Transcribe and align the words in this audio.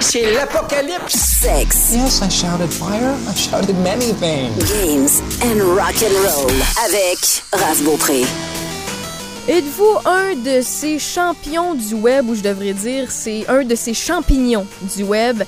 C'est 0.00 0.32
l'apocalypse. 0.34 1.14
Sex, 1.14 1.92
Yes, 1.92 2.20
I 2.22 2.28
shouted 2.28 2.70
fire. 2.70 3.14
I 3.28 3.34
shouted 3.34 3.76
many 3.82 4.12
things. 4.14 4.56
games 4.70 5.20
and 5.42 5.60
rock 5.74 5.94
and 6.02 6.14
roll 6.26 6.52
avec 6.86 7.42
Raph 7.52 7.82
Beaupré. 7.82 8.22
Êtes-vous 9.48 9.98
un 10.06 10.34
de 10.36 10.62
ces 10.62 10.98
champions 10.98 11.74
du 11.74 11.94
web, 11.94 12.28
ou 12.30 12.34
je 12.34 12.40
devrais 12.40 12.72
dire, 12.72 13.10
c'est 13.10 13.44
un 13.48 13.62
de 13.64 13.74
ces 13.74 13.92
champignons 13.94 14.66
du 14.96 15.02
web? 15.02 15.42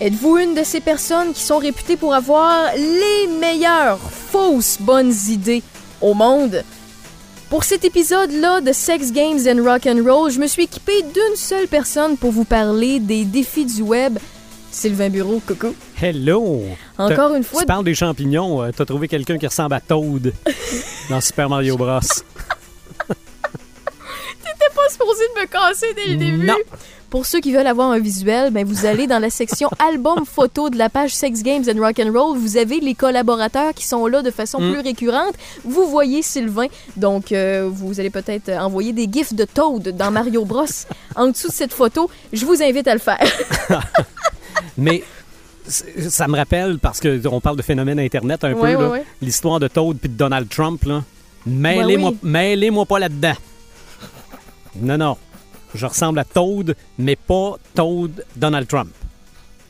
Êtes-vous 0.00 0.38
une 0.38 0.54
de 0.54 0.62
ces 0.64 0.80
personnes 0.80 1.32
qui 1.32 1.42
sont 1.42 1.58
réputées 1.58 1.96
pour 1.96 2.14
avoir 2.14 2.72
les 2.76 3.26
meilleures 3.38 3.98
fausses 4.30 4.76
bonnes 4.80 5.14
idées 5.28 5.62
au 6.00 6.14
monde? 6.14 6.62
Pour 7.54 7.62
cet 7.62 7.84
épisode-là 7.84 8.60
de 8.62 8.72
Sex 8.72 9.12
Games 9.12 9.38
and 9.46 9.62
Rock 9.62 9.86
and 9.86 10.02
Roll, 10.04 10.28
je 10.28 10.40
me 10.40 10.48
suis 10.48 10.64
équipé 10.64 11.02
d'une 11.02 11.36
seule 11.36 11.68
personne 11.68 12.16
pour 12.16 12.32
vous 12.32 12.42
parler 12.42 12.98
des 12.98 13.24
défis 13.24 13.64
du 13.64 13.80
web. 13.80 14.18
Sylvain 14.72 15.08
Bureau, 15.08 15.40
coucou. 15.46 15.72
Hello! 16.02 16.64
Encore 16.98 17.32
une 17.36 17.44
fois- 17.44 17.60
Tu 17.60 17.66
parles 17.66 17.84
des 17.84 17.94
champignons, 17.94 18.60
euh, 18.60 18.72
t'as 18.76 18.84
trouvé 18.84 19.06
quelqu'un 19.06 19.38
qui 19.38 19.46
ressemble 19.46 19.74
à 19.74 19.80
Toad 19.80 20.32
dans 21.10 21.20
Super 21.20 21.48
Mario 21.48 21.76
Bros. 21.76 22.00
T'étais 24.58 24.74
pas 24.74 24.88
supposé 24.90 25.24
de 25.34 25.40
me 25.40 25.46
casser 25.46 25.86
dès 25.94 26.06
le 26.12 26.16
début. 26.16 26.46
Non. 26.46 26.54
Pour 27.10 27.26
ceux 27.26 27.38
qui 27.40 27.52
veulent 27.52 27.66
avoir 27.68 27.92
un 27.92 28.00
visuel, 28.00 28.50
ben 28.50 28.66
vous 28.66 28.86
allez 28.86 29.06
dans 29.06 29.20
la 29.20 29.30
section 29.30 29.68
album 29.78 30.24
photo 30.26 30.68
de 30.68 30.76
la 30.76 30.88
page 30.88 31.14
Sex 31.14 31.42
Games 31.44 31.62
and 31.72 31.78
Rock 31.80 32.00
and 32.00 32.10
Roll. 32.12 32.36
Vous 32.36 32.56
avez 32.56 32.80
les 32.80 32.94
collaborateurs 32.94 33.72
qui 33.72 33.86
sont 33.86 34.06
là 34.08 34.20
de 34.22 34.32
façon 34.32 34.60
Mm. 34.60 34.72
plus 34.72 34.80
récurrente. 34.80 35.34
Vous 35.64 35.86
voyez 35.88 36.22
Sylvain, 36.22 36.66
donc 36.96 37.30
euh, 37.30 37.68
vous 37.72 38.00
allez 38.00 38.10
peut-être 38.10 38.50
envoyer 38.50 38.92
des 38.92 39.08
gifs 39.10 39.32
de 39.32 39.44
Toad 39.44 39.96
dans 39.96 40.10
Mario 40.10 40.44
Bros 40.44 40.64
en 41.14 41.28
dessous 41.28 41.48
de 41.48 41.52
cette 41.52 41.72
photo. 41.72 42.10
Je 42.32 42.44
vous 42.44 42.60
invite 42.62 42.88
à 42.88 42.94
le 42.94 43.00
faire. 43.00 43.20
Mais 44.76 45.04
ça 45.68 46.26
me 46.28 46.36
rappelle, 46.36 46.78
parce 46.80 47.00
qu'on 47.00 47.40
parle 47.40 47.56
de 47.56 47.62
phénomène 47.62 47.98
Internet 48.00 48.42
un 48.44 48.52
Ouais, 48.54 48.54
peu, 48.54 48.60
ouais, 48.66 48.72
là, 48.82 48.90
ouais. 48.90 49.04
l'histoire 49.22 49.60
de 49.60 49.68
Toad 49.68 49.98
puis 49.98 50.08
de 50.08 50.14
Donald 50.16 50.48
Trump. 50.48 50.82
Là. 50.84 51.02
Mêlez-moi 51.46 52.10
oui. 52.10 52.18
mêlez-moi 52.22 52.86
pas 52.86 52.98
là-dedans. 52.98 53.34
Non, 54.76 54.96
non. 54.98 55.16
Je 55.74 55.86
ressemble 55.86 56.18
à 56.20 56.24
Toad, 56.24 56.76
mais 56.98 57.16
pas 57.16 57.56
Toad 57.74 58.24
Donald 58.36 58.68
Trump. 58.68 58.90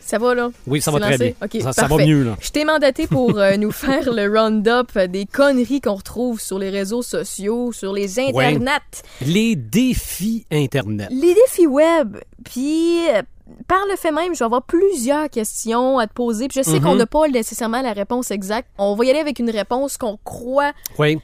Ça 0.01 0.19
va 0.19 0.35
là? 0.35 0.51
Oui, 0.67 0.83
ça 0.83 0.91
va 0.91 1.01
très 1.01 1.17
bien. 1.17 1.33
Ok, 1.43 1.57
ça, 1.63 1.73
ça 1.73 1.87
va 1.87 1.97
mieux, 1.97 2.25
là. 2.25 2.37
Je 2.39 2.51
t'ai 2.51 2.67
mandaté 2.67 3.07
pour 3.07 3.39
euh, 3.39 3.57
nous 3.57 3.71
faire 3.73 4.13
le 4.13 4.29
round-up 4.29 4.99
des 5.09 5.25
conneries 5.25 5.81
qu'on 5.81 5.95
retrouve 5.95 6.39
sur 6.43 6.59
les 6.59 6.69
réseaux 6.69 7.01
sociaux, 7.01 7.73
sur 7.73 7.95
les 7.95 8.19
internets. 8.21 9.03
Les 9.25 9.57
défis 9.57 10.45
Internet. 10.53 11.09
Les 11.11 11.33
défis 11.35 11.67
web, 11.67 12.19
puis 12.45 12.99
euh, 13.09 13.23
par 13.67 13.81
le 13.91 13.97
fait 13.97 14.13
même, 14.13 14.35
je 14.35 14.41
vais 14.41 14.45
avoir 14.45 14.63
plusieurs 14.65 15.31
questions 15.31 15.99
à 15.99 16.07
te 16.07 16.13
poser. 16.13 16.49
Puis 16.49 16.61
je 16.63 16.69
sais 16.71 16.81
Mhm. 16.81 16.83
qu'on 16.85 16.95
n'a 16.97 17.07
pas 17.07 17.27
nécessairement 17.29 17.81
la 17.81 17.95
réponse 17.95 18.31
exacte. 18.31 18.69
On 18.77 18.95
va 18.97 19.07
y 19.07 19.11
aller 19.11 19.21
avec 19.21 19.39
une 19.39 19.51
réponse 19.51 19.97
qu'on 19.97 20.19
croit 20.23 20.73
Oui. 20.99 21.19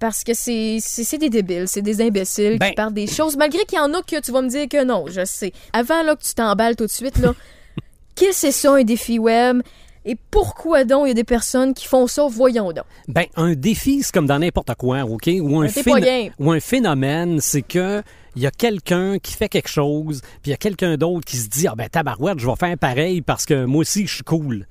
Parce 0.00 0.24
que 0.24 0.32
c'est 0.34 0.80
des 1.18 1.28
débiles, 1.30 1.68
c'est 1.68 1.82
des 1.82 2.00
imbéciles 2.00 2.58
Ben- 2.58 2.70
qui 2.70 2.74
parlent 2.74 2.94
des 2.94 3.06
choses, 3.06 3.36
malgré 3.36 3.64
qu'il 3.66 3.78
y 3.78 3.80
en 3.80 3.92
a 3.94 4.02
que 4.02 4.20
tu 4.20 4.32
vas 4.32 4.42
me 4.42 4.48
dire 4.48 4.66
que 4.68 4.82
non, 4.82 5.04
je 5.08 5.24
sais. 5.24 5.52
Avant 5.72 6.02
là, 6.02 6.16
que 6.16 6.22
tu 6.22 6.34
t'emballes 6.34 6.74
tout 6.74 6.86
de 6.86 6.90
suite, 6.90 7.18
là, 7.18 7.34
qu'est-ce 8.16 8.30
que 8.30 8.34
c'est 8.36 8.52
ça 8.52 8.72
un 8.74 8.82
défi 8.82 9.18
web? 9.18 9.62
Et 10.06 10.16
pourquoi 10.30 10.84
donc 10.84 11.04
il 11.04 11.08
y 11.08 11.10
a 11.10 11.14
des 11.14 11.24
personnes 11.24 11.74
qui 11.74 11.86
font 11.86 12.06
ça? 12.06 12.26
Voyons 12.26 12.72
donc. 12.72 12.84
Ben, 13.06 13.26
un 13.36 13.52
défi, 13.54 14.02
c'est 14.02 14.12
comme 14.12 14.26
dans 14.26 14.38
n'importe 14.38 14.74
quoi, 14.76 15.04
OK? 15.04 15.28
Ou 15.40 15.60
un, 15.60 15.66
Ben, 15.66 16.30
ou 16.38 16.50
un 16.50 16.60
phénomène, 16.60 17.38
c'est 17.40 17.60
que 17.62 18.02
il 18.34 18.42
y 18.42 18.46
a 18.46 18.50
quelqu'un 18.50 19.18
qui 19.18 19.34
fait 19.34 19.48
quelque 19.50 19.68
chose, 19.68 20.22
puis 20.22 20.46
il 20.46 20.50
y 20.50 20.54
a 20.54 20.56
quelqu'un 20.56 20.96
d'autre 20.96 21.26
qui 21.26 21.36
se 21.36 21.48
dit 21.48 21.66
Ah 21.68 21.74
ben 21.76 21.88
tabarouette, 21.88 22.38
je 22.38 22.46
vais 22.46 22.56
faire 22.58 22.78
pareil 22.78 23.20
parce 23.20 23.44
que 23.44 23.66
moi 23.66 23.80
aussi 23.80 24.06
je 24.06 24.14
suis 24.14 24.24
cool. 24.24 24.66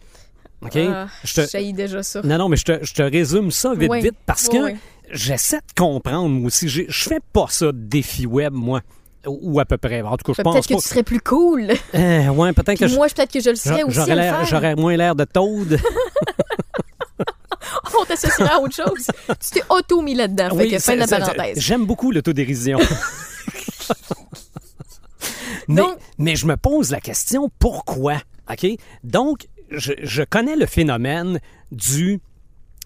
OK? 0.62 0.76
Ah, 0.78 1.08
Je 1.24 1.34
te- 1.36 1.72
déjà 1.72 2.04
ça. 2.04 2.22
Non, 2.24 2.38
non, 2.38 2.50
mais 2.50 2.58
je 2.58 2.66
te, 2.66 2.84
je 2.84 2.94
te 2.94 3.02
résume 3.04 3.52
ça 3.52 3.74
vite, 3.74 3.94
vite, 3.94 4.16
parce 4.26 4.50
que. 4.50 4.74
J'essaie 5.12 5.58
de 5.58 5.74
comprendre, 5.82 6.30
moi 6.30 6.48
aussi. 6.48 6.68
Je 6.70 6.84
fais 6.90 7.20
pas 7.34 7.48
ça 7.50 7.68
de 7.68 7.72
défi 7.78 8.26
web, 8.26 8.54
moi. 8.54 8.82
Ou 9.28 9.60
à 9.60 9.66
peu 9.66 9.78
près. 9.78 10.02
En 10.02 10.16
tout 10.18 10.32
cas, 10.32 10.34
je 10.38 10.42
pense 10.42 10.54
Peut-être 10.54 10.68
que 10.68 10.74
pas. 10.76 10.80
tu 10.82 10.88
serais 10.88 11.04
plus 11.04 11.20
cool. 11.20 11.68
Euh, 11.94 12.28
ouais, 12.30 12.54
peut-être 12.54 12.80
que 12.80 12.88
je- 12.88 12.96
moi, 12.96 13.08
peut-être 13.10 13.32
que 13.32 13.42
je 13.42 13.50
le 13.50 13.56
serais 13.58 13.84
aussi. 13.84 14.00
j'aurais 14.50 14.76
moins 14.76 14.96
l'air 14.96 15.14
de 15.16 15.26
Toad. 15.26 15.78
on 18.00 18.06
t'associerait 18.06 18.50
à 18.52 18.60
autre 18.60 18.76
chose. 18.76 19.08
tu 19.42 19.50
t'es 19.60 19.64
auto-mis 19.70 20.16
là-dedans. 20.16 20.56
Fait 20.58 20.70
que 20.70 20.80
fin 20.80 20.94
de 20.96 21.00
la 21.00 21.08
parenthèse. 21.08 21.60
J'aime 21.60 21.86
beaucoup 21.86 22.12
l'autodérision. 22.12 22.80
mais, 25.68 25.82
Donc- 25.82 25.98
mais 26.18 26.36
je 26.36 26.46
me 26.46 26.56
pose 26.58 26.92
la 26.92 27.00
question, 27.02 27.50
pourquoi? 27.60 28.18
OK? 28.50 28.66
Donc, 29.04 29.48
je, 29.72 29.94
je 30.02 30.24
connais 30.24 30.56
le 30.56 30.66
phénomène 30.66 31.40
du 31.72 32.20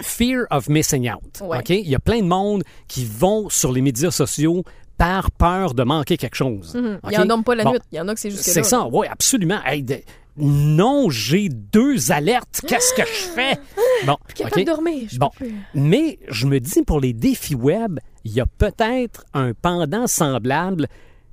fear 0.03 0.45
of 0.51 0.69
missing 0.69 1.09
out. 1.09 1.41
Ouais. 1.41 1.57
OK? 1.59 1.69
Il 1.71 1.89
y 1.89 1.95
a 1.95 1.99
plein 1.99 2.19
de 2.19 2.27
monde 2.27 2.63
qui 2.87 3.05
vont 3.05 3.49
sur 3.49 3.71
les 3.71 3.81
médias 3.81 4.11
sociaux 4.11 4.63
par 4.97 5.31
peur 5.31 5.73
de 5.73 5.83
manquer 5.83 6.17
quelque 6.17 6.35
chose. 6.35 6.75
Mhm. 6.75 6.99
Il 7.09 7.13
y 7.13 7.17
en 7.17 7.25
nomme 7.25 7.43
pas 7.43 7.55
la 7.55 7.63
Bon, 7.63 7.71
nuit. 7.71 7.79
Il 7.91 7.97
y 7.97 7.99
en 8.01 8.07
a 8.07 8.13
que 8.13 8.19
c'est 8.19 8.29
juste 8.29 8.43
C'est 8.43 8.63
ça, 8.63 8.87
oui, 8.91 9.07
absolument. 9.09 9.59
Hey, 9.65 9.81
de- 9.83 10.01
Non, 10.37 11.09
j'ai 11.09 11.49
deux 11.49 12.11
alertes. 12.11 12.61
Qu'est-ce 12.67 12.93
que 12.93 13.01
je 13.05 13.29
fais? 13.35 13.57
Bon, 14.05 14.17
Capable 14.35 14.53
OK? 14.53 14.59
de 14.59 14.71
dormir. 14.71 15.07
je 15.11 15.17
Bon, 15.19 15.29
mais 15.73 16.19
je 16.27 16.45
me 16.47 16.59
dis 16.59 16.81
pour 16.83 16.99
les 16.99 17.13
défis 17.13 17.55
web, 17.55 17.99
il 18.25 18.33
y 18.33 18.41
a 18.41 18.45
peut-être 18.45 19.23
un 19.33 19.53
pendant 19.53 20.07
semblable, 20.07 20.87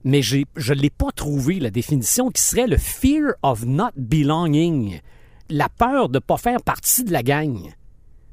mais 0.04 0.22
je 0.22 0.36
ne 0.38 0.74
l'ai 0.74 0.90
pas 0.90 1.10
trouvé, 1.14 1.58
la 1.60 1.70
définition, 1.70 2.30
qui 2.30 2.40
serait 2.42 2.66
le 2.66 2.76
fear 2.78 3.32
of 3.42 3.64
not 3.66 3.90
belonging, 3.96 5.00
la 5.48 5.68
peur 5.68 6.08
de 6.08 6.16
ne 6.16 6.20
pas 6.20 6.36
faire 6.36 6.62
partie 6.62 7.02
de 7.04 7.12
la 7.12 7.22
gang. 7.22 7.58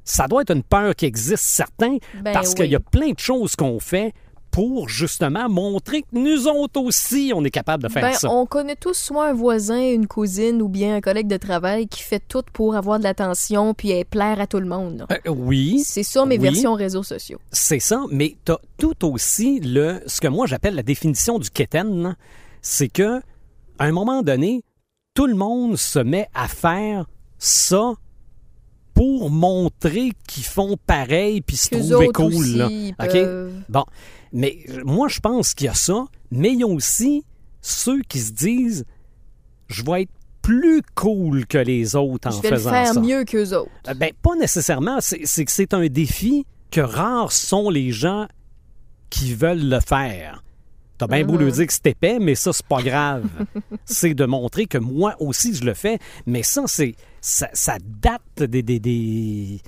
Ça 0.09 0.27
doit 0.27 0.41
être 0.43 0.51
une 0.55 0.63
peur 0.63 0.95
qui 0.95 1.05
existe, 1.05 1.43
certain, 1.43 1.97
Ben 2.23 2.31
parce 2.33 2.49
oui. 2.49 2.55
qu'il 2.55 2.71
y 2.71 2.75
a 2.75 2.79
plein 2.79 3.09
de 3.11 3.19
choses 3.19 3.55
qu'on 3.57 3.79
fait 3.79 4.13
pour 4.51 4.87
justement 4.87 5.49
montrer 5.49 6.01
que 6.03 6.07
nous 6.13 6.47
autres 6.47 6.79
aussi, 6.81 7.31
on 7.35 7.43
est 7.43 7.51
capable 7.51 7.83
de 7.83 7.89
faire 7.89 8.01
Ben, 8.01 8.13
ça. 8.13 8.31
on 8.31 8.45
connaît 8.45 8.77
tous 8.77 8.93
soit 8.97 9.27
un 9.27 9.33
voisin, 9.33 9.79
une 9.79 10.07
cousine 10.07 10.61
ou 10.61 10.69
bien 10.69 10.95
un 10.95 11.01
collègue 11.01 11.27
de 11.27 11.35
travail 11.37 11.87
qui 11.87 12.01
fait 12.01 12.23
tout 12.25 12.41
pour 12.53 12.75
avoir 12.75 12.97
de 12.97 13.03
l'attention 13.03 13.73
puis 13.73 14.03
plaire 14.05 14.39
à 14.39 14.47
tout 14.47 14.59
le 14.59 14.65
monde. 14.65 15.05
Euh, 15.11 15.29
oui, 15.29 15.83
C'est 15.85 16.01
ça 16.03 16.25
mes 16.25 16.37
Oui. 16.37 16.41
versions 16.43 16.73
réseaux 16.73 17.03
sociaux. 17.03 17.39
C'est 17.51 17.79
ça, 17.79 18.01
mais 18.09 18.37
tu 18.45 18.53
as 18.53 18.59
tout 18.77 19.05
aussi 19.05 19.59
le 19.59 20.01
ce 20.07 20.21
que 20.21 20.27
moi 20.29 20.47
j'appelle 20.47 20.75
la 20.75 20.83
définition 20.83 21.37
du 21.37 21.49
keten, 21.51 22.15
c'est 22.61 22.87
que 22.87 23.19
à 23.77 23.83
un 23.83 23.91
moment 23.91 24.23
donné, 24.23 24.63
tout 25.13 25.27
le 25.27 25.35
monde 25.35 25.75
se 25.77 25.99
met 25.99 26.29
à 26.33 26.47
faire 26.47 27.05
ça 27.37 27.93
pour 28.97 29.29
montrer 29.29 30.11
qu'ils 30.27 30.43
font 30.43 30.75
pareil 30.87 31.41
puis 31.41 31.55
se 31.55 31.69
trouver 31.69 32.07
cool. 32.07 32.33
aussi, 32.33 32.55
là. 32.55 32.67
Bon, 33.69 33.85
mais 34.33 34.57
moi 34.85 35.07
je 35.07 35.19
pense 35.19 35.53
qu'il 35.53 35.65
y 35.67 35.69
a 35.69 35.73
ça, 35.75 36.05
mais 36.31 36.51
il 36.53 36.59
y 36.59 36.63
a 36.63 36.67
aussi 36.67 37.23
ceux 37.61 38.01
qui 38.01 38.19
se 38.19 38.31
disent 38.31 38.85
je 39.67 39.83
vais 39.83 40.03
être 40.03 40.11
plus 40.41 40.81
cool 40.95 41.45
que 41.45 41.57
les 41.57 41.95
autres 41.95 42.29
en 42.29 42.31
Je 42.31 42.41
vais 42.41 42.49
le 42.51 42.55
faisant 42.55 42.69
faire 42.71 42.93
ça. 42.93 42.99
mieux 43.01 43.23
qu'eux 43.25 43.53
autres. 43.53 43.69
Euh, 43.89 43.93
Ben, 43.93 44.11
pas 44.21 44.35
nécessairement. 44.35 44.97
C'est 45.01 45.45
que 45.45 45.51
c'est 45.51 45.73
un 45.73 45.87
défi 45.87 46.45
que 46.71 46.79
rares 46.81 47.33
sont 47.33 47.69
les 47.69 47.91
gens 47.91 48.27
qui 49.09 49.33
veulent 49.33 49.67
le 49.69 49.79
faire. 49.81 50.43
T'as 50.97 51.05
bien 51.07 51.23
beau 51.25 51.33
Mhm. 51.33 51.39
le 51.45 51.51
dire 51.51 51.67
que 51.67 51.73
c'est 51.73 51.85
épais, 51.87 52.17
mais 52.19 52.33
ça, 52.33 52.51
c'est 52.53 52.65
pas 52.65 52.81
grave. 52.81 53.25
c'est 53.85 54.13
de 54.15 54.25
montrer 54.25 54.65
que 54.65 54.77
moi 54.79 55.15
aussi, 55.19 55.53
je 55.53 55.63
le 55.65 55.73
fais. 55.75 55.99
Mais 56.25 56.41
ça, 56.43 56.63
c'est 56.65 56.95
ça, 57.27 57.49
ça 57.53 57.77
date 57.83 58.21
des... 58.49 58.61
des- 58.63 58.79
des- 58.79 59.61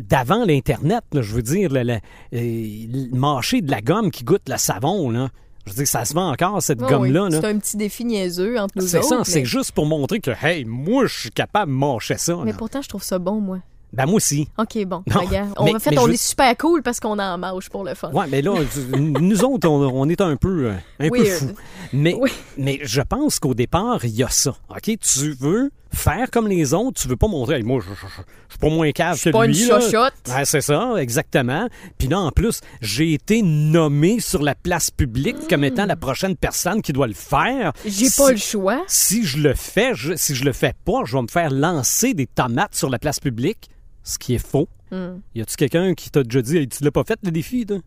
d'avant 0.00 0.44
l'Internet, 0.44 1.04
là, 1.12 1.22
je 1.22 1.32
veux 1.34 1.42
dire, 1.42 1.70
le, 1.72 1.82
le- 1.84 1.92
euh, 1.92 1.98
le 2.32 3.16
mâcher 3.16 3.60
de 3.60 3.70
la 3.70 3.80
gomme 3.80 4.10
qui 4.10 4.24
goûte 4.24 4.48
le 4.48 4.56
savon, 4.56 5.08
là. 5.10 5.28
Je 5.66 5.70
veux 5.70 5.76
dire, 5.76 5.86
ça 5.86 6.04
se 6.04 6.12
vend 6.14 6.32
encore, 6.32 6.60
cette 6.60 6.80
gomme-là. 6.80 7.24
oui, 7.26 7.30
là. 7.30 7.40
C'est 7.40 7.46
un 7.46 7.58
petit 7.58 7.76
défi 7.76 8.04
niaiseux 8.04 8.58
entre 8.58 8.74
nous 8.76 8.86
C'est 8.88 8.98
autres. 8.98 9.08
ça, 9.08 9.18
mais- 9.18 9.24
c'est 9.24 9.44
juste 9.44 9.70
pour 9.72 9.86
montrer 9.86 10.18
que, 10.20 10.32
hey, 10.44 10.64
moi, 10.64 11.06
je 11.06 11.20
suis 11.20 11.30
capable 11.30 11.70
de 11.70 11.76
mâcher 11.76 12.16
ça. 12.18 12.36
Mais 12.44 12.50
là. 12.50 12.58
pourtant, 12.58 12.82
je 12.82 12.88
trouve 12.88 13.04
ça 13.04 13.18
bon, 13.20 13.40
moi. 13.40 13.58
Ben, 13.92 14.06
moi 14.06 14.16
aussi. 14.16 14.48
OK, 14.58 14.84
bon. 14.84 15.04
Non, 15.06 15.20
regarde. 15.20 15.52
On, 15.56 15.64
mais- 15.66 15.76
en 15.76 15.78
fait, 15.78 15.90
mais 15.92 15.98
on 16.00 16.06
je 16.08 16.12
est 16.14 16.16
super 16.16 16.56
cool 16.56 16.82
parce 16.82 16.98
qu'on 16.98 17.16
en 17.20 17.38
mange 17.38 17.70
pour 17.70 17.84
le 17.84 17.94
fun. 17.94 18.10
Ouais, 18.10 18.26
mais 18.28 18.42
là, 18.42 18.52
nous 18.98 19.44
autres, 19.44 19.68
on, 19.68 19.80
on 20.00 20.08
est 20.08 20.20
un 20.20 20.34
peu, 20.34 20.70
euh, 20.70 20.74
un 20.98 21.08
peu 21.08 21.24
fous. 21.24 21.52
Mais, 21.92 22.14
Oui. 22.20 22.32
mais 22.58 22.80
je 22.82 23.00
pense 23.02 23.38
qu'au 23.38 23.54
départ, 23.54 24.04
il 24.04 24.10
y 24.16 24.24
a 24.24 24.28
ça. 24.28 24.56
OK? 24.68 24.90
Tu 24.98 25.30
veux 25.38 25.70
faire 25.94 26.30
comme 26.30 26.48
les 26.48 26.74
autres, 26.74 27.00
tu 27.02 27.08
veux 27.08 27.16
pas 27.16 27.28
montrer, 27.28 27.56
Hey, 27.56 27.62
moi, 27.62 27.80
je, 27.80 27.88
je- 27.94 28.00
je- 28.00 28.06
je 28.48 28.52
suis 28.52 28.58
pas 28.58 28.68
moins 28.68 28.90
cave 28.92 29.20
que 29.22 29.30
pas 29.30 29.46
lui. 29.46 29.62
une. 29.64 29.72
Ouais, 29.72 30.44
c'est 30.44 30.60
ça, 30.60 30.94
exactement. 30.98 31.68
Puis 31.98 32.08
là, 32.08 32.18
en 32.20 32.30
plus, 32.30 32.60
j'ai 32.80 33.12
été 33.14 33.42
nommé 33.42 34.20
sur 34.20 34.42
la 34.42 34.54
place 34.54 34.90
publique 34.90 35.48
comme 35.48 35.64
étant 35.64 35.86
la 35.86 35.96
prochaine 35.96 36.36
personne 36.36 36.82
qui 36.82 36.92
doit 36.92 37.06
le 37.06 37.14
faire. 37.14 37.72
J'ai 37.84 38.08
Si- 38.08 38.16
pas 38.20 38.30
le 38.30 38.36
choix. 38.36 38.82
Si 38.86 39.24
je 39.24 39.38
le 39.38 39.54
fais, 39.54 39.92
si 40.16 40.34
je 40.34 40.44
le 40.44 40.52
fais 40.52 40.74
pas, 40.84 41.02
je 41.04 41.16
vais 41.16 41.22
me 41.22 41.28
faire 41.28 41.50
lancer 41.50 42.14
des 42.14 42.26
tomates 42.26 42.74
sur 42.74 42.90
la 42.90 42.98
place 42.98 43.20
publique, 43.20 43.68
ce 44.02 44.18
qui 44.18 44.34
est 44.34 44.38
faux. 44.46 44.68
Hmm. 44.90 45.18
Y 45.34 45.40
a-tu 45.42 45.56
quelqu'un 45.56 45.94
qui 45.94 46.10
t'a 46.10 46.22
déjà 46.22 46.42
dit, 46.42 46.56
Hey, 46.58 46.68
tu 46.68 46.84
l'as 46.84 46.90
pas 46.90 47.04
fait 47.04 47.18
le 47.22 47.30
défi, 47.30 47.64
toi? 47.66 47.78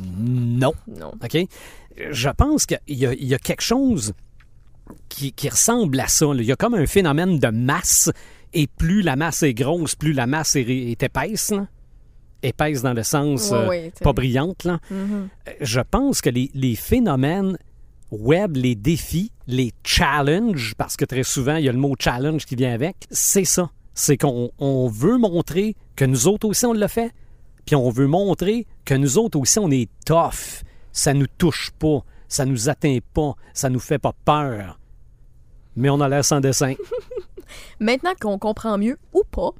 Non. 0.00 0.72
Non. 0.86 1.12
OK? 1.22 1.38
Je 2.10 2.28
pense 2.30 2.66
qu'il 2.66 2.78
y 2.88 3.34
a 3.34 3.38
quelque 3.38 3.62
chose 3.62 4.12
qui, 5.08 5.32
qui 5.32 5.48
ressemble 5.48 5.98
à 6.00 6.08
ça. 6.08 6.26
là. 6.26 6.40
Il 6.42 6.44
y 6.44 6.52
a 6.52 6.56
comme 6.56 6.74
un 6.74 6.86
phénomène 6.86 7.38
de 7.38 7.48
masse, 7.48 8.10
et 8.52 8.66
plus 8.66 9.02
la 9.02 9.16
masse 9.16 9.42
est 9.42 9.54
grosse, 9.54 9.94
plus 9.94 10.12
la 10.12 10.26
masse 10.26 10.56
est, 10.56 10.62
est 10.68 11.02
épaisse. 11.02 11.50
là. 11.50 11.66
Épaisse 12.42 12.80
dans 12.82 12.94
le 12.94 13.02
sens 13.02 13.50
euh, 13.52 13.90
pas 14.02 14.12
brillante. 14.14 14.64
Là. 14.64 14.78
Mhm. 14.90 15.28
Euh, 15.48 15.52
Je 15.60 15.80
pense 15.80 16.20
que 16.22 16.30
les, 16.30 16.50
les 16.54 16.74
phénomènes 16.74 17.58
web, 18.10 18.56
les 18.56 18.74
défis, 18.74 19.30
les 19.46 19.72
challenges, 19.84 20.74
parce 20.76 20.96
que 20.96 21.04
très 21.04 21.22
souvent, 21.22 21.56
il 21.56 21.64
y 21.64 21.68
a 21.68 21.72
le 21.72 21.78
mot 21.78 21.94
challenge 21.98 22.46
qui 22.46 22.56
vient 22.56 22.72
avec, 22.72 22.96
c'est 23.10 23.44
ça. 23.44 23.70
C'est 23.94 24.16
qu'on 24.16 24.50
on 24.58 24.88
veut 24.88 25.18
montrer 25.18 25.76
que 25.96 26.04
nous 26.06 26.26
autres 26.28 26.48
aussi, 26.48 26.64
on 26.66 26.72
le 26.72 26.86
fait, 26.88 27.12
puis 27.66 27.76
on 27.76 27.90
veut 27.90 28.06
montrer 28.06 28.66
que 28.84 28.94
nous 28.94 29.18
autres 29.18 29.38
aussi, 29.38 29.58
on 29.58 29.70
est 29.70 29.88
tough. 30.06 30.62
Ça 30.92 31.12
nous 31.14 31.26
touche 31.38 31.70
pas, 31.78 32.02
ça 32.26 32.46
nous 32.46 32.68
atteint 32.68 32.98
pas, 33.14 33.34
ça 33.52 33.68
nous 33.68 33.78
fait 33.78 33.98
pas 33.98 34.14
peur. 34.24 34.79
Mais 35.80 35.90
on 35.90 36.00
a 36.00 36.08
l'air 36.08 36.24
sans 36.24 36.40
dessin. 36.40 36.74
Maintenant 37.80 38.12
qu'on 38.20 38.38
comprend 38.38 38.78
mieux, 38.78 38.96
ou 39.12 39.22
pas, 39.28 39.50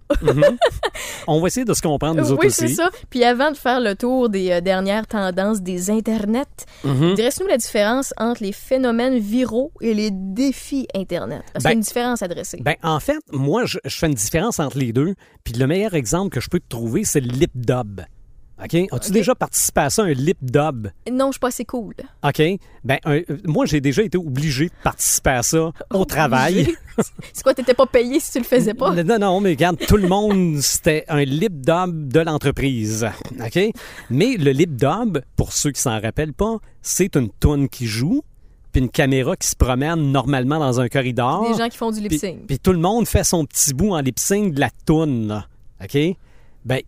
On 1.26 1.40
va 1.40 1.46
essayer 1.48 1.64
de 1.64 1.74
se 1.74 1.82
comprendre, 1.82 2.20
nous 2.20 2.30
autres 2.30 2.44
oui, 2.44 2.50
c'est 2.50 2.66
aussi. 2.66 2.74
ça. 2.76 2.90
Puis 3.08 3.24
avant 3.24 3.50
de 3.50 3.56
faire 3.56 3.80
le 3.80 3.94
tour 3.96 4.28
des 4.28 4.50
euh, 4.52 4.60
dernières 4.60 5.06
tendances 5.06 5.60
des 5.62 5.90
internets, 5.90 6.44
Mhm. 6.84 7.14
dresse-nous 7.14 7.46
la 7.48 7.56
différence 7.56 8.12
entre 8.18 8.42
les 8.44 8.52
phénomènes 8.52 9.18
viraux 9.18 9.72
et 9.80 9.94
les 9.94 10.10
défis 10.12 10.86
Internet. 10.94 11.42
Parce 11.52 11.64
qu'il 11.64 11.70
y 11.70 11.72
a 11.72 11.74
Ben- 11.74 11.78
une 11.78 11.80
différence 11.84 12.22
à 12.22 12.28
dresser? 12.28 12.58
Ben, 12.62 12.74
en 12.82 13.00
fait, 13.00 13.18
moi, 13.32 13.64
je, 13.64 13.78
je 13.84 13.96
fais 13.96 14.06
une 14.06 14.14
différence 14.14 14.60
entre 14.60 14.78
les 14.78 14.92
deux. 14.92 15.14
Puis 15.42 15.54
le 15.54 15.66
meilleur 15.66 15.94
exemple 15.94 16.30
que 16.30 16.40
je 16.40 16.48
peux 16.48 16.60
te 16.60 16.68
trouver, 16.68 17.04
c'est 17.04 17.20
le 17.20 17.32
lip 17.32 17.50
dub. 17.54 18.02
OK? 18.62 18.88
As-tu 18.92 19.10
déjà 19.12 19.34
participé 19.34 19.80
à 19.80 19.90
ça, 19.90 20.02
un 20.02 20.12
lip 20.12 20.38
dub? 20.42 20.88
non, 21.10 21.26
je 21.28 21.32
suis 21.32 21.38
pas 21.40 21.48
assez 21.48 21.64
cool. 21.64 21.94
OK? 22.22 22.42
Ben, 22.84 22.98
un- 23.04 23.12
euh, 23.16 23.22
moi, 23.46 23.66
j'ai 23.66 23.80
déjà 23.80 24.02
été 24.02 24.18
obligé 24.18 24.66
de 24.66 24.72
participer 24.84 25.30
à 25.30 25.42
ça 25.42 25.70
au 25.92 26.04
travail. 26.04 26.68
C'est 27.32 27.42
quoi, 27.42 27.54
t'étais 27.54 27.74
pas 27.74 27.86
payé 27.86 28.20
si 28.20 28.32
tu 28.32 28.38
le 28.38 28.44
faisais 28.44 28.74
pas? 28.74 28.94
Non, 29.02 29.18
non, 29.18 29.40
mais 29.40 29.50
regarde, 29.50 29.78
tout 29.78 29.96
le 29.96 30.08
monde, 30.08 30.58
c'était 30.60 31.04
un 31.08 31.24
lip 31.24 31.60
dub 31.60 32.08
de 32.12 32.20
l'entreprise. 32.20 33.06
OK? 33.44 33.58
Mais 34.10 34.36
le 34.36 34.50
lip 34.50 34.76
dub, 34.76 35.18
pour 35.36 35.52
ceux 35.52 35.70
qui 35.70 35.80
s'en 35.80 35.98
rappellent 36.00 36.34
pas, 36.34 36.58
c'est 36.82 37.16
une 37.16 37.30
toune 37.30 37.68
qui 37.68 37.86
joue, 37.86 38.22
puis 38.72 38.82
une 38.82 38.90
caméra 38.90 39.36
qui 39.36 39.48
se 39.48 39.56
promène 39.56 40.12
normalement 40.12 40.58
dans 40.58 40.80
un 40.80 40.88
corridor. 40.88 41.50
Des 41.50 41.56
gens 41.58 41.68
qui 41.68 41.76
font 41.78 41.90
du 41.90 42.00
lip 42.00 42.08
Puis, 42.10 42.18
sync. 42.18 42.46
puis 42.46 42.58
tout 42.58 42.72
le 42.72 42.78
monde 42.78 43.08
fait 43.08 43.24
son 43.24 43.44
petit 43.46 43.72
bout 43.74 43.92
en 43.94 44.00
lip 44.00 44.18
sync 44.18 44.54
de 44.54 44.60
la 44.60 44.70
toune. 44.84 45.44
OK? 45.82 45.98
Ben, 46.66 46.80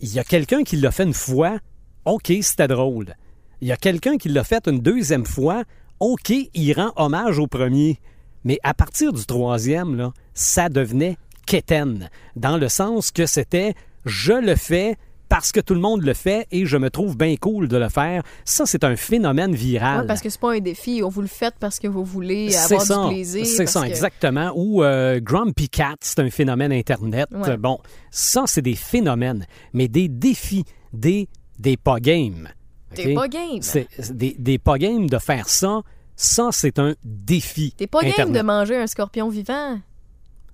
il 0.00 0.12
y 0.12 0.18
a 0.18 0.24
quelqu'un 0.24 0.62
qui 0.62 0.76
l'a 0.76 0.90
fait 0.90 1.04
une 1.04 1.14
fois. 1.14 1.58
OK, 2.04 2.32
c'était 2.42 2.68
drôle. 2.68 3.14
Il 3.60 3.68
y 3.68 3.72
a 3.72 3.76
quelqu'un 3.76 4.16
qui 4.16 4.28
l'a 4.28 4.44
fait 4.44 4.66
une 4.66 4.80
deuxième 4.80 5.26
fois. 5.26 5.64
OK, 6.00 6.30
il 6.30 6.72
rend 6.72 6.92
hommage 6.96 7.38
au 7.38 7.46
premier. 7.46 7.98
Mais 8.44 8.58
à 8.62 8.72
partir 8.72 9.12
du 9.12 9.26
troisième, 9.26 10.12
ça 10.32 10.68
devenait 10.70 11.18
quétaine. 11.46 12.08
Dans 12.36 12.56
le 12.56 12.68
sens 12.68 13.10
que 13.10 13.26
c'était 13.26 13.74
je 14.06 14.32
le 14.32 14.56
fais 14.56 14.96
parce 15.40 15.52
que 15.52 15.60
tout 15.60 15.72
le 15.72 15.80
monde 15.80 16.02
le 16.02 16.12
fait 16.12 16.46
et 16.50 16.66
je 16.66 16.76
me 16.76 16.90
trouve 16.90 17.16
bien 17.16 17.34
cool 17.36 17.66
de 17.66 17.78
le 17.78 17.88
faire. 17.88 18.22
Ça, 18.44 18.66
c'est 18.66 18.84
un 18.84 18.94
phénomène 18.94 19.54
viral. 19.54 20.02
Ouais, 20.02 20.06
parce 20.06 20.20
que 20.20 20.28
c'est 20.28 20.38
pas 20.38 20.52
un 20.52 20.58
défi. 20.58 21.00
Vous 21.00 21.22
le 21.22 21.28
faites 21.28 21.54
parce 21.58 21.78
que 21.78 21.88
vous 21.88 22.04
voulez 22.04 22.54
avoir 22.54 22.82
ça, 22.82 23.02
du 23.04 23.14
plaisir. 23.14 23.46
C'est 23.46 23.64
ça, 23.64 23.80
que- 23.80 23.86
exactement. 23.86 24.52
Ou 24.54 24.84
euh, 24.84 25.18
Grumpy 25.18 25.70
Cat, 25.70 25.94
c'est 26.02 26.18
un 26.18 26.28
phénomène 26.28 26.72
Internet. 26.74 27.28
Ouais. 27.32 27.56
Bon, 27.56 27.78
ça, 28.10 28.42
c'est 28.46 28.60
des 28.60 28.74
phénomènes, 28.74 29.46
mais 29.72 29.88
des 29.88 30.08
défis, 30.08 30.66
des, 30.92 31.26
des 31.58 31.78
pas 31.78 32.00
games. 32.00 32.50
T'es 32.94 33.12
OK? 33.12 33.14
pas 33.14 33.28
game. 33.28 33.62
C'est 33.62 33.88
des, 34.12 34.36
des 34.38 34.58
pas 34.58 34.76
games 34.76 35.08
de 35.08 35.18
faire 35.18 35.48
ça, 35.48 35.80
ça, 36.16 36.50
c'est 36.52 36.78
un 36.78 36.94
défi. 37.02 37.72
T'es 37.78 37.86
pas 37.86 38.02
game 38.02 38.30
de 38.30 38.42
manger 38.42 38.76
un 38.76 38.86
scorpion 38.86 39.30
vivant. 39.30 39.78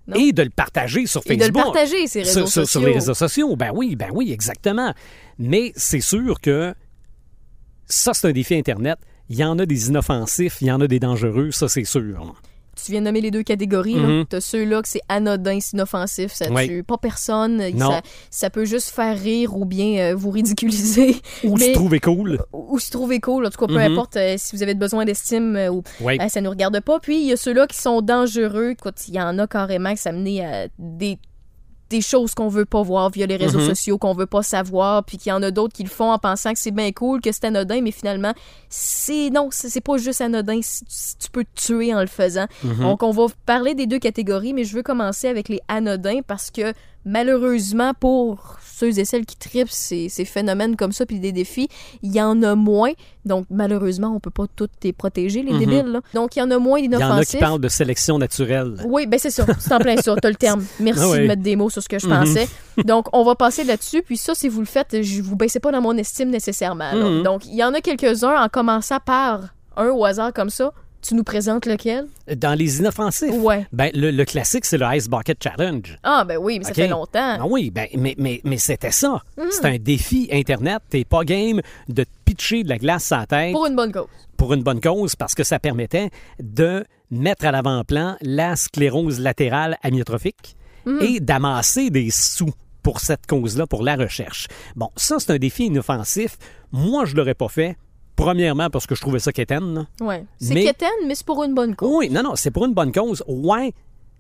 Non. 0.09 0.17
Et 0.17 0.33
de 0.33 0.43
le 0.43 0.51
partager 0.51 1.07
sur 1.07 1.21
Et 1.27 1.37
de 1.37 1.43
Facebook. 1.43 1.57
le 1.59 1.63
partager, 1.73 2.07
ces 2.07 2.21
réseaux 2.21 2.33
sur, 2.33 2.49
sur- 2.49 2.53
sur 2.53 2.67
sociaux. 2.81 2.87
les 2.89 2.95
réseaux 2.95 3.15
sociaux. 3.15 3.57
Ben 3.57 3.73
oui, 3.75 3.97
ben 3.97 4.11
oui, 4.13 4.31
exactement. 4.33 4.93
Mais 5.39 5.73
c'est 5.77 6.01
sûr 6.01 6.41
que 6.41 6.75
ça, 7.87 8.15
c'est 8.15 8.29
un 8.29 8.33
défi 8.33 8.55
Internet. 8.55 8.99
Il 9.29 9.37
y 9.37 9.45
en 9.45 9.59
a 9.59 9.67
des 9.67 9.89
inoffensifs, 9.89 10.59
il 10.61 10.69
y 10.69 10.73
en 10.73 10.81
a 10.81 10.87
des 10.87 11.01
dangereux, 11.01 11.51
ça, 11.51 11.69
c'est 11.69 11.85
sûr. 11.85 12.35
Tu 12.85 12.93
viens 12.93 13.01
de 13.01 13.07
nommer 13.07 13.21
les 13.23 13.31
deux 13.31 13.43
catégories. 13.43 13.97
Mhm. 13.97 14.27
T'as 14.29 14.41
ceux-là 14.41 14.83
que 14.83 14.89
c'est 14.89 15.01
anodin, 15.09 15.59
c'est 15.61 15.73
inoffensif, 15.75 16.33
ça 16.33 16.47
Oui. 16.51 16.69
tue 16.69 16.83
pas 16.83 16.99
personne. 16.99 17.57
Non. 17.75 17.91
Ça, 17.91 18.03
ça 18.31 18.51
peut 18.51 18.65
juste 18.67 18.91
faire 18.91 19.19
rire 19.19 19.57
ou 19.57 19.65
bien 19.65 20.13
euh, 20.13 20.15
vous 20.15 20.31
ridiculiser. 20.31 21.17
Ou 21.45 21.57
Mais- 21.57 21.69
se 21.69 21.73
trouver 21.73 22.01
cool. 22.01 22.39
ou 22.53 22.79
se 22.79 22.91
trouver 22.91 23.19
cool. 23.21 23.47
En 23.47 23.51
tout 23.51 23.59
cas, 23.59 23.67
peu 23.67 23.75
Mhm. 23.75 23.93
importe 23.93 24.17
euh, 24.17 24.35
si 24.37 24.55
vous 24.55 24.63
avez 24.63 24.75
besoin 24.75 25.05
d'estime 25.05 25.57
euh, 25.57 25.71
ou 25.71 25.83
Oui. 26.01 26.19
euh, 26.21 26.29
ça 26.29 26.41
nous 26.41 26.51
regarde 26.51 26.79
pas. 26.81 27.01
Puis 27.01 27.17
il 27.21 27.27
y 27.27 27.33
a 27.33 27.37
ceux-là 27.37 27.67
qui 27.67 27.79
sont 27.79 28.03
dangereux. 28.03 28.71
Écoute, 28.71 28.97
il 29.09 29.15
y 29.15 29.21
en 29.21 29.39
a 29.39 29.47
carrément 29.47 29.91
qui 29.93 29.99
s'amener 30.03 30.45
à 30.45 30.67
des 30.79 31.19
des 31.89 32.01
choses 32.01 32.35
qu'on 32.35 32.49
veut 32.49 32.65
pas 32.65 32.83
voir 32.83 33.11
via 33.11 33.27
les 33.27 33.37
réseaux 33.37 33.61
Mhm. 33.61 33.67
sociaux, 33.69 33.99
qu'on 33.99 34.13
veut 34.13 34.27
pas 34.27 34.43
savoir, 34.43 35.05
puis 35.05 35.19
qu'il 35.19 35.31
y 35.31 35.33
en 35.33 35.43
a 35.43 35.51
d'autres 35.53 35.73
qui 35.75 35.85
le 35.85 35.89
font 35.89 36.11
en 36.11 36.19
pensant 36.19 36.53
que 36.53 36.59
c'est 36.59 36.73
bien 36.73 36.91
cool, 36.93 37.21
que 37.21 37.31
c'est 37.33 37.45
anodin, 37.45 37.81
mais 37.81 37.93
finalement, 37.93 38.33
c'est 38.69 39.31
non, 39.31 39.49
c'est 39.53 39.81
pas 39.81 39.97
juste 39.97 40.21
anodin, 40.21 40.61
tu 40.61 41.31
peux 41.31 41.45
te 41.45 41.61
tuer 41.67 41.95
en 41.95 42.01
le 42.01 42.07
faisant. 42.07 42.47
Mhm. 42.65 42.81
Donc, 42.81 43.03
on 43.03 43.11
va 43.13 43.27
parler 43.47 43.75
des 43.75 43.87
deux 43.87 43.99
catégories, 44.01 44.53
mais 44.53 44.65
je 44.65 44.75
veux 44.75 44.83
commencer 44.83 45.29
avec 45.29 45.49
les 45.49 45.61
anodins 45.69 46.21
parce 46.27 46.51
que 46.51 46.73
malheureusement, 47.07 47.93
pour 47.99 48.57
ceux 48.63 48.99
et 48.99 49.05
celles 49.07 49.25
qui 49.25 49.37
tripent 49.37 49.71
ces, 49.71 50.11
ces 50.11 50.27
phénomènes 50.27 50.77
comme 50.77 50.93
ça, 50.93 51.07
puis 51.07 51.19
des 51.19 51.33
défis, 51.33 51.69
il 52.03 52.15
y 52.15 52.21
en 52.21 52.43
a 52.43 52.55
moins. 52.55 52.93
Donc, 53.25 53.47
malheureusement, 53.51 54.13
on 54.15 54.21
peut 54.21 54.31
pas 54.31 54.45
toutes 54.55 54.73
les 54.85 54.93
protéger, 54.93 55.43
les 55.43 55.53
Mhm. 55.55 55.59
débiles. 55.59 55.87
là. 55.87 56.01
Donc, 56.13 56.37
il 56.37 56.41
y 56.41 56.43
en 56.43 56.51
a 56.51 56.59
moins 56.59 56.79
Il 56.79 56.85
y 56.85 56.89
en 56.89 56.93
a 56.93 56.97
qui 56.97 57.03
d'inoffensifs. 57.05 57.41
parlent 57.41 57.61
de 57.61 57.69
sélection 57.69 58.19
naturelle. 58.19 58.75
Oui, 58.87 59.07
ben 59.07 59.19
c'est 59.19 59.31
ça. 59.31 59.47
C'est 59.59 59.73
en 59.73 59.79
plein 59.79 59.97
ça. 59.97 60.15
T'as 60.21 60.29
le 60.29 60.35
terme. 60.35 60.63
Merci 60.81 61.01
Ah 61.03 61.11
oui. 61.11 61.21
de 61.23 61.27
mettre 61.27 61.43
des 61.43 61.57
mots 61.57 61.71
sur 61.71 61.83
ce 61.83 61.89
que 61.89 61.99
je 61.99 62.07
Mhm. 62.07 62.19
pensais. 62.19 62.49
Donc, 62.85 63.07
on 63.15 63.25
va 63.25 63.35
passer 63.35 63.65
là-dessus. 63.65 64.03
Puis 64.03 64.19
ça, 64.19 64.35
si 64.35 64.49
vous 64.49 64.61
le 64.61 64.67
faites, 64.67 65.03
je 65.03 65.23
vous 65.23 65.37
baissez 65.37 65.59
pas 65.61 65.73
dans 65.73 65.81
mon 65.81 65.97
estime 65.97 66.29
nécessairement. 66.29 66.93
Mhm. 66.95 67.23
Donc, 67.23 67.47
il 67.47 67.55
y 67.55 67.65
en 67.65 67.73
a 67.73 67.81
quelques-uns 67.81 68.43
en 68.43 68.49
commençant 68.49 68.99
par 69.05 69.55
un 69.79 69.89
au 69.89 70.05
hasard 70.05 70.33
comme 70.35 70.51
ça. 70.51 70.73
Tu 71.03 71.15
nous 71.15 71.23
présentes 71.25 71.67
lequel? 71.67 72.07
Dans 72.37 72.55
les 72.59 72.81
inoffensifs, 72.81 73.31
Ouais. 73.33 73.67
ben, 73.73 73.91
le, 73.95 74.11
le 74.11 74.25
classique, 74.25 74.65
c'est 74.65 74.79
le 74.79 74.87
Ice 74.97 75.09
Bucket 75.09 75.41
Challenge. 75.43 75.99
Ah, 76.03 76.25
ben 76.27 76.37
oui, 76.37 76.59
mais 76.59 76.65
ça 76.65 76.75
fait 76.75 76.89
longtemps. 76.89 77.37
Ah 77.41 77.47
oui, 77.49 77.71
ben, 77.71 77.87
mais, 77.97 78.15
mais, 78.19 78.41
mais 78.43 78.57
c'était 78.59 78.91
ça. 78.91 79.23
Mhm. 79.39 79.45
C'est 79.51 79.65
un 79.67 79.77
défi 79.79 80.29
Internet. 80.33 80.83
T'es 80.91 81.05
pas 81.05 81.23
game 81.25 81.61
de 81.89 82.03
te 82.05 82.09
pitcher 82.25 82.65
de 82.65 82.69
la 82.69 82.79
glace 82.79 83.13
à 83.13 83.19
la 83.19 83.27
tête 83.27 83.53
Pour 83.53 83.67
une 83.67 83.77
bonne 83.77 83.93
cause. 83.93 84.07
pour 84.37 84.53
une 84.53 84.63
bonne 84.65 84.81
cause 84.81 85.15
parce 85.15 85.35
que 85.37 85.45
ça 85.45 85.59
permettait 85.61 86.11
de 86.43 86.85
mettre 87.11 87.47
à 87.47 87.53
l'avant-plan 87.53 88.17
la 88.21 88.57
sclérose 88.57 89.21
latérale 89.21 89.77
amyotrophique 89.83 90.57
Mhm. 90.87 90.99
et 91.03 91.21
d'amasser 91.21 91.91
des 91.91 92.11
sous 92.11 92.51
pour 92.83 93.01
cette 93.01 93.27
cause-là, 93.27 93.67
pour 93.67 93.83
la 93.83 93.97
recherche. 93.97 94.47
Bon, 94.77 94.91
ça, 94.97 95.17
c'est 95.19 95.33
un 95.33 95.39
défi 95.39 95.67
inoffensif. 95.67 96.37
Moi, 96.71 97.05
je 97.05 97.17
l'aurais 97.17 97.35
pas 97.35 97.49
fait. 97.49 97.77
Premièrement, 98.17 98.71
parce 98.71 98.87
que 98.87 98.95
je 98.95 99.01
trouvais 99.01 99.19
ça 99.19 99.33
quétaine. 99.33 99.87
Ouais. 100.01 100.25
C'est 100.41 100.55
Mais- 100.55 100.65
quétaine, 100.65 100.89
mais 101.07 101.15
c'est 101.15 101.27
pour 101.27 101.45
une 101.45 101.55
bonne 101.55 101.77
cause. 101.77 101.91
Oui, 101.95 102.11
non, 102.11 102.23
non, 102.23 102.35
c'est 102.37 102.51
pour 102.51 102.65
une 102.65 102.73
bonne 102.75 102.91
cause. 102.93 103.23
Ouais, 103.29 103.73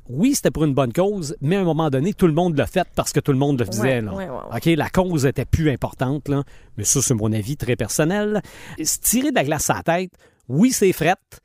oui, 0.09 0.35
c'était 0.35 0.50
pour 0.50 0.65
une 0.65 0.75
bonne 0.75 0.93
cause, 0.93 1.35
mais 1.41 1.57
à 1.57 1.61
un 1.61 1.65
moment 1.65 1.88
donné, 1.91 2.12
tout 2.12 2.26
le 2.26 2.33
monde 2.33 2.57
l'a 2.57 2.67
fait 2.67 2.87
parce 2.95 3.12
que 3.12 3.21
tout 3.21 3.33
le 3.33 3.38
monde 3.38 3.59
le 3.59 3.65
faisait. 3.65 3.81
Ouais, 3.83 4.00
là. 4.03 4.15
ouais, 4.15 4.29
ouais. 4.29 4.57
OK, 4.57 4.65
la 4.76 4.91
cause 4.91 5.25
était 5.26 5.45
plus 5.47 5.71
importante, 5.71 6.29
là. 6.29 6.45
Mais 6.76 6.85
ça, 6.85 7.00
c'est 7.03 7.15
mon 7.15 7.33
avis 7.33 7.57
très 7.57 7.75
personnel. 7.75 8.43
Se 8.83 8.99
tirer 9.00 9.31
de 9.31 9.35
la 9.35 9.45
glace 9.45 9.71
à 9.71 9.75
la 9.75 9.83
tête, 9.83 10.12
oui, 10.49 10.71
c'est 10.73 10.93
frette, 10.93 11.41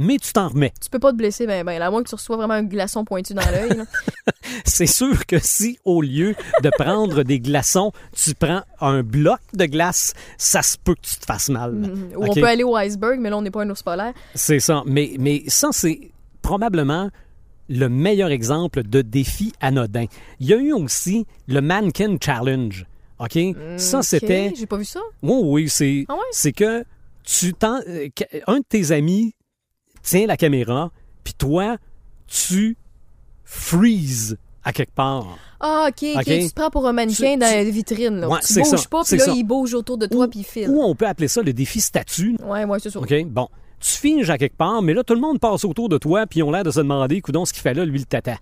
mais 0.00 0.16
tu 0.16 0.32
t'en 0.32 0.48
remets. 0.48 0.72
Tu 0.80 0.88
peux 0.88 0.98
pas 0.98 1.12
te 1.12 1.16
blesser, 1.16 1.46
ben, 1.46 1.62
ben, 1.62 1.80
à 1.80 1.90
moins 1.90 2.02
que 2.02 2.08
tu 2.08 2.14
reçois 2.14 2.38
vraiment 2.38 2.54
un 2.54 2.62
glaçon 2.62 3.04
pointu 3.04 3.34
dans 3.34 3.42
l'œil. 3.42 3.82
C'est 4.64 4.86
sûr 4.86 5.26
que 5.26 5.38
si, 5.38 5.78
au 5.84 6.00
lieu 6.00 6.34
de 6.62 6.70
prendre 6.78 7.22
des 7.22 7.38
glaçons, 7.38 7.92
tu 8.12 8.34
prends 8.34 8.62
un 8.80 9.02
bloc 9.02 9.40
de 9.52 9.66
glace, 9.66 10.14
ça 10.38 10.62
se 10.62 10.78
peut 10.78 10.94
que 10.94 11.02
tu 11.02 11.16
te 11.16 11.26
fasses 11.26 11.50
mal. 11.50 11.72
Mhm. 11.72 12.12
Ou 12.16 12.22
OK? 12.22 12.30
on 12.30 12.34
peut 12.34 12.44
aller 12.44 12.64
au 12.64 12.74
iceberg, 12.76 13.20
mais 13.20 13.28
là, 13.28 13.36
on 13.36 13.42
n'est 13.42 13.50
pas 13.50 13.62
un 13.62 13.68
ours 13.68 13.82
polaire. 13.82 14.14
C'est 14.34 14.58
ça. 14.58 14.82
Mais, 14.86 15.16
mais 15.18 15.42
ça, 15.48 15.68
c'est 15.70 16.10
probablement 16.40 17.10
le 17.68 17.88
meilleur 17.90 18.30
exemple 18.30 18.82
de 18.82 19.02
défi 19.02 19.52
anodin. 19.60 20.06
Il 20.40 20.46
y 20.46 20.54
a 20.54 20.56
eu 20.56 20.72
aussi 20.72 21.26
le 21.46 21.60
Mannequin 21.60 22.16
Challenge. 22.18 22.86
OK? 23.18 23.38
Ça, 23.76 24.02
c'était. 24.02 24.54
J'ai 24.56 24.64
pas 24.64 24.78
vu 24.78 24.86
ça. 24.86 25.00
Oui, 25.22 25.40
oui, 25.44 25.68
c'est. 25.68 26.06
Ah 26.08 26.14
ouais? 26.14 26.20
C'est 26.32 26.52
que 26.52 26.86
tu 27.22 27.54
euh, 27.62 28.08
Un 28.46 28.60
de 28.60 28.64
tes 28.66 28.92
amis 28.92 29.34
tient 30.02 30.26
la 30.26 30.36
caméra, 30.36 30.90
puis 31.24 31.34
toi, 31.34 31.76
tu 32.26 32.76
freezes 33.44 34.36
à 34.62 34.72
quelque 34.72 34.92
part. 34.94 35.26
Ah, 35.58 35.86
ok, 35.88 36.08
ok. 36.16 36.24
Tu 36.24 36.48
te 36.48 36.54
prends 36.54 36.70
pour 36.70 36.86
un 36.86 36.92
mannequin 36.92 37.32
Tu- 37.34 37.38
dans 37.38 37.46
la 37.46 37.64
vitrine. 37.64 38.20
Là. 38.20 38.28
Ouais, 38.28 38.38
tu 38.46 38.54
bouges 38.54 38.66
ça, 38.66 38.76
pas, 38.90 39.02
puis 39.04 39.16
là, 39.16 39.24
ça. 39.24 39.32
il 39.34 39.44
bouge 39.44 39.74
autour 39.74 39.98
de 39.98 40.06
toi, 40.06 40.28
puis 40.28 40.40
il 40.40 40.44
file. 40.44 40.68
Ou 40.70 40.82
on 40.82 40.94
peut 40.94 41.06
appeler 41.06 41.28
ça 41.28 41.42
le 41.42 41.52
défi 41.52 41.80
statut. 41.80 42.36
Ouais, 42.44 42.64
ouais, 42.64 42.78
c'est 42.78 42.90
ça. 42.90 43.00
OK? 43.00 43.12
Bon. 43.26 43.48
Tu 43.80 43.88
figes 43.96 44.28
à 44.28 44.36
quelque 44.36 44.56
part, 44.58 44.82
mais 44.82 44.92
là, 44.92 45.02
tout 45.02 45.14
le 45.14 45.20
monde 45.20 45.40
passe 45.40 45.64
autour 45.64 45.88
de 45.88 45.96
toi, 45.96 46.26
puis 46.26 46.40
ils 46.40 46.42
ont 46.42 46.50
l'air 46.50 46.64
de 46.64 46.70
se 46.70 46.80
demander, 46.80 47.22
coudon, 47.22 47.46
ce 47.46 47.52
qu'il 47.54 47.62
fait 47.62 47.72
là, 47.72 47.86
lui, 47.86 47.98
le 47.98 48.04
tata. 48.04 48.36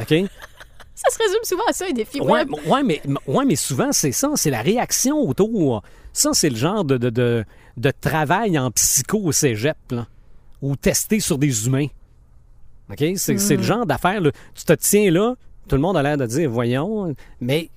OK? 0.00 0.08
Ça 0.96 1.10
se 1.10 1.18
résume 1.18 1.42
souvent 1.42 1.64
à 1.68 1.72
ça, 1.72 1.86
un 1.90 1.92
défi 1.92 2.20
Ouais, 2.20 2.30
web. 2.44 2.50
ouais, 2.68 2.82
mais, 2.84 3.02
ouais, 3.26 3.44
mais 3.44 3.56
souvent, 3.56 3.90
c'est 3.90 4.12
ça, 4.12 4.30
c'est 4.36 4.50
la 4.50 4.62
réaction 4.62 5.18
autour. 5.18 5.82
Ça, 6.12 6.30
c'est 6.34 6.48
le 6.48 6.54
genre 6.54 6.84
de, 6.84 6.96
de, 6.96 7.10
de, 7.10 7.44
de 7.76 7.92
travail 8.00 8.56
en 8.56 8.70
psycho 8.70 9.18
au 9.18 9.32
cégep, 9.32 9.76
là, 9.90 10.06
ou 10.64 10.76
testé 10.76 11.20
sur 11.20 11.38
des 11.38 11.66
humains. 11.66 11.86
OK? 12.90 13.04
C'est 13.16 13.56
le 13.56 13.62
genre 13.62 13.86
d'affaire, 13.86 14.20
tu 14.54 14.64
te 14.64 14.72
tiens 14.74 15.10
là, 15.10 15.34
tout 15.68 15.76
le 15.76 15.82
monde 15.82 15.96
a 15.96 16.02
l'air 16.02 16.16
de 16.16 16.26
dire, 16.26 16.50
voyons, 16.50 17.14
mais 17.40 17.70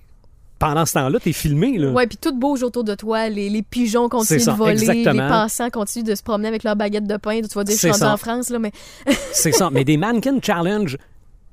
pendant 0.60 0.86
ce 0.86 0.94
temps-là, 0.94 1.20
t'es 1.20 1.34
filmé, 1.34 1.78
là. 1.78 1.92
Ouais, 1.92 2.08
puis 2.08 2.18
tout 2.18 2.34
bouge 2.34 2.64
autour 2.64 2.84
de 2.84 2.96
toi. 2.96 3.30
Les, 3.30 3.50
les 3.50 3.62
pigeons 3.62 4.10
continuent 4.10 4.40
ça, 4.40 4.54
de 4.54 4.58
voler. 4.58 4.72
exactement. 4.72 5.24
Les 5.24 5.30
passants 5.30 5.70
continuent 5.70 6.06
de 6.06 6.16
se 6.16 6.24
promener 6.24 6.48
avec 6.48 6.64
leur 6.64 6.76
baguette 6.76 7.06
de 7.06 7.18
pain. 7.18 7.42
Tu 7.42 7.54
vas 7.54 7.64
dire, 7.64 7.78
je 7.80 7.94
suis 7.94 8.04
en 8.04 8.18
France, 8.18 8.50
là, 8.50 8.58
mais 8.58 8.72
C'est 9.32 9.52
ça. 9.52 9.70
Mais 9.72 9.84
des 9.84 9.98
mannequin 9.98 10.40
challenge, 10.42 10.98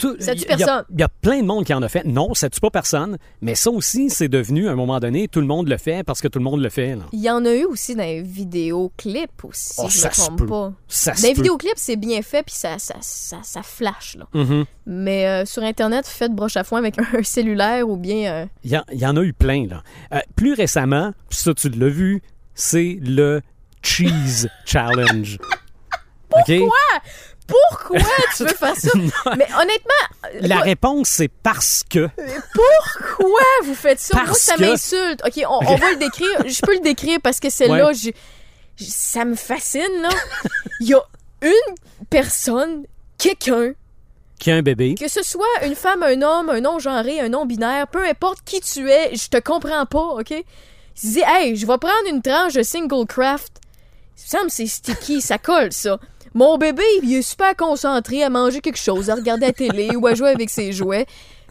il 0.02 0.10
y 0.26 0.30
a- 0.30 0.34
personne. 0.56 0.84
Il 0.90 1.00
y, 1.00 1.02
a 1.02 1.08
plein 1.08 1.40
de 1.40 1.46
monde 1.46 1.64
qui 1.64 1.72
en 1.72 1.82
a 1.82 1.88
fait. 1.88 2.04
Non, 2.04 2.34
ça 2.34 2.50
tue 2.50 2.60
pas 2.60 2.70
personne. 2.70 3.16
Mais 3.40 3.54
ça 3.54 3.70
aussi, 3.70 4.10
c'est 4.10 4.28
devenu, 4.28 4.68
à 4.68 4.72
un 4.72 4.74
moment 4.74 4.98
donné, 5.00 5.28
tout 5.28 5.40
le 5.40 5.46
monde 5.46 5.68
le 5.68 5.76
fait 5.76 6.02
parce 6.04 6.20
que 6.20 6.28
tout 6.28 6.38
le 6.40 6.44
monde 6.44 6.60
le 6.60 6.68
fait. 6.68 6.96
il 7.12 7.20
y 7.20 7.30
en 7.30 7.44
a 7.44 7.52
eu 7.54 7.64
aussi 7.64 7.94
dans 7.94 8.02
les 8.02 8.20
vidéoclips 8.22 9.44
aussi, 9.44 9.74
si 9.74 9.80
Oh, 9.82 9.86
je 9.88 9.98
ça 9.98 10.08
me 10.08 10.12
trompe 10.14 10.38
peut. 10.38 10.46
pas. 10.46 10.72
Ça 10.88 11.12
Dans 11.12 11.22
les 11.22 11.28
peut. 11.30 11.34
vidéoclips, 11.42 11.76
c'est 11.76 11.96
bien 11.96 12.22
fait, 12.22 12.42
puis 12.42 12.54
ça, 12.54 12.78
ça, 12.78 12.96
ça, 13.00 13.38
ça 13.42 13.62
flash, 13.62 14.16
là. 14.18 14.26
Mhm. 14.34 14.64
Mais 14.86 15.26
euh, 15.26 15.44
sur 15.46 15.62
Internet, 15.62 16.06
faites 16.06 16.32
broche 16.32 16.56
à 16.56 16.64
foin 16.64 16.80
avec 16.80 16.96
un 17.14 17.22
cellulaire 17.22 17.88
ou 17.88 17.96
bien... 17.96 18.32
euh, 18.32 18.46
Il 18.64 18.72
y, 18.72 18.76
en- 18.76 18.84
il 18.92 18.98
y 18.98 19.06
en 19.06 19.16
a 19.16 19.22
eu 19.22 19.32
plein. 19.32 19.66
Là. 19.68 19.82
Euh, 20.12 20.18
plus 20.36 20.54
récemment, 20.54 21.12
ça 21.30 21.54
tu 21.54 21.68
l'as 21.70 21.88
vu, 21.88 22.20
c'est 22.54 22.98
le 23.00 23.40
Cheese 23.82 24.48
Challenge. 24.64 25.38
Pourquoi? 26.28 26.68
Pourquoi 27.46 27.98
tu 28.36 28.44
veux 28.44 28.54
faire 28.54 28.74
ça? 28.76 28.90
Mais 29.36 29.46
honnêtement, 29.60 30.40
La 30.40 30.56
moi, 30.56 30.64
réponse, 30.64 31.08
c'est 31.08 31.28
parce 31.28 31.82
que. 31.88 32.08
pourquoi 32.54 33.40
vous 33.64 33.74
faites 33.74 34.00
ça? 34.00 34.16
Moi, 34.16 34.26
Parce 34.26 34.38
ça 34.40 34.54
que- 34.56 34.62
m'insulte. 34.62 35.20
OK, 35.26 35.44
on, 35.48 35.58
on 35.66 35.76
va 35.76 35.90
le 35.90 35.96
décrire. 35.96 36.46
Je 36.46 36.60
peux 36.62 36.74
le 36.74 36.80
décrire 36.80 37.18
parce 37.22 37.40
que 37.40 37.50
celle-là, 37.50 37.88
Ouais. 37.88 38.14
ça 38.78 39.24
me 39.24 39.34
fascine, 39.36 40.02
là. 40.02 40.08
Il 40.80 40.88
y 40.88 40.94
a 40.94 41.02
une 41.42 41.74
personne, 42.10 42.84
quelqu'un, 43.18 43.72
Qui 44.38 44.50
a 44.50 44.56
un 44.56 44.62
bébé. 44.62 44.94
que 44.98 45.08
ce 45.08 45.22
soit 45.22 45.46
une 45.64 45.74
femme, 45.74 46.02
un 46.02 46.22
homme, 46.22 46.48
un 46.48 46.60
non-genré, 46.60 47.20
un 47.20 47.28
non-binaire, 47.28 47.86
peu 47.88 48.06
importe 48.06 48.38
qui 48.44 48.60
tu 48.60 48.90
es, 48.90 49.14
je 49.14 49.28
te 49.28 49.38
comprends 49.38 49.86
pas, 49.86 49.98
OK? 50.18 50.32
Se 50.94 51.06
dit, 51.08 51.22
hey, 51.26 51.56
je 51.56 51.66
vais 51.66 51.78
prendre 51.78 52.06
une 52.08 52.22
tranche 52.22 52.54
de 52.54 52.62
single 52.62 53.06
craft. 53.06 53.60
Ça 54.16 54.38
me 54.38 54.48
semble 54.48 54.50
c'est 54.52 54.66
sticky, 54.66 55.20
ça 55.20 55.38
colle, 55.38 55.72
ça. 55.72 55.98
Mon 56.35 56.59
bébé, 56.59 56.83
il 57.03 57.14
est 57.14 57.23
super 57.23 57.55
concentré 57.57 58.23
à 58.25 58.29
manger 58.31 58.61
quelque 58.61 58.79
chose, 58.79 59.09
à 59.11 59.14
regarder 59.14 59.47
la 59.47 59.53
télé 59.53 59.95
ou 59.97 60.07
à 60.07 60.14
jouer 60.14 60.31
avec 60.31 60.50
ses 60.50 60.73
jouets. 60.73 61.07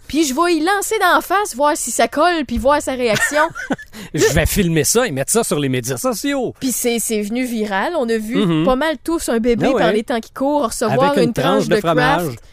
Puis 0.07 0.25
je 0.25 0.33
vais 0.33 0.55
y 0.55 0.59
lancer 0.59 0.95
d'en 0.99 1.21
face, 1.21 1.55
voir 1.55 1.77
si 1.77 1.89
ça 1.89 2.09
colle, 2.09 2.43
puis 2.45 2.57
voir 2.57 2.81
sa 2.81 2.91
réaction. 2.91 3.41
Je 4.13 4.25
vais 4.33 4.45
filmer 4.45 4.83
ça 4.83 5.07
et 5.07 5.11
mettre 5.11 5.31
ça 5.31 5.43
sur 5.45 5.57
les 5.59 5.69
médias 5.69 5.95
sociaux. 5.95 6.53
Puis 6.59 6.73
c'est 6.73 6.99
c'est 6.99 7.21
venu 7.21 7.45
viral. 7.45 7.93
On 7.97 8.07
a 8.09 8.17
vu 8.17 8.35
Mhm. 8.45 8.65
pas 8.65 8.75
mal 8.75 8.97
tous 9.01 9.29
un 9.29 9.39
bébé 9.39 9.67
Ah 9.69 9.73
ouais. 9.73 9.81
par 9.81 9.91
les 9.93 10.03
temps 10.03 10.19
qui 10.19 10.31
courent 10.31 10.65
recevoir 10.65 11.11
Avec 11.11 11.19
une, 11.23 11.29
une, 11.29 11.33
tranche 11.33 11.67
de, 11.69 11.77
fromage. 11.77 12.21
craft 12.23 12.43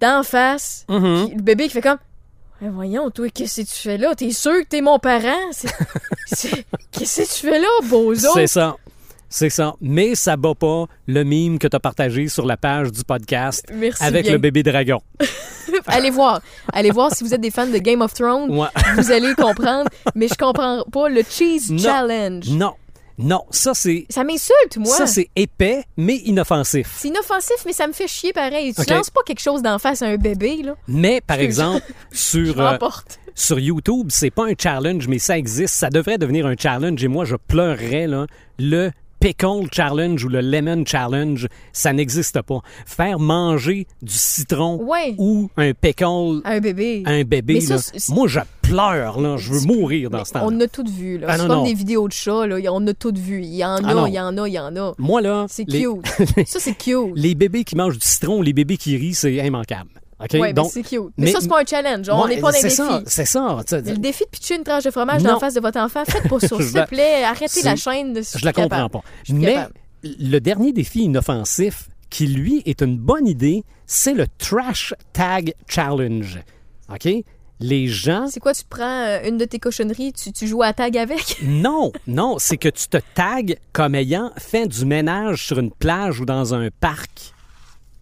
d'en 0.00 0.22
face. 0.24 0.84
Mhm. 0.88 1.26
Puis 1.28 1.36
le 1.36 1.42
bébé 1.42 1.64
qui 1.64 1.70
fait 1.70 1.82
comme 1.82 1.98
Eh, 2.64 2.68
Voyons, 2.68 3.10
toi, 3.10 3.28
qu'est-ce 3.32 3.60
que 3.62 3.66
tu 3.68 3.74
fais 3.74 3.96
là? 3.98 4.14
T'es 4.16 4.32
sûr 4.32 4.52
que 4.62 4.66
t'es 4.68 4.80
mon 4.80 4.98
parent? 4.98 5.50
Qu'est-ce 6.92 7.22
que 7.22 7.34
tu 7.40 7.46
fais 7.48 7.58
là, 7.60 7.68
bozo? 7.84 8.28
C'est 8.34 8.46
ça. 8.48 8.76
C'est 9.34 9.48
ça. 9.50 9.74
Mais 9.80 10.14
ça 10.14 10.36
bat 10.36 10.54
pas 10.54 10.84
le 11.06 11.24
mime 11.24 11.58
que 11.58 11.66
tu 11.66 11.74
as 11.74 11.80
partagé 11.80 12.28
sur 12.28 12.44
la 12.44 12.56
page 12.58 12.92
du 12.92 13.02
podcast 13.02 13.64
Merci 13.74 14.04
avec 14.04 14.24
bien. 14.24 14.32
le 14.32 14.38
bébé 14.38 14.62
dragon. 14.62 15.00
Allez 15.86 16.10
voir. 16.10 16.42
Allez 16.72 16.90
voir 16.90 17.14
si 17.14 17.24
vous 17.24 17.32
êtes 17.32 17.40
des 17.40 17.50
fans 17.50 17.66
de 17.66 17.78
Game 17.78 18.02
of 18.02 18.12
Thrones. 18.12 18.50
Ouais. 18.54 18.68
Vous 18.96 19.10
allez 19.10 19.34
comprendre. 19.34 19.88
Mais 20.14 20.28
je 20.28 20.34
comprends 20.34 20.84
pas 20.92 21.08
le 21.08 21.22
Cheese 21.28 21.70
Non. 21.70 21.78
Challenge. 21.82 22.48
Non. 22.50 22.74
Non, 23.18 23.42
ça 23.50 23.72
c'est 23.74 24.06
Ça 24.08 24.24
m'insulte, 24.24 24.78
moi. 24.78 24.86
ça 24.96 25.06
c'est 25.06 25.28
épais 25.36 25.84
mais 25.96 26.16
inoffensif. 26.16 26.90
C'est 26.96 27.08
inoffensif, 27.08 27.56
mais 27.66 27.72
ça 27.74 27.86
me 27.86 27.92
fait 27.92 28.08
chier 28.08 28.32
pareil. 28.32 28.74
Tu 28.74 28.80
Ok. 28.80 28.88
lances 28.90 29.10
pas 29.10 29.20
quelque 29.24 29.40
chose 29.40 29.62
d'en 29.62 29.78
face 29.78 30.02
à 30.02 30.06
un 30.06 30.16
bébé, 30.16 30.62
là. 30.62 30.74
Mais 30.88 31.20
par 31.20 31.36
Je- 31.38 31.42
exemple 31.44 31.82
Je 32.10 32.18
sur 32.18 32.58
euh, 32.60 32.72
m'emporte. 32.72 33.20
sur 33.34 33.58
YouTube, 33.58 34.08
c'est 34.10 34.30
pas 34.30 34.46
un 34.46 34.54
challenge 34.60 35.08
mais 35.08 35.18
ça 35.18 35.36
existe, 35.38 35.74
ça 35.74 35.90
devrait 35.90 36.16
devenir 36.18 36.46
un 36.46 36.54
challenge 36.58 37.04
et 37.04 37.08
moi 37.08 37.24
je 37.26 37.36
pleurerais 37.36 38.06
là 38.06 38.26
le 38.58 38.90
Pickle 39.22 39.68
Challenge 39.72 40.24
ou 40.24 40.28
le 40.28 40.40
Lemon 40.40 40.84
Challenge, 40.84 41.46
ça 41.72 41.92
n'existe 41.92 42.42
pas. 42.42 42.58
Faire 42.86 43.20
manger 43.20 43.86
du 44.02 44.12
citron 44.14 44.82
Ouais. 44.82 45.14
ou 45.16 45.48
un 45.56 45.72
pickle 45.74 46.40
À 46.44 46.50
un 46.54 46.60
bébé. 46.60 47.04
un 47.06 47.22
bébé, 47.22 47.60
ça, 47.60 47.76
là, 47.76 47.80
moi 48.08 48.26
je 48.26 48.40
pleure, 48.62 49.20
là, 49.20 49.36
je 49.36 49.52
veux 49.52 49.60
mourir 49.60 50.10
dans 50.10 50.18
Mais 50.18 50.24
ce 50.24 50.32
temps 50.32 50.40
on 50.44 50.60
a 50.60 50.66
tout 50.66 50.84
vu, 50.92 51.18
là. 51.18 51.28
Ah, 51.30 51.38
non, 51.38 51.46
comme 51.46 51.56
non. 51.58 51.64
des 51.64 51.74
vidéos 51.74 52.08
de 52.08 52.12
chats, 52.12 52.46
là. 52.48 52.56
On 52.72 52.84
a 52.88 52.94
tout 52.94 53.14
vu. 53.16 53.42
Il 53.42 53.54
y 53.54 53.64
en 53.64 53.76
Ah, 53.84 54.04
a, 54.04 54.08
il 54.08 54.14
y 54.14 54.18
en 54.20 54.36
a, 54.38 54.48
il 54.48 54.54
y 54.54 54.58
en 54.58 54.74
a. 54.76 54.94
Moi 54.98 55.20
là, 55.20 55.46
C'est 55.48 55.68
les, 55.68 55.82
cute. 55.84 56.46
ça, 56.48 56.58
c'est 56.58 56.74
cute. 56.74 57.12
les 57.14 57.36
bébés 57.36 57.62
qui 57.62 57.76
mangent 57.76 57.98
du 57.98 58.06
citron, 58.06 58.42
les 58.42 58.52
bébés 58.52 58.76
qui 58.76 58.96
rient, 58.96 59.14
c'est 59.14 59.34
immanquable. 59.34 59.90
OK? 60.22 60.40
Ouais, 60.40 60.52
Donc, 60.52 60.66
mais 60.66 60.82
c'est 60.82 60.88
cute. 60.88 61.00
Mais, 61.16 61.26
mais- 61.26 61.32
ça, 61.32 61.38
c'est 61.40 61.48
pas 61.48 61.60
un 61.62 61.66
challenge. 61.66 62.08
On 62.08 62.22
ouais, 62.22 62.34
n'est 62.36 62.40
pas 62.40 62.52
dans 62.52 62.58
c'est 62.58 62.64
défis. 62.64 62.76
ça, 62.76 63.02
c'est 63.06 63.24
ça. 63.24 63.58
le 63.72 63.96
défi 63.96 64.24
de 64.24 64.28
pitcher 64.30 64.56
une 64.56 64.64
tranche 64.64 64.84
de 64.84 64.90
fromage 64.90 65.22
la 65.22 65.38
face 65.38 65.54
de 65.54 65.60
votre 65.60 65.78
enfant, 65.78 66.04
faites 66.06 66.28
pas 66.28 66.40
ça, 66.40 66.56
s'il 66.56 66.72
te 66.72 66.86
plaît. 66.86 67.24
Arrêtez 67.24 67.62
la 67.62 67.76
chaîne. 67.76 68.12
De... 68.12 68.22
Je 68.22 68.44
la 68.44 68.52
comprends 68.52 68.88
pas. 68.88 69.02
Mais 69.30 69.56
le 70.02 70.38
dernier 70.38 70.72
défi 70.72 71.04
inoffensif 71.04 71.88
qui, 72.10 72.26
lui, 72.26 72.62
est 72.66 72.82
une 72.82 72.98
bonne 72.98 73.26
idée, 73.26 73.64
c'est 73.86 74.12
le 74.14 74.26
Trash 74.38 74.94
Tag 75.12 75.54
Challenge. 75.66 76.40
OK? 76.92 77.08
Les 77.60 77.86
gens... 77.86 78.26
C'est 78.28 78.40
quoi, 78.40 78.52
tu 78.54 78.64
prends 78.68 79.04
euh, 79.06 79.20
une 79.24 79.38
de 79.38 79.44
tes 79.44 79.60
cochonneries, 79.60 80.12
tu, 80.12 80.32
tu 80.32 80.48
joues 80.48 80.62
à 80.64 80.72
tag 80.72 80.98
avec? 80.98 81.38
Non, 81.44 81.92
non, 82.08 82.36
c'est 82.38 82.56
que 82.56 82.68
tu 82.68 82.88
te 82.88 82.98
tagues 83.14 83.56
comme 83.72 83.94
ayant 83.94 84.32
fait 84.36 84.66
du 84.66 84.84
ménage 84.84 85.46
sur 85.46 85.60
une 85.60 85.70
plage 85.70 86.18
ou 86.20 86.24
dans 86.26 86.54
un 86.54 86.68
parc. 86.80 87.32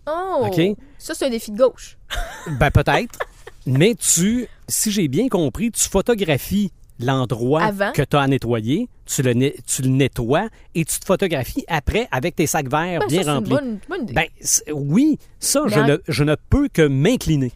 Oh! 0.08 0.46
OK? 0.46 0.60
Ça, 1.00 1.14
c'est 1.14 1.26
un 1.26 1.30
défi 1.30 1.50
de 1.50 1.56
gauche. 1.58 1.96
Ben 2.58 2.70
peut-être. 2.70 3.18
Mais 3.66 3.94
tu, 3.94 4.46
si 4.68 4.90
j'ai 4.90 5.08
bien 5.08 5.28
compris, 5.28 5.70
tu 5.70 5.88
photographies 5.88 6.72
l'endroit 6.98 7.62
Avant. 7.64 7.92
que 7.92 8.02
tu 8.02 8.16
as 8.16 8.20
à 8.20 8.26
nettoyer, 8.26 8.88
tu 9.06 9.22
le, 9.22 9.32
ne- 9.34 9.50
tu 9.66 9.82
le 9.82 9.88
nettoies 9.88 10.48
et 10.74 10.84
tu 10.84 10.98
te 11.00 11.04
photographies 11.04 11.64
après 11.68 12.06
avec 12.12 12.36
tes 12.36 12.46
sacs 12.46 12.68
verts 12.68 13.00
Ben, 13.00 13.06
bien 13.08 13.22
ça, 13.22 13.24
c'est 13.24 13.28
une 13.30 13.34
remplis. 13.36 13.50
bonne, 13.50 13.78
bonne 13.88 14.02
idée. 14.02 14.12
Ben 14.12 14.26
c'est- 14.40 14.70
oui, 14.72 15.18
ça, 15.40 15.62
je 15.66 15.80
en- 15.80 15.86
ne, 15.86 15.96
je 16.06 16.22
ne 16.22 16.36
peux 16.50 16.68
que 16.68 16.86
m'incliner. 16.86 17.52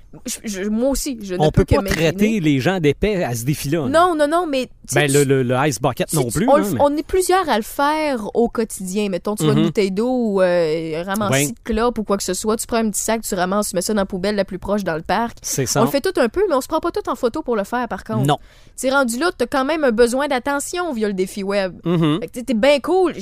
Moi 0.71 0.89
aussi, 0.91 1.19
je 1.23 1.35
ne 1.35 1.41
On 1.41 1.51
peux 1.51 1.65
peut 1.65 1.77
que 1.77 1.83
pas 1.83 1.89
traiter 1.91 2.41
les 2.41 2.59
gens 2.59 2.81
d'épais 2.81 3.23
à 3.23 3.35
ce 3.35 3.45
défi-là. 3.45 3.81
là. 3.83 3.89
Non, 3.89 4.15
non, 4.17 4.27
non, 4.27 4.47
mais... 4.47 4.69
tu 4.89 4.95
Ben, 4.95 5.07
tu- 5.07 5.13
le, 5.19 5.25
le, 5.25 5.43
le 5.43 5.55
Ice 5.69 5.81
Bucket 5.81 6.09
tu- 6.09 6.17
non 6.17 6.25
tu- 6.25 6.39
plus. 6.39 6.49
On, 6.49 6.57
hein, 6.57 6.91
mais- 6.91 7.01
est 7.01 7.07
plusieurs 7.07 7.49
à 7.49 7.57
le 7.57 7.63
faire 7.63 8.25
au 8.35 8.49
quotidien. 8.49 9.09
Mettons, 9.11 9.35
tu 9.35 9.45
vas 9.45 9.53
une 9.53 9.59
Mhm. 9.59 9.65
bouteille 9.67 9.91
d'eau 9.91 10.09
ou 10.11 10.41
euh, 10.43 11.03
ramasser 11.05 11.49
de 11.53 11.59
clopes 11.63 11.99
ou 11.99 12.05
quoi 12.05 12.17
que 12.17 12.23
ce 12.25 12.33
soit. 12.35 12.57
Tu 12.57 12.67
prends 12.67 12.79
un 12.79 12.89
petit 12.91 13.03
sac, 13.03 13.21
tu 13.23 13.35
ramasses, 13.35 13.71
tu 13.71 13.77
mets 13.77 13.83
ça 13.83 13.93
dans 13.93 14.01
la 14.03 14.07
poubelle 14.07 14.37
la 14.37 14.45
plus 14.45 14.59
proche 14.59 14.83
dans 14.85 14.97
le 14.97 15.03
parc. 15.03 15.37
C'est 15.43 15.67
ça. 15.67 15.81
On 15.83 15.85
le 15.85 15.91
fait 15.91 16.01
tout 16.01 16.19
un 16.19 16.29
peu, 16.29 16.43
mais 16.49 16.55
on 16.55 16.61
se 16.61 16.69
prend 16.69 16.81
pas 16.81 16.91
tout 16.91 17.07
en 17.09 17.15
photo 17.17 17.43
pour 17.43 17.57
le 17.57 17.65
faire, 17.65 17.87
par 17.89 18.03
contre. 18.05 18.27
Non. 18.27 18.39
Tu 18.81 18.89
rendu 18.91 19.19
là, 19.19 19.31
t'as 19.37 19.47
quand 19.47 19.65
même 19.65 19.85
un 19.85 19.93
besoin 19.93 20.27
d'attention 20.29 20.93
via 20.93 21.09
le 21.09 21.15
défi 21.15 21.43
web. 21.43 21.75
Fait 21.85 22.27
que 22.29 22.33
t'es- 22.33 22.43
t'es 22.45 22.55
bien 22.55 22.81
cool. 22.81 23.15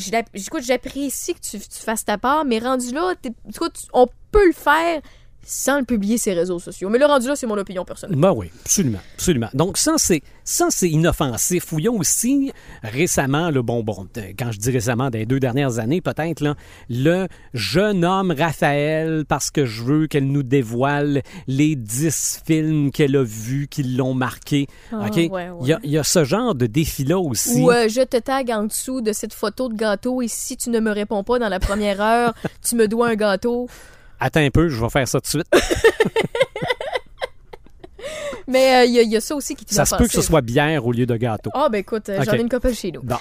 J'apprécie 0.61 1.35
que 1.35 1.40
tu, 1.40 1.59
tu 1.59 1.78
fasses 1.85 2.04
ta 2.04 2.19
part, 2.19 2.45
mais 2.45 2.59
rendu 2.59 2.92
là, 2.92 3.14
écoute, 3.49 3.75
on 3.92 4.07
peut 4.33 4.47
le 4.47 4.53
faire 4.53 5.01
sans 5.45 5.81
le 5.81 5.85
publier 5.85 6.19
sur 6.19 6.33
les 6.33 6.39
réseaux 6.39 6.61
sociaux. 6.61 6.89
Mais 6.89 6.99
le 6.99 7.05
rendu 7.05 7.27
là, 7.27 7.35
c'est 7.35 7.49
mon 7.49 7.59
opinion 7.59 7.85
personnelle. 7.85 8.17
Ben 8.17 8.31
oui, 8.33 8.49
absolument, 8.65 9.01
absolument. 9.15 9.49
Donc 9.55 9.77
ça 9.77 9.95
c'est 9.97 10.23
ça 10.45 10.69
c'est 10.71 10.89
inoffensif. 10.89 11.73
A 11.73 11.91
aussi 11.91 12.53
récemment 12.85 13.51
le 13.51 13.61
bon 13.62 13.83
bon 13.83 14.07
euh, 14.19 14.33
quand 14.39 14.53
je 14.53 14.59
dis 14.61 14.71
récemment 14.71 15.11
des 15.11 15.27
deux 15.27 15.41
dernières 15.41 15.81
années 15.81 16.01
peut-être 16.01 16.41
là 16.43 16.55
le 16.89 17.27
je 17.55 17.93
nomme 17.93 18.33
Raphaël 18.39 19.25
parce 19.27 19.51
que 19.51 19.65
je 19.67 19.83
veux 19.83 20.07
qu'elle 20.07 20.29
nous 20.29 20.45
dévoile 20.45 21.23
les 21.49 21.75
10 21.75 22.43
films 22.47 22.93
qu'elle 22.93 23.17
a 23.17 23.25
vus 23.25 23.67
qui 23.69 23.83
l'ont 23.83 24.15
marqué. 24.15 24.69
Ah, 24.93 25.07
OK? 25.09 25.17
ouais, 25.17 25.29
ouais. 25.29 25.51
Il 25.62 25.67
y 25.67 25.73
a- 25.73 25.81
il 25.83 25.91
y, 25.91 25.99
a 25.99 26.05
ce 26.05 26.23
genre 26.23 26.55
de 26.55 26.67
défi 26.67 27.03
là 27.05 27.19
aussi. 27.19 27.61
Ou 27.61 27.73
euh, 27.73 27.89
je 27.89 28.03
te 28.03 28.17
tag 28.17 28.49
en 28.53 28.65
dessous 28.65 29.01
de 29.01 29.12
cette 29.12 29.35
photo 29.35 29.69
de 29.69 29.75
gâteau 29.75 30.23
et 30.23 30.29
si 30.29 30.57
tu 30.57 30.71
ne 30.71 30.79
me 30.79 30.93
réponds 30.93 31.25
pas 31.25 31.41
dans 31.41 31.49
la 31.49 31.59
première 31.59 32.01
heure, 32.01 32.33
tu 32.62 32.77
me 32.77 32.87
dois 32.87 33.09
un 33.09 33.17
gâteau. 33.17 33.69
Attends 34.25 34.41
un 34.41 34.50
peu, 34.50 34.69
je 34.69 34.81
vais 34.81 34.88
faire 34.88 35.09
ça 35.09 35.21
tout 35.21 35.25
de 35.38 35.43
suite. 35.43 35.47
Mais 38.49 38.76
euh, 38.83 38.85
il 38.85 38.93
y, 38.93 38.99
a- 38.99 39.02
il 39.02 39.11
y 39.11 39.17
a 39.17 39.21
ça 39.21 39.35
aussi 39.37 39.55
qui 39.55 39.64
est 39.64 39.73
ça 39.75 39.85
se 39.85 39.95
peut 39.97 40.07
que 40.07 40.12
ce 40.12 40.21
soit 40.21 40.41
bière 40.41 40.85
au 40.87 40.93
lieu 40.93 41.07
de 41.07 41.17
gâteau. 41.17 41.50
Ah, 41.55 41.69
ben 41.71 41.79
écoute, 41.79 42.09
euh, 42.09 42.23
j'en 42.25 42.33
ai 42.33 42.41
une 42.41 42.49
couple 42.49 42.73
chez 42.75 42.91
nous. 42.93 43.02
Bon. 43.02 43.17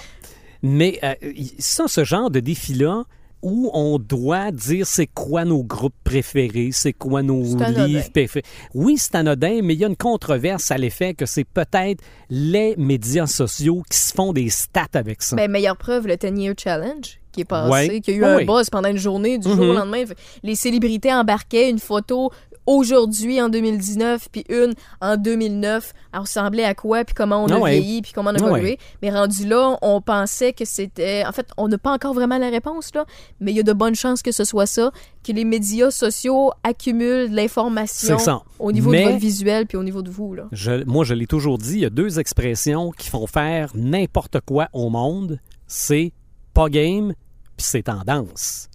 Mais 0.62 0.98
euh, 1.02 1.14
ça, 1.58 1.84
ce 1.88 2.04
genre 2.04 2.30
de 2.30 2.40
défi-là, 2.40 3.04
où 3.42 3.70
on 3.74 3.98
doit 3.98 4.50
dire 4.52 4.86
c'est 4.86 5.06
quoi 5.06 5.44
nos 5.44 5.62
groupes 5.62 5.94
préférés, 6.04 6.70
c'est 6.72 6.92
quoi 6.92 7.22
nos 7.22 7.42
livres 7.42 8.10
préférés. 8.12 8.44
Oui, 8.74 8.96
c'est 8.98 9.14
anodin, 9.16 9.60
mais 9.62 9.74
il 9.74 9.80
y 9.80 9.84
a 9.84 9.88
une 9.88 9.96
controverse 9.96 10.70
à 10.70 10.78
l'effet 10.78 11.14
que 11.14 11.26
c'est 11.26 11.44
peut-être 11.44 12.00
les 12.30 12.74
médias 12.76 13.26
sociaux 13.26 13.82
qui 13.90 13.98
se 13.98 14.12
font 14.12 14.32
des 14.32 14.48
stats 14.48 14.86
avec 14.94 15.22
ça. 15.22 15.36
Ben, 15.36 15.50
meilleure 15.50 15.76
preuve, 15.76 16.06
le 16.06 16.16
10 16.16 16.40
Year 16.42 16.54
Challenge 16.58 17.18
qui 17.32 17.40
est 17.40 17.44
passé, 17.46 17.88
Ouais. 17.88 18.00
qui 18.00 18.10
a 18.10 18.14
eu 18.14 18.24
un 18.24 18.36
oui. 18.36 18.44
buzz 18.44 18.68
pendant 18.68 18.90
une 18.90 18.98
journée 18.98 19.38
du 19.38 19.48
jour 19.48 19.60
au 19.60 19.72
Mhm. 19.72 19.74
lendemain. 19.78 20.04
Les 20.42 20.54
célébrités 20.54 21.12
embarquaient 21.12 21.70
une 21.70 21.78
photo 21.78 22.30
aujourd'hui 22.66 23.40
en 23.40 23.48
2019, 23.48 24.28
puis 24.30 24.44
une 24.48 24.74
en 25.00 25.16
2009, 25.16 25.92
elle 26.12 26.20
ressemblait 26.20 26.64
à 26.64 26.74
quoi, 26.74 27.04
puis 27.04 27.14
comment 27.14 27.42
on 27.44 27.48
a 27.48 27.56
Ah 27.56 27.58
ouais. 27.58 27.80
vieilli, 27.80 28.02
puis 28.02 28.12
comment 28.12 28.30
on 28.30 28.34
a 28.34 28.38
Ah 28.42 28.46
évolué. 28.46 28.62
ouais. 28.70 28.78
Mais 29.02 29.10
rendu 29.10 29.46
là, 29.46 29.76
on 29.82 30.00
pensait 30.00 30.52
que 30.52 30.64
c'était... 30.64 31.24
En 31.26 31.32
fait, 31.32 31.48
on 31.56 31.68
n'a 31.68 31.78
pas 31.78 31.92
encore 31.92 32.14
vraiment 32.14 32.38
la 32.38 32.50
réponse, 32.50 32.90
là, 32.94 33.04
mais 33.40 33.52
il 33.52 33.56
y 33.56 33.60
a 33.60 33.64
de 33.64 33.72
bonnes 33.72 33.94
chances 33.94 34.22
que 34.22 34.32
ce 34.32 34.44
soit 34.44 34.66
ça, 34.66 34.90
que 35.24 35.32
les 35.32 35.44
médias 35.44 35.90
sociaux 35.90 36.52
accumulent 36.62 37.30
de 37.30 37.36
l'information 37.36 38.16
au 38.58 38.72
niveau 38.72 38.90
Mais- 38.90 39.04
de 39.04 39.08
votre 39.10 39.20
visuel, 39.20 39.66
puis 39.66 39.76
au 39.76 39.82
niveau 39.84 40.02
de 40.02 40.10
vous, 40.10 40.34
là. 40.34 40.44
Je- 40.52 40.84
moi, 40.84 41.04
je 41.04 41.14
l'ai 41.14 41.26
toujours 41.26 41.58
dit, 41.58 41.74
il 41.74 41.80
y 41.80 41.86
a 41.86 41.90
deux 41.90 42.18
expressions 42.18 42.90
qui 42.90 43.08
font 43.08 43.26
faire 43.26 43.70
n'importe 43.74 44.38
quoi 44.46 44.68
au 44.72 44.88
monde. 44.90 45.38
C'est 45.66 46.12
pas 46.54 46.68
game, 46.68 47.14
puis 47.56 47.66
c'est 47.66 47.82
tendance. 47.84 48.68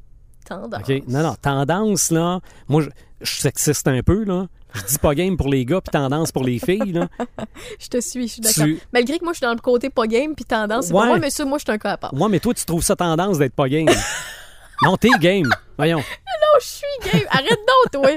Tendance. 0.48 0.88
Non, 1.08 1.24
non, 1.24 1.36
tendance, 1.42 2.10
là, 2.10 2.40
moi, 2.70 2.82
je, 2.82 2.90
je 3.22 3.32
suis 3.32 3.42
sexiste 3.42 3.88
un 3.88 4.02
peu, 4.04 4.24
là. 4.24 4.48
Je 4.74 4.82
dis 4.84 5.00
pas 5.00 5.16
game 5.16 5.38
pour 5.38 5.48
les 5.50 5.66
gars, 5.66 5.82
puis 5.82 5.92
tendance 5.92 6.32
pour 6.32 6.44
les 6.44 6.60
filles, 6.60 6.92
là. 6.92 7.08
Je 7.80 7.88
te 7.88 8.00
suis, 8.02 8.28
je 8.28 8.34
suis 8.34 8.42
d'accord. 8.42 8.66
Tu- 8.66 8.80
Malgré 8.94 9.18
que 9.18 9.24
moi, 9.24 9.34
je 9.34 9.38
suis 9.38 9.46
dans 9.46 9.54
le 9.54 9.60
côté 9.60 9.90
pas 9.90 10.06
game, 10.08 10.36
puis 10.36 10.46
tendance, 10.46 10.88
c'est 10.88 10.94
Ouais. 10.94 11.02
pas 11.02 11.08
moi, 11.08 11.20
mais 11.20 11.30
ça, 11.30 11.46
moi, 11.46 11.58
je 11.58 11.64
suis 11.64 11.72
un 11.72 11.78
cas 11.78 11.94
à 11.94 11.98
part. 11.98 12.14
Ouais, 12.14 12.28
mais 12.30 12.40
toi, 12.40 12.54
tu 12.54 12.66
trouves 12.66 12.84
ça 12.84 12.96
tendance 12.96 13.38
d'être 13.40 13.54
pas 13.56 13.70
game. 13.70 13.88
non, 14.84 14.98
t'es 14.98 15.10
game. 15.20 15.50
Voyons. 15.78 16.02
Oh, 16.04 16.60
je 16.62 16.66
suis 16.68 17.12
game. 17.12 17.24
Arrête 17.30 17.50
donc, 17.92 18.04
toi. 18.04 18.12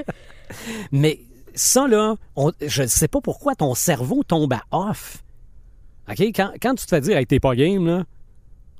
Mais 0.91 1.19
ça, 1.55 1.87
là, 1.87 2.15
on- 2.35 2.51
je 2.61 2.83
ne 2.83 2.87
sais 2.87 3.07
pas 3.07 3.21
pourquoi 3.21 3.55
ton 3.55 3.73
cerveau 3.75 4.23
tombe 4.23 4.53
à 4.53 4.61
off. 4.71 5.17
OK? 6.09 6.19
Quand, 6.35 6.51
quand 6.61 6.75
tu 6.75 6.85
te 6.85 6.89
fais 6.89 7.01
dire, 7.01 7.17
hey, 7.17 7.25
t'es 7.25 7.39
pas 7.39 7.55
game, 7.55 7.85
là, 7.85 8.03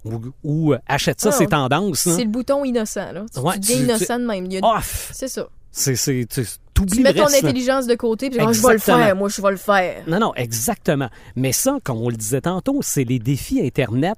ou, 0.03 0.19
ou, 0.43 0.73
euh, 0.73 0.79
achète 0.87 1.21
ça, 1.21 1.29
Ah, 1.29 1.31
c'est 1.31 1.47
tendance. 1.47 1.99
C'est 1.99 2.23
le 2.23 2.29
bouton 2.29 2.65
innocent, 2.65 3.11
là. 3.13 3.23
Tu, 3.33 3.39
Ouais, 3.39 3.55
tu 3.59 3.73
tu- 3.73 3.73
innocent 3.73 4.19
de 4.19 4.25
même. 4.25 4.47
A- 4.63 4.77
Off! 4.77 5.11
C'est 5.13 5.27
ça. 5.27 5.47
C'est, 5.71 5.95
c'est, 5.95 6.25
tu 6.29 7.01
mets 7.01 7.13
ton 7.13 7.25
reste, 7.25 7.41
là. 7.43 7.49
intelligence 7.49 7.87
de 7.87 7.95
côté, 7.95 8.29
puis 8.29 8.39
je 8.39 8.67
vais 8.67 8.73
le 8.73 8.79
faire, 8.79 9.15
moi, 9.15 9.29
je 9.29 9.41
vais 9.41 9.51
le 9.51 9.57
faire. 9.57 10.03
Non, 10.07 10.19
non, 10.19 10.33
exactement. 10.35 11.09
Mais 11.35 11.51
ça, 11.53 11.77
comme 11.83 11.97
on 11.97 12.09
le 12.09 12.17
disait 12.17 12.41
tantôt, 12.41 12.79
c'est 12.81 13.03
les 13.03 13.19
défis 13.19 13.61
Internet 13.61 14.17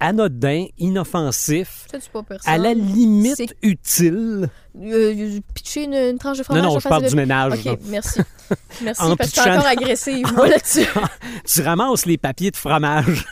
anodins, 0.00 0.66
inoffensifs, 0.78 1.86
pas 2.12 2.22
à 2.44 2.56
la 2.56 2.72
limite 2.72 3.34
C'est- 3.36 3.48
utiles. 3.62 4.48
Euh, 4.80 5.40
pitcher 5.54 5.84
une, 5.84 5.94
une 5.94 6.18
tranche 6.18 6.38
de 6.38 6.44
fromage. 6.44 6.62
Non, 6.62 6.74
non, 6.74 6.78
je 6.78 6.88
parle 6.88 7.02
de- 7.02 7.08
du 7.08 7.16
ménage. 7.16 7.52
OK, 7.66 7.78
merci. 7.86 8.20
Merci, 8.82 9.02
En 9.02 9.14
parce 9.16 9.30
que 9.30 9.36
je 9.36 9.40
suis 9.42 9.50
encore 9.50 9.66
agressive, 9.66 10.32
moi, 10.36 10.48
là-dessus. 10.48 10.86
Tu 11.44 11.60
ramasses 11.62 12.06
les 12.06 12.16
papiers 12.16 12.50
de 12.50 12.56
fromage. 12.56 13.26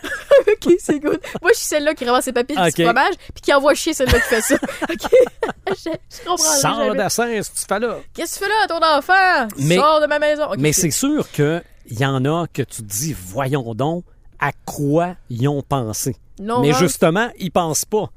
OK, 0.67 0.75
c'est 0.81 1.01
good. 1.01 1.21
Moi, 1.43 1.51
je 1.53 1.59
suis 1.59 1.67
celle-là 1.67 1.95
qui 1.95 2.05
ramasse 2.05 2.25
ses 2.25 2.33
papiers 2.33 2.57
de 2.57 2.61
OK. 2.61 2.67
petit 2.73 2.85
fromage, 2.85 3.15
puis 3.35 3.43
qui 3.43 3.53
envoie 3.55 3.75
chier 3.75 3.95
celle-là 3.95 4.21
qui 4.21 4.29
fait 4.29 4.41
ça. 4.41 4.55
OK? 4.91 5.11
je, 5.69 5.75
je 5.75 6.25
comprends 6.25 6.37
Sors 6.37 6.95
d'assin, 6.95 7.43
ce 7.43 7.51
que 7.51 7.57
tu 7.59 7.65
fais 7.69 7.79
là. 7.81 7.99
Qu'est-ce 8.15 8.39
que 8.39 8.45
tu 8.45 8.51
fais 8.51 8.51
là, 8.51 8.67
ton 8.69 8.85
enfant? 8.99 9.49
Mais- 9.59 9.77
Sors 9.77 10.01
de 10.01 10.07
ma 10.07 10.19
maison. 10.19 10.45
Mais 10.59 10.73
c'est 10.73 10.91
sûr 10.91 11.31
qu'il 11.31 11.63
y 11.91 12.05
en 12.05 12.25
a 12.25 12.47
que 12.53 12.63
tu 12.63 12.83
te 12.83 12.89
dis, 12.89 13.13
voyons 13.19 13.75
donc, 13.75 14.05
à 14.39 14.53
quoi 14.65 15.17
ils 15.31 15.49
ont 15.49 15.63
pensé? 15.63 16.17
Mais 16.39 16.53
rentre- 16.53 16.79
justement, 16.79 17.29
ils 17.39 17.51
pensent 17.51 17.85
pas. 17.87 18.11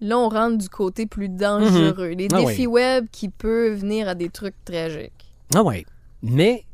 Là, 0.00 0.16
on 0.16 0.28
rentre 0.28 0.58
du 0.58 0.68
côté 0.68 1.06
plus 1.06 1.28
dangereux. 1.28 2.10
Les 2.10 2.28
Ah 2.32 2.36
défis 2.42 2.66
oui. 2.68 2.82
web 2.82 3.06
qui 3.10 3.28
peuvent 3.28 3.74
venir 3.80 4.08
à 4.08 4.14
des 4.14 4.28
trucs 4.28 4.54
tragiques. 4.64 5.12
Ah 5.54 5.62
ouais. 5.64 5.84
Mais 6.22 6.64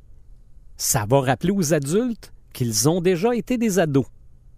ça 0.77 1.07
va 1.09 1.21
rappeler 1.21 1.51
aux 1.53 1.73
adultes 1.73 2.33
qu'ils 2.53 2.89
ont 2.89 3.01
déjà 3.01 3.35
été 3.35 3.57
des 3.57 3.79
ados. 3.79 4.05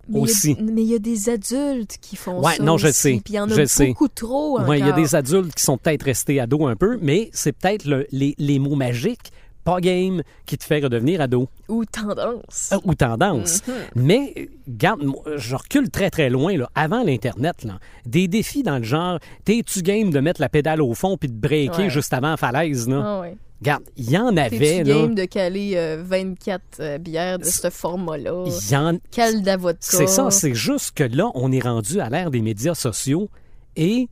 Mais 0.08 0.14
il 0.14 0.16
y 0.16 0.20
a- 0.20 0.22
Aussi. 0.22 0.56
Mais 0.60 0.82
il 0.82 0.88
y 0.88 0.94
a 0.94 0.98
des 0.98 1.28
adultes 1.28 1.96
qui 2.00 2.16
font 2.16 2.40
Ouais, 2.42 2.54
ça. 2.56 2.62
non, 2.62 2.78
je 2.78 2.88
aussi, 2.88 2.94
sais. 3.00 3.20
Puis 3.24 3.34
il 3.34 3.36
y 3.36 3.40
en 3.40 3.48
Je 3.48 3.54
a 3.54 3.56
le 3.58 3.66
sais. 3.66 3.86
beaucoup 3.88 4.08
trop. 4.08 4.60
Ouais, 4.60 4.78
il 4.78 4.86
y 4.86 4.88
a 4.88 4.92
des 4.92 5.14
adultes 5.14 5.54
qui 5.54 5.62
sont 5.62 5.78
peut-être 5.78 6.02
restés 6.04 6.38
ados 6.40 6.68
un 6.70 6.76
peu, 6.76 6.98
mais 7.02 7.28
c'est 7.32 7.52
peut-être 7.52 7.84
le- 7.84 8.06
les, 8.12 8.34
les 8.38 8.58
mots 8.58 8.76
magiques, 8.76 9.32
pas 9.64 9.80
game, 9.80 10.22
qui 10.46 10.56
te 10.56 10.62
fait 10.62 10.78
redevenir 10.78 11.20
ado. 11.20 11.48
Ou 11.68 11.84
tendance. 11.84 12.70
Euh, 12.72 12.76
ou 12.84 12.94
tendance. 12.94 13.62
Mhm. 13.66 13.74
Mais, 13.96 14.48
garde, 14.68 15.02
moi, 15.02 15.16
je 15.36 15.56
recule 15.56 15.90
très, 15.90 16.08
très 16.08 16.30
loin, 16.30 16.56
là, 16.56 16.70
avant 16.76 17.02
l'Internet. 17.02 17.64
Là, 17.64 17.80
des 18.04 18.28
défis 18.28 18.62
dans 18.62 18.78
le 18.78 18.84
genre, 18.84 19.18
t'es-tu 19.44 19.82
game 19.82 20.10
de 20.10 20.20
mettre 20.20 20.40
la 20.40 20.48
pédale 20.48 20.80
au 20.80 20.94
fond 20.94 21.16
puis 21.16 21.28
de 21.28 21.34
breaker 21.34 21.78
Ouais. 21.84 21.90
juste 21.90 22.12
avant 22.14 22.30
la 22.30 22.36
falaise? 22.36 22.88
Là? 22.88 23.02
Ah 23.04 23.20
ouais. 23.22 23.36
Garde, 23.62 23.84
il 23.96 24.10
y 24.10 24.18
en 24.18 24.36
avait. 24.36 24.84
Là. 24.84 24.94
game 24.94 25.14
de 25.14 25.24
caler 25.24 25.72
euh, 25.76 26.02
24 26.04 26.62
euh, 26.80 26.98
bières 26.98 27.38
de 27.38 27.44
ce 27.44 27.70
format-là? 27.70 28.44
Il 28.46 28.70
y 28.72 28.76
en- 28.76 28.98
Cale 29.10 29.42
d'avocat. 29.42 29.78
C'est 29.80 30.06
ça, 30.06 30.30
c'est 30.30 30.54
juste 30.54 30.92
que 30.94 31.04
là, 31.04 31.30
on 31.34 31.50
est 31.52 31.60
rendu 31.62 32.00
à 32.00 32.10
l'ère 32.10 32.30
des 32.30 32.42
médias 32.42 32.74
sociaux 32.74 33.30
et 33.76 34.08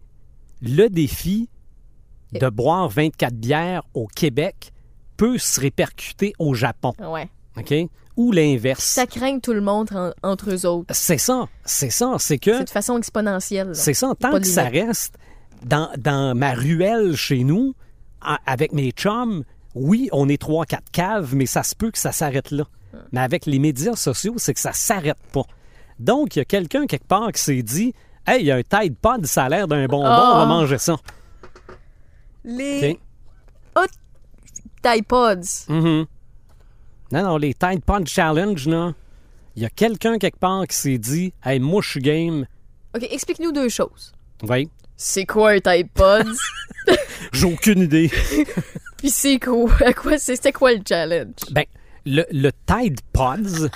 le 0.62 0.88
défi 0.88 1.48
de 2.32 2.48
boire 2.48 2.88
24 2.88 3.34
bières 3.34 3.82
au 3.92 4.06
Québec 4.06 4.72
peut 5.16 5.36
se 5.38 5.60
répercuter 5.60 6.32
au 6.38 6.54
Japon, 6.54 6.92
Ouais. 6.98 7.28
OK? 7.58 7.72
Ou 8.16 8.32
l'inverse. 8.32 8.82
Ça 8.82 9.06
craint 9.06 9.38
tout 9.40 9.52
le 9.52 9.60
monde 9.60 9.88
en- 9.92 10.12
entre 10.22 10.50
eux 10.52 10.66
autres. 10.66 10.94
C'est 10.94 11.18
ça, 11.18 11.48
c'est 11.64 11.90
ça, 11.90 12.14
c'est 12.18 12.38
que... 12.38 12.58
C'est 12.58 12.64
de 12.64 12.70
façon 12.70 12.96
exponentielle. 12.96 13.70
C'est 13.74 13.94
ça, 13.94 14.12
tant 14.18 14.32
de 14.32 14.38
que 14.38 14.46
ça 14.46 14.64
reste 14.64 15.16
dans, 15.64 15.90
dans 15.98 16.34
ma 16.36 16.54
ruelle 16.54 17.14
chez 17.14 17.44
nous, 17.44 17.74
avec 18.46 18.72
mes 18.72 18.90
chums, 18.90 19.44
oui, 19.74 20.08
on 20.12 20.28
est 20.28 20.40
trois, 20.40 20.64
quatre 20.66 20.90
caves, 20.92 21.34
mais 21.34 21.46
ça 21.46 21.62
se 21.62 21.74
peut 21.74 21.90
que 21.90 21.98
ça 21.98 22.12
s'arrête 22.12 22.50
là. 22.50 22.64
Mais 23.12 23.20
avec 23.20 23.46
les 23.46 23.58
médias 23.58 23.96
sociaux, 23.96 24.34
c'est 24.36 24.54
que 24.54 24.60
ça 24.60 24.72
s'arrête 24.72 25.18
pas. 25.32 25.42
Donc, 25.98 26.36
il 26.36 26.38
y 26.40 26.42
a 26.42 26.44
quelqu'un 26.44 26.86
quelque 26.86 27.06
part 27.06 27.32
qui 27.32 27.40
s'est 27.42 27.62
dit 27.62 27.92
Hey, 28.26 28.40
il 28.42 28.46
y 28.46 28.50
a 28.52 28.56
un 28.56 28.62
Tide 28.62 28.96
Pod, 28.96 29.26
ça 29.26 29.44
a 29.44 29.48
l'air 29.48 29.68
d'un 29.68 29.86
bonbon, 29.86 30.06
on 30.06 30.34
va 30.36 30.42
Ah. 30.42 30.46
manger 30.46 30.78
ça. 30.78 30.96
Les 32.44 32.98
OK? 33.76 33.88
Tide 34.82 35.06
Pods. 35.06 35.66
Mhm. 35.68 36.06
Non, 37.12 37.22
non, 37.22 37.36
les 37.36 37.54
Tide 37.54 37.82
Pod 37.84 38.06
Challenge, 38.06 38.66
là, 38.68 38.92
il 39.56 39.62
y 39.62 39.66
a 39.66 39.70
quelqu'un 39.70 40.18
quelque 40.18 40.38
part 40.38 40.66
qui 40.66 40.76
s'est 40.76 40.98
dit 40.98 41.32
Hey, 41.44 41.58
moi, 41.60 41.80
je 41.82 41.90
suis 41.90 42.00
game. 42.00 42.46
OK, 42.94 43.06
explique-nous 43.10 43.52
deux 43.52 43.68
choses. 43.68 44.12
Oui, 44.48 44.68
C'est 45.06 45.26
quoi 45.26 45.50
un 45.50 45.60
Tide 45.60 45.88
Pods? 45.92 46.32
j'ai 47.34 47.44
aucune 47.44 47.80
idée. 47.80 48.10
Puis 48.96 49.10
c'est 49.10 49.38
quoi? 49.38 49.70
À 49.84 49.92
quoi 49.92 50.16
C'était 50.16 50.50
quoi 50.50 50.72
le 50.72 50.80
challenge? 50.88 51.34
Ben, 51.50 51.64
le, 52.06 52.24
le 52.32 52.50
Tide 52.66 53.00
Pods, 53.12 53.68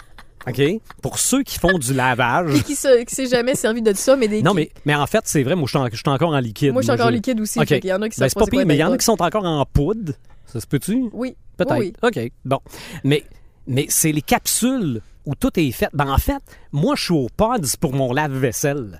OK, 0.46 0.62
pour 1.02 1.18
ceux 1.18 1.42
qui 1.42 1.58
font 1.58 1.76
du 1.76 1.92
lavage. 1.92 2.50
Puis 2.52 2.62
qui 2.62 3.04
qui 3.04 3.14
s'est 3.14 3.26
jamais 3.26 3.54
servi 3.56 3.82
de 3.82 3.92
ça, 3.92 4.16
mais 4.16 4.26
des. 4.26 4.40
Non, 4.40 4.54
mais, 4.54 4.70
mais 4.86 4.94
en 4.94 5.06
fait, 5.06 5.20
c'est 5.24 5.42
vrai, 5.42 5.54
moi, 5.54 5.66
je 5.70 5.96
suis 5.98 6.08
en- 6.08 6.12
encore 6.14 6.30
en 6.30 6.40
liquide. 6.40 6.72
Moi, 6.72 6.80
je 6.80 6.86
suis 6.86 6.92
encore 6.94 7.08
j'ai- 7.10 7.16
liquide 7.16 7.40
aussi. 7.42 7.58
OK. 7.60 7.68
fait 7.68 7.80
qu'il 7.80 7.90
y 7.90 7.92
en 7.92 8.00
a 8.00 8.08
qui 8.08 8.18
Ben, 8.18 8.30
pas 8.30 8.46
pire, 8.46 8.64
mais 8.66 8.76
il 8.76 8.80
y 8.80 8.84
en 8.84 8.92
a 8.92 8.96
qui 8.96 9.04
sont 9.04 9.20
encore 9.20 9.44
en 9.44 9.66
poudre. 9.66 10.14
Ça 10.46 10.62
se 10.62 10.66
peut-tu? 10.66 11.10
Oui. 11.12 11.36
Peut-être. 11.58 11.78
Oui, 11.78 11.92
OK. 12.02 12.32
Bon. 12.46 12.60
Mais, 13.04 13.22
mais 13.66 13.84
c'est 13.90 14.12
les 14.12 14.22
capsules 14.22 15.02
où 15.26 15.34
tout 15.34 15.50
est 15.60 15.72
fait. 15.72 15.90
Ben, 15.92 16.08
en 16.08 16.16
fait, 16.16 16.40
moi, 16.72 16.94
je 16.96 17.04
suis 17.04 17.12
au 17.14 17.26
pods 17.36 17.76
pour 17.78 17.92
mon 17.92 18.14
lave-vaisselle. 18.14 18.98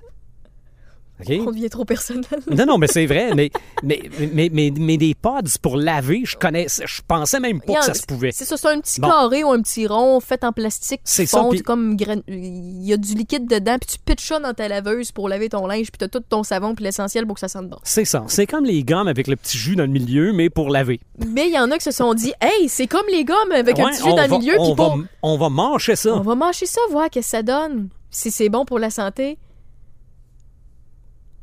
OK? 1.21 1.35
On 1.47 1.51
devient 1.51 1.69
trop 1.69 1.85
personnel. 1.85 2.23
Non, 2.49 2.65
non, 2.65 2.77
mais 2.77 2.87
c'est 2.87 3.05
vrai. 3.05 3.33
Mais, 3.35 3.51
mais, 3.83 4.01
mais, 4.31 4.49
mais, 4.51 4.71
mais 4.77 4.97
des 4.97 5.13
pods 5.15 5.57
pour 5.61 5.75
laver, 5.77 6.21
je 6.25 6.37
connais, 6.37 6.67
je 6.69 7.01
pensais 7.07 7.39
même 7.39 7.59
pas 7.61 7.75
que 7.79 7.85
ça 7.85 7.93
se 7.93 8.05
pouvait. 8.05 8.31
C'est 8.31 8.45
ça, 8.45 8.55
c'est 8.57 8.67
un 8.69 8.79
petit 8.79 9.01
Bon. 9.01 9.09
carré 9.09 9.43
ou 9.43 9.51
un 9.51 9.61
petit 9.61 9.85
rond 9.87 10.19
fait 10.19 10.43
en 10.43 10.51
plastique. 10.53 11.01
C'est 11.03 11.25
ça, 11.25 11.43
comme 11.65 11.97
il 12.27 12.85
y 12.85 12.93
a 12.93 12.97
du 12.97 13.13
liquide 13.15 13.47
dedans, 13.47 13.77
puis 13.79 13.89
tu 13.91 13.97
pitches 13.99 14.27
ça 14.27 14.39
dans 14.39 14.53
ta 14.53 14.67
laveuse 14.67 15.11
pour 15.11 15.27
laver 15.29 15.49
ton 15.49 15.67
linge, 15.67 15.91
puis 15.91 15.97
t'as 15.99 16.07
tout 16.07 16.21
ton 16.27 16.43
savon 16.43 16.73
puis 16.75 16.85
l'essentiel 16.85 17.25
pour 17.25 17.35
que 17.35 17.41
ça 17.41 17.47
sente 17.47 17.67
bon. 17.69 17.77
C'est 17.83 18.05
ça. 18.05 18.23
C'est 18.27 18.47
comme 18.47 18.65
les 18.65 18.83
gommes 18.83 19.07
avec 19.07 19.27
le 19.27 19.35
petit 19.35 19.57
jus 19.57 19.75
dans 19.75 19.83
le 19.83 19.89
milieu, 19.89 20.31
mais 20.33 20.49
pour 20.49 20.69
laver. 20.69 20.99
Mais 21.27 21.47
il 21.47 21.53
y 21.53 21.59
en 21.59 21.69
a 21.71 21.77
qui 21.77 21.83
se 21.83 21.91
sont 21.91 22.13
dit, 22.13 22.33
hey, 22.41 22.69
c'est 22.69 22.87
comme 22.87 23.05
les 23.11 23.25
gommes 23.25 23.51
avec 23.53 23.77
un 23.79 23.85
Ouais, 23.85 23.91
petit 23.91 24.03
jus 24.03 24.13
dans 24.15 24.23
le 24.27 24.37
milieu, 24.39 24.53
on 24.59 24.73
va, 24.73 24.85
pour- 24.85 24.99
on 25.23 25.37
va 25.37 25.49
manger 25.49 25.95
ça. 25.95 26.13
on 26.13 26.21
va 26.21 26.35
manger 26.35 26.65
ça, 26.65 26.79
voir 26.91 27.09
qu'est-ce 27.09 27.27
que 27.31 27.37
ça 27.37 27.43
donne. 27.43 27.89
Si 28.11 28.31
c'est 28.31 28.49
bon 28.49 28.65
pour 28.65 28.79
la 28.79 28.89
santé. 28.89 29.37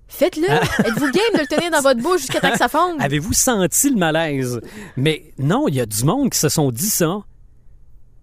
Faites-le. 0.08 0.46
Ah. 0.48 0.62
Êtes-vous 0.84 1.10
game 1.10 1.34
de 1.34 1.40
le 1.40 1.46
tenir 1.46 1.70
dans 1.70 1.80
votre 1.80 2.00
bouche 2.00 2.20
jusqu'à 2.22 2.40
temps 2.40 2.52
que 2.52 2.58
ça 2.58 2.68
fonde? 2.68 2.96
Avez-vous 3.00 3.32
senti 3.32 3.90
le 3.90 3.96
malaise? 3.96 4.60
Mais 4.96 5.32
non, 5.38 5.68
il 5.68 5.74
y 5.74 5.80
a 5.80 5.86
du 5.86 6.04
monde 6.04 6.30
qui 6.30 6.38
se 6.38 6.48
sont 6.48 6.70
dit 6.70 6.88
ça. 6.88 7.22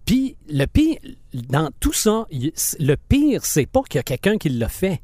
Puis 0.06 0.36
le 0.48 0.66
pire, 0.66 0.98
dans 1.32 1.70
tout 1.80 1.92
ça, 1.92 2.26
le 2.30 2.94
pire, 2.96 3.44
c'est 3.44 3.66
pas 3.66 3.82
qu'il 3.82 3.98
y 3.98 4.00
a 4.00 4.02
quelqu'un 4.02 4.38
qui 4.38 4.48
l'a 4.50 4.68
fait. 4.68 5.00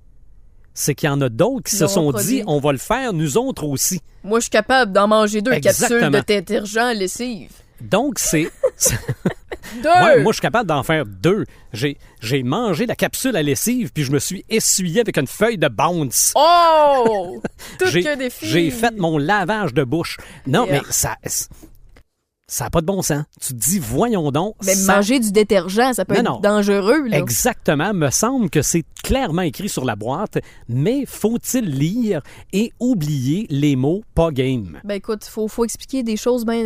C'est 0.73 0.95
qu'il 0.95 1.09
y 1.09 1.11
en 1.11 1.21
a 1.21 1.29
d'autres 1.29 1.69
qui 1.69 1.75
Ils 1.77 1.79
se 1.79 1.87
sont 1.87 2.11
produit. 2.11 2.37
dit, 2.37 2.43
on 2.47 2.61
va 2.61 2.73
le 2.73 2.79
faire 2.79 3.13
nous 3.13 3.37
autres 3.37 3.65
aussi. 3.65 4.01
Moi, 4.23 4.39
je 4.39 4.45
suis 4.45 4.51
capable 4.51 4.93
d'en 4.93 5.09
manger 5.09 5.43
deux 5.43 5.59
capsules 5.59 6.11
de 6.11 6.21
détergent 6.21 6.93
lessive. 6.95 7.51
Donc, 7.81 8.19
c'est. 8.19 8.51
Deux! 9.83 9.89
Ouais, 9.89 10.23
moi, 10.23 10.33
je 10.33 10.37
suis 10.37 10.41
capable 10.41 10.69
d'en 10.69 10.83
faire 10.83 11.07
deux. 11.07 11.45
J'ai, 11.73 11.97
j'ai 12.21 12.43
mangé 12.43 12.87
la 12.87 12.97
capsule 12.97 13.37
à 13.37 13.43
lessive, 13.43 13.93
puis 13.93 14.03
je 14.03 14.11
me 14.11 14.19
suis 14.19 14.45
essuyé 14.49 15.01
avec 15.03 15.17
une 15.17 15.29
feuille 15.29 15.59
de 15.59 15.69
bounce. 15.69 16.33
Oh! 16.35 17.41
Tout 17.79 17.87
j'ai, 17.87 18.03
que 18.03 18.17
des 18.17 18.31
filles. 18.31 18.49
j'ai 18.49 18.71
fait 18.73 18.97
mon 18.97 19.17
lavage 19.17 19.73
de 19.73 19.85
bouche. 19.85 20.17
Non, 20.47 20.67
Yeah. 20.67 20.83
mais 20.87 20.93
ça. 20.93 21.17
Ça 22.53 22.65
n'a 22.65 22.71
pas 22.71 22.81
de 22.81 22.87
bon 22.87 23.01
sens. 23.01 23.23
Tu 23.41 23.55
te 23.55 23.59
dis, 23.61 23.79
voyons 23.79 24.33
donc. 24.33 24.57
Mais 24.65 24.75
ça- 24.75 24.97
manger 24.97 25.21
du 25.21 25.31
détergent, 25.31 25.93
ça 25.95 26.05
peut 26.05 26.15
Non, 26.15 26.21
être 26.21 26.31
non. 26.33 26.41
dangereux. 26.41 27.07
Là. 27.07 27.19
Exactement. 27.19 27.95
Me 27.95 28.11
semble 28.11 28.51
que 28.51 28.61
c'est 28.61 28.85
clairement 29.05 29.43
écrit 29.43 29.69
sur 29.69 29.85
la 29.85 29.95
boîte, 29.95 30.39
mais 30.69 31.07
faut-il 31.07 31.65
lire 31.67 32.23
et 32.53 32.73
oublier 32.81 33.47
les 33.51 33.77
mots 33.77 34.03
pas 34.17 34.33
game? 34.33 34.81
Ben 34.83 34.97
écoute, 34.97 35.25
faut, 35.27 35.47
faut 35.47 35.65
expliquer 35.65 36.03
des 36.03 36.17
choses 36.17 36.45
bien 36.45 36.65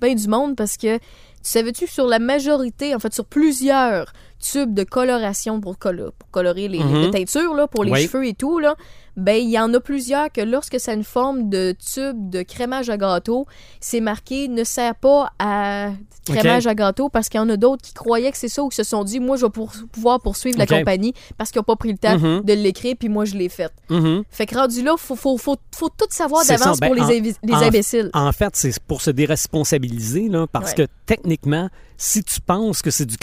ben 0.00 0.14
du 0.14 0.28
monde 0.28 0.56
parce 0.56 0.78
que 0.78 0.96
tu 0.96 1.02
savais-tu 1.42 1.84
que 1.84 1.92
sur 1.92 2.06
la 2.06 2.18
majorité, 2.20 2.94
en 2.94 2.98
fait 2.98 3.12
sur 3.12 3.26
plusieurs 3.26 4.14
tubes 4.38 4.72
de 4.74 4.84
coloration 4.84 5.60
pour, 5.60 5.78
colo- 5.78 6.12
pour 6.18 6.30
colorer 6.30 6.68
les, 6.68 6.78
Mhm. 6.80 7.00
les 7.02 7.10
teintures, 7.10 7.54
là, 7.54 7.66
pour 7.66 7.84
les 7.84 7.92
Oui. 7.92 8.02
cheveux 8.06 8.26
et 8.26 8.34
tout, 8.34 8.58
là, 8.58 8.74
ben 9.16 9.34
il 9.36 9.50
y 9.50 9.58
en 9.58 9.72
a 9.74 9.80
plusieurs 9.80 10.30
que 10.30 10.40
lorsque 10.40 10.78
c'est 10.78 10.94
une 10.94 11.02
forme 11.02 11.48
de 11.48 11.74
tube 11.92 12.30
de 12.30 12.42
crémage 12.42 12.88
à 12.88 12.96
gâteau, 12.96 13.46
c'est 13.80 14.00
marqué 14.00 14.46
ne 14.46 14.62
sert 14.62 14.94
pas 14.94 15.32
à 15.40 15.90
crémage 16.24 16.66
à 16.68 16.74
gâteau 16.74 17.08
parce 17.08 17.28
qu'il 17.28 17.38
y 17.40 17.42
en 17.42 17.48
a 17.48 17.56
d'autres 17.56 17.82
qui 17.82 17.94
croyaient 17.94 18.30
que 18.30 18.36
c'est 18.38 18.48
ça 18.48 18.62
ou 18.62 18.68
qui 18.68 18.76
se 18.76 18.84
sont 18.84 19.02
dit 19.02 19.18
moi 19.18 19.36
je 19.36 19.46
vais 19.46 19.50
pour- 19.50 19.72
pouvoir 19.90 20.20
poursuivre 20.20 20.56
la 20.58 20.66
compagnie 20.66 21.14
parce 21.36 21.50
qu'ils 21.50 21.58
n'ont 21.58 21.64
pas 21.64 21.74
pris 21.74 21.90
le 21.90 21.98
temps 21.98 22.16
Mhm. 22.18 22.42
de 22.44 22.52
l'écrire 22.52 22.94
puis 22.96 23.08
moi 23.08 23.24
je 23.24 23.34
l'ai 23.34 23.48
fait. 23.48 23.72
Mhm. 23.90 24.22
Fait 24.30 24.46
que 24.46 24.54
rendu 24.56 24.82
là, 24.82 24.94
faut, 24.96 25.16
faut, 25.16 25.36
faut, 25.36 25.56
faut 25.74 25.88
tout 25.88 26.06
savoir 26.10 26.44
d'avance. 26.46 26.78
Ben, 26.78 26.86
pour 26.86 26.94
les, 26.94 27.00
en- 27.02 27.54
en- 27.56 27.62
imbéciles. 27.62 28.10
En 28.14 28.30
fait, 28.32 28.54
c'est 28.54 28.78
pour 28.80 29.00
se 29.00 29.10
déresponsabiliser, 29.10 30.28
là, 30.28 30.46
parce 30.46 30.70
Ouais. 30.72 30.86
que 30.86 30.92
techniquement, 31.06 31.68
si 31.98 32.22
tu 32.22 32.40
penses 32.40 32.80
que 32.80 32.90
c'est 32.90 33.04
du, 33.04 33.16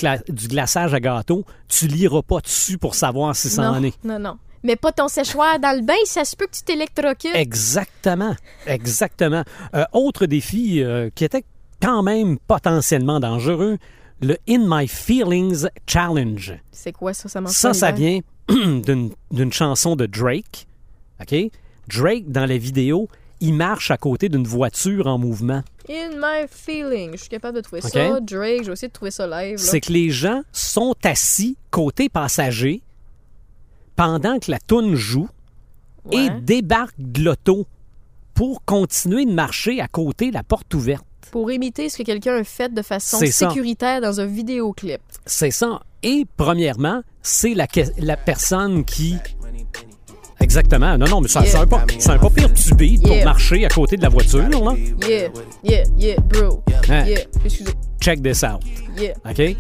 glaçage 0.47 0.93
à 0.93 0.99
gâteau, 0.99 1.45
tu 1.67 1.87
liras 1.87 2.21
pas 2.21 2.41
dessus 2.41 2.77
pour 2.77 2.93
savoir 2.93 3.35
si 3.35 3.49
ça 3.49 3.71
en 3.71 3.79
non, 3.79 3.87
est. 3.87 4.03
non, 4.03 4.19
non. 4.19 4.37
Mais 4.63 4.75
pas 4.75 4.91
ton 4.91 5.07
séchoir 5.07 5.59
dans 5.59 5.75
le 5.75 5.83
bain, 5.83 5.93
ça 6.05 6.25
se 6.25 6.35
peut 6.35 6.45
que 6.45 6.55
tu 6.55 6.63
t'électrocutes. 6.63 7.35
Exactement. 7.35 8.35
Exactement. 8.67 9.43
Euh, 9.73 9.85
autre 9.93 10.25
défi 10.25 10.83
euh, 10.83 11.09
qui 11.13 11.23
était 11.23 11.45
quand 11.81 12.03
même 12.03 12.37
potentiellement 12.39 13.19
dangereux, 13.19 13.77
le 14.21 14.37
In 14.49 14.65
My 14.67 14.87
Feelings 14.87 15.67
Challenge. 15.87 16.59
C'est 16.71 16.91
quoi 16.91 17.13
ça? 17.13 17.29
Ça 17.29 17.41
Ça, 17.45 17.73
ça 17.73 17.91
vient 17.91 18.19
d'une 18.49 19.11
d'une 19.31 19.53
chanson 19.53 19.95
de 19.95 20.05
Drake. 20.05 20.67
OK? 21.21 21.51
Drake, 21.87 22.31
dans 22.31 22.45
la 22.45 22.57
vidéo, 22.57 23.07
il 23.39 23.53
marche 23.53 23.91
à 23.91 23.97
côté 23.97 24.29
d'une 24.29 24.47
voiture 24.47 25.07
en 25.07 25.17
mouvement. 25.17 25.63
In 25.89 26.11
my 26.17 26.47
feeling. 26.49 27.11
Je 27.13 27.17
suis 27.17 27.29
capable 27.29 27.57
de 27.57 27.61
trouver 27.61 27.81
Ok. 27.83 27.91
ça. 27.91 28.19
Drake, 28.19 28.61
je 28.63 28.67
vais 28.67 28.73
essayer 28.73 28.87
de 28.87 28.93
trouver 28.93 29.11
ça 29.11 29.27
live. 29.27 29.57
C'est 29.57 29.81
que 29.81 29.91
les 29.91 30.09
gens 30.09 30.41
sont 30.51 30.95
assis 31.03 31.57
côté 31.71 32.09
passager 32.09 32.81
pendant 33.95 34.39
que 34.39 34.51
la 34.51 34.59
toune 34.59 34.95
joue 34.95 35.29
et 36.11 36.17
Ouais. 36.29 36.41
débarquent 36.41 36.93
de 36.97 37.23
l'auto 37.23 37.65
pour 38.33 38.63
continuer 38.65 39.25
de 39.25 39.31
marcher 39.31 39.79
à 39.79 39.87
côté, 39.87 40.31
la 40.31 40.43
porte 40.43 40.73
ouverte. 40.73 41.05
Pour 41.31 41.51
imiter 41.51 41.89
ce 41.89 41.97
que 41.99 42.03
quelqu'un 42.03 42.35
a 42.37 42.43
fait 42.43 42.73
de 42.73 42.81
façon 42.81 43.17
C'est 43.17 43.31
ça. 43.31 43.47
sécuritaire 43.49 44.01
dans 44.01 44.19
un 44.19 44.25
vidéoclip. 44.25 45.01
C'est 45.25 45.51
ça. 45.51 45.81
Et 46.03 46.25
premièrement, 46.37 47.01
c'est 47.21 47.53
la, 47.53 47.67
la 47.97 48.17
personne 48.17 48.83
qui... 48.85 49.15
Exactement. 50.45 50.95
Non, 50.97 51.07
non, 51.07 51.21
mais 51.21 51.27
ça- 51.27 51.41
Yeah. 51.41 51.49
c'est 51.51 51.57
un, 51.57 51.67
pas- 51.67 51.85
c'est 51.97 52.09
un 52.11 52.17
pas 52.19 52.29
pire 52.29 52.53
tubé 52.53 52.97
pour 53.01 53.11
Yeah. 53.15 53.25
marcher 53.25 53.65
à 53.65 53.69
côté 53.69 53.97
de 53.97 54.03
la 54.03 54.09
voiture, 54.09 54.47
là. 54.47 54.73
Yeah, 55.07 55.29
yeah, 55.63 55.83
yeah, 55.97 56.15
bro. 56.21 56.63
Hein? 56.87 57.05
Yeah, 57.05 57.19
excusez. 57.43 57.71
Check 57.99 58.21
this 58.21 58.43
out. 58.43 58.61
Yeah. 58.97 59.13
OK? 59.27 59.55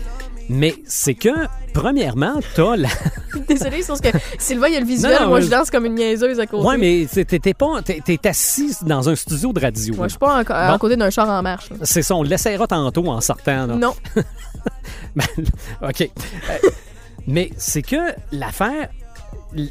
Mais 0.47 0.75
c'est 0.85 1.15
que, 1.15 1.29
premièrement, 1.73 2.39
t'as 2.55 2.75
la... 2.75 2.89
Désolé, 3.47 3.81
c'est 3.81 3.87
parce 3.87 4.01
que 4.01 4.09
Sylvain, 4.37 4.67
il 4.67 4.73
y 4.75 4.77
a 4.77 4.79
le 4.79 4.85
visuel. 4.85 5.13
Non, 5.15 5.21
non, 5.21 5.27
moi, 5.29 5.41
je 5.41 5.47
danse 5.47 5.71
comme 5.71 5.85
une 5.85 5.95
niaiseuse 5.95 6.39
à 6.39 6.45
côté. 6.45 6.67
Ouais, 6.67 6.77
mais 6.77 7.07
t'es 7.25 7.53
pas... 7.55 7.81
T'es 7.83 7.99
t'es 8.05 8.27
assis 8.29 8.75
dans 8.85 9.09
un 9.09 9.15
studio 9.15 9.51
de 9.53 9.59
radio. 9.59 9.95
Moi, 9.95 10.05
je 10.05 10.11
suis 10.11 10.19
pas 10.19 10.35
en- 10.43 10.43
à 10.53 10.71
Bon. 10.73 10.77
côté 10.77 10.95
d'un 10.97 11.09
char 11.09 11.27
en 11.27 11.41
marche. 11.41 11.71
là. 11.71 11.77
C'est 11.81 12.03
ça, 12.03 12.13
on 12.15 12.21
l'essayera 12.21 12.67
tantôt 12.67 13.07
en 13.07 13.19
sortant. 13.21 13.65
là. 13.65 13.75
Non. 13.75 13.95
Ben, 15.15 15.25
OK. 15.81 16.01
Euh, 16.01 16.69
mais 17.27 17.49
c'est 17.57 17.81
que 17.81 17.97
l'affaire, 18.31 18.89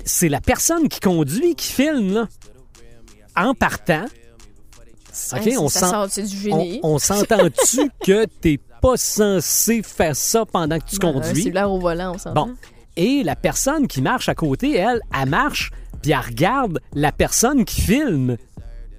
c'est 0.04 0.28
la 0.28 0.40
personne 0.40 0.88
qui 0.88 1.00
conduit 1.00 1.54
qui 1.54 1.72
filme, 1.72 2.12
là. 2.14 2.28
En 3.36 3.54
partant, 3.54 4.04
OK, 5.32 5.52
on 5.58 5.68
ça 5.68 5.80
sent- 5.80 5.86
sort, 5.90 6.06
c'est 6.10 6.22
du 6.22 6.52
on, 6.52 6.78
on 6.82 6.98
s'entend-tu 6.98 7.90
que 8.04 8.24
t'es 8.26 8.58
pas 8.80 8.96
censé 8.96 9.82
faire 9.82 10.14
ça 10.14 10.44
pendant 10.44 10.78
que 10.78 10.84
tu 10.84 10.98
Ben, 10.98 11.12
conduis? 11.12 11.42
cellulaire 11.42 11.70
au 11.70 11.78
volant, 11.80 12.12
on 12.14 12.18
s'entend. 12.18 12.46
Bon. 12.48 12.54
Et 12.96 13.22
la 13.24 13.34
personne 13.34 13.88
qui 13.88 14.02
marche 14.02 14.28
à 14.28 14.34
côté, 14.34 14.76
elle, 14.76 15.00
elle 15.20 15.28
marche, 15.28 15.70
puis 16.02 16.12
elle 16.12 16.18
regarde 16.20 16.80
la 16.92 17.10
personne 17.12 17.64
qui 17.64 17.80
filme. 17.80 18.36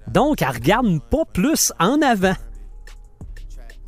Donc, 0.08 0.42
elle 0.42 0.50
regarde 0.50 1.00
pas 1.10 1.24
plus 1.32 1.72
en 1.80 2.02
avant. 2.02 2.36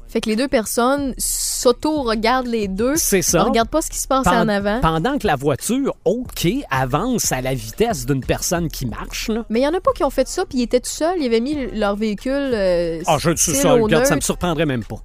Fait 0.09 0.21
que 0.21 0.29
les 0.29 0.35
deux 0.37 0.47
personnes 0.47 1.13
s'auto-regardent 1.17 2.47
les 2.47 2.67
deux. 2.67 2.95
C'est 2.95 3.21
ça. 3.21 3.43
On 3.43 3.49
regarde 3.49 3.67
pas 3.69 3.81
ce 3.81 3.89
qui 3.89 3.97
se 3.97 4.07
passe 4.07 4.23
Pen- 4.23 4.33
en 4.35 4.47
avant. 4.47 4.79
Pendant 4.81 5.17
que 5.17 5.27
la 5.27 5.35
voiture, 5.35 5.95
OK, 6.05 6.47
avance 6.69 7.31
à 7.31 7.41
la 7.41 7.53
vitesse 7.53 8.05
d'une 8.05 8.23
personne 8.23 8.69
qui 8.69 8.85
marche, 8.85 9.27
là. 9.27 9.45
Mais 9.49 9.59
il 9.59 9.63
y 9.63 9.67
en 9.67 9.73
a 9.73 9.81
pas 9.81 9.91
qui 9.93 10.03
ont 10.03 10.09
fait 10.09 10.27
ça, 10.27 10.45
puis 10.45 10.59
ils 10.59 10.63
étaient 10.63 10.79
tout 10.79 10.89
seuls, 10.89 11.17
ils 11.19 11.25
avaient 11.25 11.41
mis 11.41 11.67
leur 11.73 11.95
véhicule. 11.95 12.31
euh, 12.53 13.01
Ah, 13.05 13.17
je 13.19 13.35
suis 13.35 13.53
ça, 13.53 13.73
regarde, 13.73 14.05
ça 14.05 14.15
me 14.15 14.21
surprendrait 14.21 14.65
même 14.65 14.83
pas. 14.85 14.97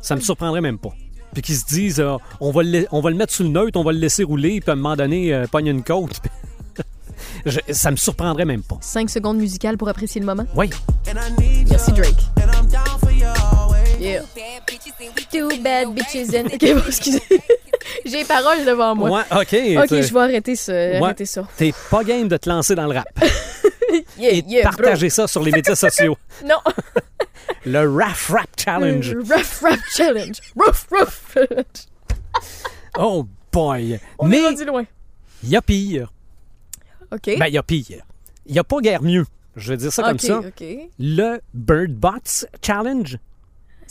Ça 0.00 0.16
me 0.16 0.20
surprendrait 0.20 0.60
même 0.60 0.78
pas. 0.78 0.90
Puis 1.32 1.42
qu'ils 1.42 1.56
se 1.56 1.66
disent, 1.66 2.00
euh, 2.00 2.16
on, 2.40 2.50
va 2.50 2.62
le, 2.64 2.88
on 2.90 3.00
va 3.00 3.10
le 3.10 3.16
mettre 3.16 3.32
sur 3.32 3.44
le 3.44 3.50
neutre, 3.50 3.78
on 3.78 3.84
va 3.84 3.92
le 3.92 3.98
laisser 3.98 4.24
rouler, 4.24 4.60
puis 4.60 4.70
à 4.70 4.72
un 4.72 4.76
moment 4.76 4.96
donné, 4.96 5.32
euh, 5.32 5.46
pogne 5.46 5.66
une 5.68 5.84
côte. 5.84 6.20
Je- 7.46 7.60
ça 7.72 7.90
me 7.92 7.96
surprendrait 7.96 8.44
même 8.46 8.62
pas. 8.62 8.78
5 8.80 9.08
secondes 9.08 9.36
musicales 9.38 9.76
pour 9.78 9.88
apprécier 9.88 10.20
le 10.20 10.26
moment. 10.26 10.46
Oui. 10.56 10.68
Merci 11.68 11.92
Drake. 11.92 12.16
Yeah. 14.00 14.22
Two 15.30 15.48
bad 15.62 15.88
bitches 15.94 16.34
and... 16.34 16.46
Ok, 16.46 16.60
bon, 16.74 16.82
excusez. 16.88 17.22
J'ai 18.06 18.18
les 18.18 18.24
paroles 18.24 18.64
devant 18.64 18.94
moi. 18.94 19.10
Ouais, 19.10 19.24
OK. 19.42 19.84
Ok, 19.92 20.00
je 20.02 20.12
vais 20.14 20.20
arrêter 20.20 20.56
ça. 20.56 20.72
Ouais. 20.72 21.02
Arrêter 21.02 21.26
ça. 21.26 21.46
T'es 21.56 21.74
pas 21.90 22.02
game 22.02 22.26
de 22.28 22.36
te 22.36 22.48
lancer 22.48 22.74
dans 22.74 22.86
le 22.86 22.96
rap. 22.96 23.08
Yeah, 24.16 24.30
Et 24.34 24.44
yeah, 24.46 24.62
bro. 24.70 24.76
partager 24.76 25.10
ça 25.10 25.26
sur 25.26 25.42
les 25.42 25.50
médias 25.50 25.74
sociaux. 25.74 26.16
Non. 26.44 26.58
Le 27.66 27.88
Raf 27.92 28.28
Rap 28.30 28.48
Challenge. 28.56 29.16
Rough 29.28 29.62
Rap 29.62 29.80
Challenge. 29.96 30.36
Rough, 30.56 30.86
rough. 30.92 31.36
Oh 32.96 33.26
boy. 33.52 33.98
On 34.20 34.30
est 34.30 34.40
Mais 34.40 34.46
rendu 34.46 34.64
loin. 34.64 34.84
il 35.42 35.48
y 35.48 35.56
a 35.56 35.62
pire. 35.62 36.12
OK. 37.10 37.36
Ben, 37.36 37.46
il 37.48 37.54
y 37.54 37.58
a 37.58 37.64
pire. 37.64 38.04
Il 38.46 38.52
n'y 38.52 38.60
a 38.60 38.64
pas 38.64 38.78
guère 38.80 39.02
mieux. 39.02 39.26
Je 39.56 39.70
vais 39.72 39.76
dire 39.76 39.92
ça 39.92 40.04
comme 40.04 40.20
ça. 40.20 40.38
OK. 40.38 40.64
Le 41.00 41.40
Bird 41.52 41.90
Box 41.90 42.46
Challenge. 42.62 43.18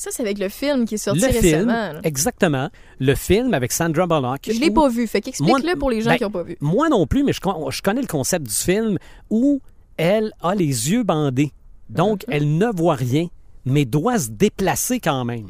Ça, 0.02 0.12
c'est 0.14 0.22
avec 0.24 0.40
le 0.40 0.48
film 0.48 0.86
qui 0.86 0.96
est 0.96 0.98
sorti 0.98 1.20
le 1.20 1.28
récemment. 1.28 1.74
là. 1.94 2.00
Exactement. 2.04 2.70
Le 3.00 3.16
film 3.16 3.54
avec 3.54 3.74
Sandra 3.74 4.08
Bullock. 4.08 4.40
Je 4.48 4.58
l'ai 4.58 4.70
où- 4.70 4.74
pas 4.74 4.88
vu. 4.88 5.06
Fait 5.08 5.20
qu'explique-le 5.20 5.76
pour 5.78 5.90
les 5.92 6.00
gens 6.02 6.12
ben, 6.12 6.16
qui 6.18 6.24
n'ont 6.24 6.32
pas 6.32 6.44
vu. 6.44 6.56
Moi 6.62 6.88
non 6.88 7.06
plus, 7.06 7.24
mais 7.26 7.34
je, 7.34 7.42
con- 7.42 7.70
je 7.70 7.82
connais 7.82 8.00
le 8.00 8.08
concept 8.08 8.46
du 8.48 8.54
film 8.56 8.98
où 9.30 9.60
elle 9.98 10.32
a 10.42 10.56
les 10.56 10.90
yeux 10.92 11.04
bandés. 11.04 11.52
Donc, 11.90 12.24
Mhm. 12.30 12.34
elle 12.34 12.58
ne 12.58 12.68
voit 12.74 12.96
rien, 12.96 13.28
mais 13.66 13.84
doit 13.84 14.20
se 14.20 14.30
déplacer 14.30 15.02
quand 15.02 15.26
même. 15.26 15.50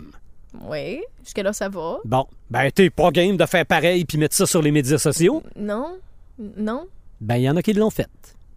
Oui. 0.67 1.01
Jusque-là, 1.23 1.53
ça 1.53 1.69
va. 1.69 1.99
Bon, 2.05 2.25
ben, 2.49 2.71
t'es 2.71 2.89
pas 2.89 3.11
game 3.11 3.37
de 3.37 3.45
faire 3.45 3.67
pareil 3.67 4.03
puis 4.05 4.17
mettre 4.17 4.35
ça 4.35 4.47
sur 4.47 4.63
les 4.63 4.71
médias 4.71 4.97
sociaux? 4.97 5.43
Non. 5.55 5.97
Non. 6.57 6.87
Ben, 7.21 7.35
il 7.35 7.43
y 7.43 7.49
en 7.51 7.55
a 7.55 7.61
qui 7.61 7.73
l'ont 7.73 7.91
fait. 7.91 8.09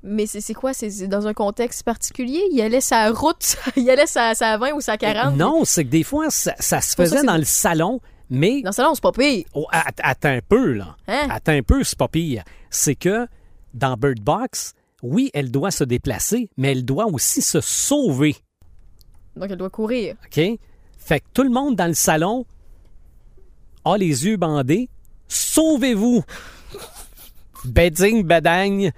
Mais 0.05 0.27
c'est 0.27 0.55
quoi? 0.55 0.75
C'est 0.75 1.07
dans 1.07 1.27
un 1.29 1.35
contexte 1.35 1.85
particulier? 1.85 2.43
Il 2.51 2.61
allait 2.61 2.81
sa 2.81 3.11
route, 3.12 3.57
il 3.77 3.88
allait 3.88 4.07
sa, 4.07 4.35
sa 4.35 4.59
20 4.59 4.73
ou 4.73 4.81
sa 4.81 4.97
40? 4.97 5.37
Non, 5.37 5.65
c'est 5.65 5.85
que 5.85 5.91
des 5.91 6.03
fois, 6.03 6.29
ça, 6.31 6.55
ça 6.59 6.81
se 6.81 6.91
ça 6.91 6.97
faisait 6.97 7.23
dans 7.23 7.37
le 7.37 7.45
salon, 7.45 8.01
mais 8.29 8.62
Dans 8.62 8.73
ce 8.73 8.77
salon, 8.77 8.95
c'est 8.95 9.03
pas 9.03 9.12
pire. 9.12 9.45
Oh, 9.55 9.67
att- 9.71 10.01
attends 10.03 10.31
un 10.31 10.41
peu, 10.47 10.73
là. 10.73 10.97
Hein? 11.07 11.29
Attends 11.31 11.53
un 11.53 11.62
peu, 11.62 11.85
c'est 11.85 11.99
pas 11.99 12.09
pire. 12.09 12.43
C'est 12.71 12.97
que 12.97 13.29
dans 13.75 13.97
Bird 13.97 14.19
Box, 14.21 14.75
oui, 15.03 15.31
elle 15.35 15.51
doit 15.53 15.71
se 15.71 15.85
déplacer, 15.85 16.51
mais 16.57 16.73
elle 16.73 16.85
doit 16.85 17.07
aussi 17.07 17.41
se 17.43 17.61
sauver. 17.61 18.35
Donc, 19.37 19.51
elle 19.51 19.57
doit 19.57 19.71
courir. 19.71 20.17
OK? 20.27 20.41
Fait 20.99 21.21
que 21.21 21.27
tout 21.33 21.43
le 21.43 21.51
monde 21.51 21.77
dans 21.77 21.87
le 21.87 21.95
salon 21.95 22.45
a 23.85 23.97
les 23.97 24.25
yeux 24.27 24.37
bandés. 24.37 24.88
Sauvez-vous! 25.29 26.25
Bedding, 27.65 28.25
bedagne. 28.25 28.93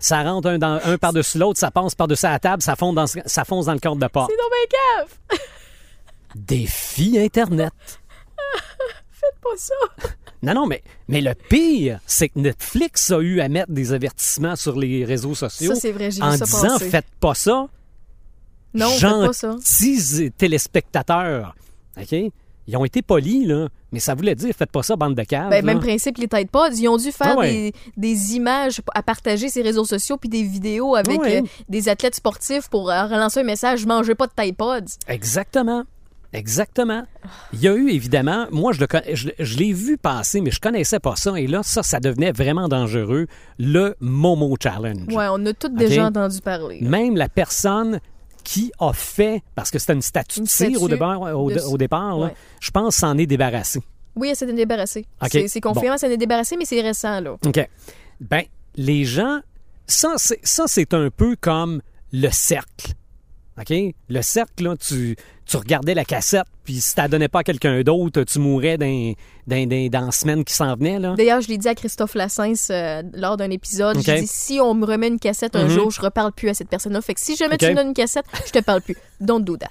Ça 0.00 0.22
rentre 0.24 0.48
un, 0.48 0.58
dans- 0.58 0.80
un 0.84 0.98
par-dessus 0.98 1.38
l'autre, 1.38 1.58
ça 1.60 1.70
passe 1.70 1.94
par-dessus 1.94 2.24
la 2.26 2.38
table, 2.40 2.62
ça 2.62 2.74
fonce 2.74 2.94
dans, 2.94 3.06
ça 3.06 3.44
fonce 3.44 3.66
dans 3.66 3.74
le 3.74 3.78
cadre 3.78 3.96
de 3.96 4.06
porte. 4.08 4.30
C'est 4.30 4.36
bien 4.36 5.38
cave! 5.38 5.38
Défi 6.34 7.18
Internet. 7.18 7.72
Pas 9.42 9.50
ça! 9.56 9.74
Non, 10.42 10.54
non, 10.54 10.66
mais, 10.66 10.82
mais 11.06 11.20
le 11.20 11.34
pire, 11.34 12.00
c'est 12.06 12.30
que 12.30 12.38
Netflix 12.38 13.10
a 13.10 13.18
eu 13.18 13.40
à 13.40 13.50
mettre 13.50 13.70
des 13.72 13.92
avertissements 13.92 14.56
sur 14.56 14.74
les 14.74 15.04
réseaux 15.04 15.34
sociaux 15.34 15.74
Ça, 15.74 15.78
c'est 15.82 15.92
vrai, 15.92 16.10
j'ai 16.10 16.22
vu 16.22 16.26
en 16.26 16.32
ça 16.34 16.46
disant 16.46 16.62
passer. 16.78 16.88
faites 16.88 17.06
pas 17.20 17.34
ça. 17.34 17.66
Non, 18.72 18.88
faites 18.88 19.02
pas 19.10 19.32
ça. 19.34 19.50
Gentils 19.50 20.30
téléspectateurs. 20.32 21.54
OK? 22.00 22.12
Ils 22.66 22.76
ont 22.78 22.86
été 22.86 23.02
polis, 23.02 23.46
là, 23.46 23.68
mais 23.92 24.00
ça 24.00 24.14
voulait 24.14 24.34
dire 24.34 24.54
faites 24.54 24.70
pas 24.70 24.82
ça, 24.82 24.96
bande 24.96 25.14
de 25.14 25.22
caves. 25.22 25.50
Ben, 25.50 25.64
même 25.64 25.80
principe, 25.80 26.18
les 26.18 26.28
têtes 26.28 26.50
pods, 26.50 26.70
ils 26.74 26.88
ont 26.88 26.96
dû 26.96 27.12
faire 27.12 27.32
Ah 27.36 27.38
ouais. 27.38 27.52
des, 27.52 27.72
des 27.96 28.34
images 28.36 28.80
à 28.94 29.02
partager 29.02 29.48
sur 29.48 29.62
les 29.62 29.68
réseaux 29.68 29.84
sociaux 29.84 30.16
puis 30.16 30.28
des 30.28 30.42
vidéos 30.42 30.94
avec 30.94 31.20
Ouais. 31.20 31.42
euh, 31.42 31.46
des 31.68 31.88
athlètes 31.88 32.14
sportifs 32.14 32.68
pour 32.68 32.90
euh, 32.90 33.04
relancer 33.06 33.40
un 33.40 33.44
message 33.44 33.86
«Mangez 33.86 34.14
pas 34.14 34.26
de 34.26 34.32
tide 34.42 34.56
pods 34.56 34.96
Exactement. 35.08 35.84
Exactement. 36.32 37.02
Il 37.52 37.60
y 37.60 37.66
a 37.66 37.74
eu 37.74 37.90
évidemment, 37.90 38.46
moi 38.52 38.72
je 38.72 38.78
le 38.80 38.86
con- 38.86 39.02
je, 39.12 39.30
je 39.38 39.58
l'ai 39.58 39.72
vu 39.72 39.98
passer, 39.98 40.40
mais 40.40 40.52
je 40.52 40.60
connaissais 40.60 41.00
pas 41.00 41.16
ça. 41.16 41.32
Et 41.36 41.48
là, 41.48 41.62
ça, 41.64 41.82
ça 41.82 41.98
devenait 41.98 42.30
vraiment 42.30 42.68
dangereux. 42.68 43.26
Le 43.58 43.96
Momo 43.98 44.54
Challenge. 44.62 45.12
Ouais, 45.12 45.26
on 45.32 45.44
a 45.46 45.52
tous 45.52 45.70
déjà 45.70 46.06
entendu 46.06 46.40
parler. 46.40 46.78
là. 46.80 46.88
Même 46.88 47.16
la 47.16 47.28
personne 47.28 47.98
qui 48.50 48.72
a 48.80 48.92
fait, 48.92 49.44
parce 49.54 49.70
que 49.70 49.78
c'était 49.78 49.92
une 49.92 50.02
statue 50.02 50.40
de 50.40 50.48
cire 50.48 50.82
au 50.82 50.88
départ, 50.88 51.20
au, 51.20 51.52
de- 51.52 51.60
au 51.60 51.78
départ 51.78 52.18
là, 52.18 52.26
ouais. 52.26 52.34
je 52.58 52.72
pense 52.72 52.96
s'en 52.96 53.16
est 53.16 53.26
débarrassé. 53.26 53.80
Oui, 54.16 54.28
elle 54.30 54.34
s'en 54.34 54.48
est 54.48 54.52
débarrassée. 54.54 55.06
C'est 55.46 55.60
confirmé, 55.60 55.90
elle 55.92 55.98
s'en 56.00 56.08
est 56.08 56.16
débarrassée, 56.16 56.56
mais 56.56 56.64
c'est 56.64 56.80
récent, 56.80 57.20
là. 57.20 57.36
OK. 57.46 57.68
Ben, 58.20 58.42
les 58.74 59.04
gens, 59.04 59.38
ça, 59.86 60.14
c'est 60.18 60.94
un 60.94 61.10
peu 61.10 61.36
comme 61.40 61.80
le 62.12 62.28
cercle. 62.30 62.94
OK? 63.60 63.94
Le 64.08 64.22
cercle, 64.22 64.64
là, 64.64 64.76
tu, 64.76 65.16
tu 65.46 65.56
regardais 65.56 65.94
la 65.94 66.04
cassette, 66.04 66.44
puis 66.64 66.80
si 66.80 66.94
tu 66.94 67.00
la 67.00 67.08
donnais 67.08 67.28
pas 67.28 67.40
à 67.40 67.42
quelqu'un 67.44 67.82
d'autre, 67.82 68.22
tu 68.22 68.38
mourrais 68.38 68.78
dans, 68.78 69.12
dans, 69.46 69.68
dans, 69.68 69.88
dans 69.90 70.06
la 70.06 70.10
semaine 70.12 70.44
qui 70.44 70.54
s'en 70.54 70.74
venait. 70.76 70.98
D'ailleurs, 71.16 71.40
je 71.40 71.48
l'ai 71.48 71.58
dit 71.58 71.68
à 71.68 71.74
Christophe 71.74 72.14
Lassens 72.14 72.70
euh, 72.70 73.02
lors 73.14 73.36
d'un 73.36 73.50
épisode. 73.50 73.96
Ok. 73.98 74.02
J'ai 74.04 74.20
dit 74.20 74.26
si 74.26 74.60
on 74.60 74.74
me 74.74 74.86
remet 74.86 75.08
une 75.08 75.18
cassette 75.18 75.56
un 75.56 75.64
Mhm. 75.64 75.70
jour, 75.70 75.90
je 75.90 76.00
reparle 76.00 76.32
plus 76.32 76.48
à 76.48 76.54
cette 76.54 76.68
personne-là. 76.68 77.00
Fait 77.02 77.14
que 77.14 77.20
si 77.20 77.36
jamais 77.36 77.54
Ok. 77.54 77.60
tu 77.60 77.70
me 77.70 77.74
donnes 77.74 77.88
une 77.88 77.94
cassette, 77.94 78.24
je 78.46 78.52
te 78.52 78.60
parle 78.60 78.80
plus. 78.82 78.96
Don't 79.20 79.40
do 79.44 79.56
that. 79.56 79.68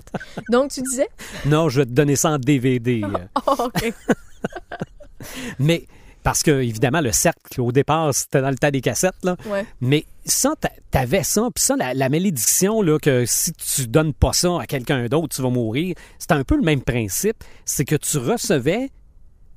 Donc, 0.52 0.72
tu 0.72 0.82
disais? 0.82 1.08
Non, 1.46 1.70
je 1.70 1.82
vais 1.82 1.86
te 1.86 1.92
donner 1.92 2.16
ça 2.16 2.32
en 2.32 2.38
DVD. 2.38 3.02
euh. 3.04 3.42
Oh, 3.48 3.56
OK. 3.66 3.94
Mais, 5.60 5.86
parce 6.24 6.44
que, 6.44 6.52
évidemment, 6.52 7.02
le 7.02 7.12
cercle, 7.12 7.62
au 7.62 7.72
départ, 7.72 8.14
c'était 8.14 8.42
dans 8.42 8.50
le 8.50 8.58
tas 8.58 8.72
des 8.72 8.82
cassettes, 8.82 9.16
là. 9.24 9.36
Ouais. 9.46 9.66
Mais 9.82 10.06
ça, 10.26 10.54
t'a- 10.60 10.72
t'avais 10.92 11.24
ça, 11.24 11.48
puis 11.54 11.64
ça, 11.64 11.76
la, 11.78 11.94
la 11.94 12.10
malédiction, 12.10 12.82
là, 12.82 13.00
que 13.00 13.26
si 13.26 13.54
tu 13.54 13.88
donnes 13.88 14.14
pas 14.14 14.34
ça 14.34 14.60
à 14.62 14.66
quelqu'un 14.68 15.06
d'autre, 15.08 15.36
tu 15.36 15.42
vas 15.42 15.50
mourir, 15.50 15.96
c'est 16.18 16.32
un 16.34 16.44
peu 16.44 16.56
le 16.56 16.62
même 16.64 16.82
principe. 16.82 17.44
C'est 17.66 17.86
que 17.86 17.96
tu 17.96 18.18
recevais, 18.18 18.90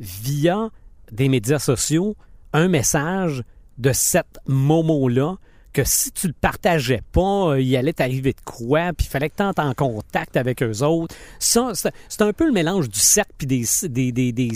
via 0.01 0.71
des 1.11 1.29
médias 1.29 1.59
sociaux, 1.59 2.17
un 2.53 2.69
message 2.69 3.43
de 3.79 3.93
cette 3.93 4.39
Momo-là, 4.47 5.37
que 5.73 5.85
si 5.85 6.13
tu 6.13 6.27
le 6.27 6.33
partageais 6.35 7.03
pas, 7.13 7.51
euh, 7.53 7.61
il 7.61 7.75
allait 7.77 7.93
t'arriver 7.93 8.33
de 8.33 8.41
quoi, 8.45 8.93
puis 8.93 9.07
il 9.07 9.11
fallait 9.11 9.31
que 9.31 9.37
tu 9.37 9.43
entres 9.43 9.63
en 9.63 9.73
contact 9.75 10.37
avec 10.37 10.63
eux 10.63 10.83
autres. 10.83 11.15
Ça, 11.39 11.73
c'est 11.75 12.23
un 12.23 12.33
peu 12.33 12.47
le 12.47 12.53
mélange 12.53 12.89
du 12.89 12.99
cercle 12.99 13.33
puis 13.39 13.47
des, 13.47 13.65
des, 13.89 14.13
des, 14.13 14.33
des, 14.33 14.51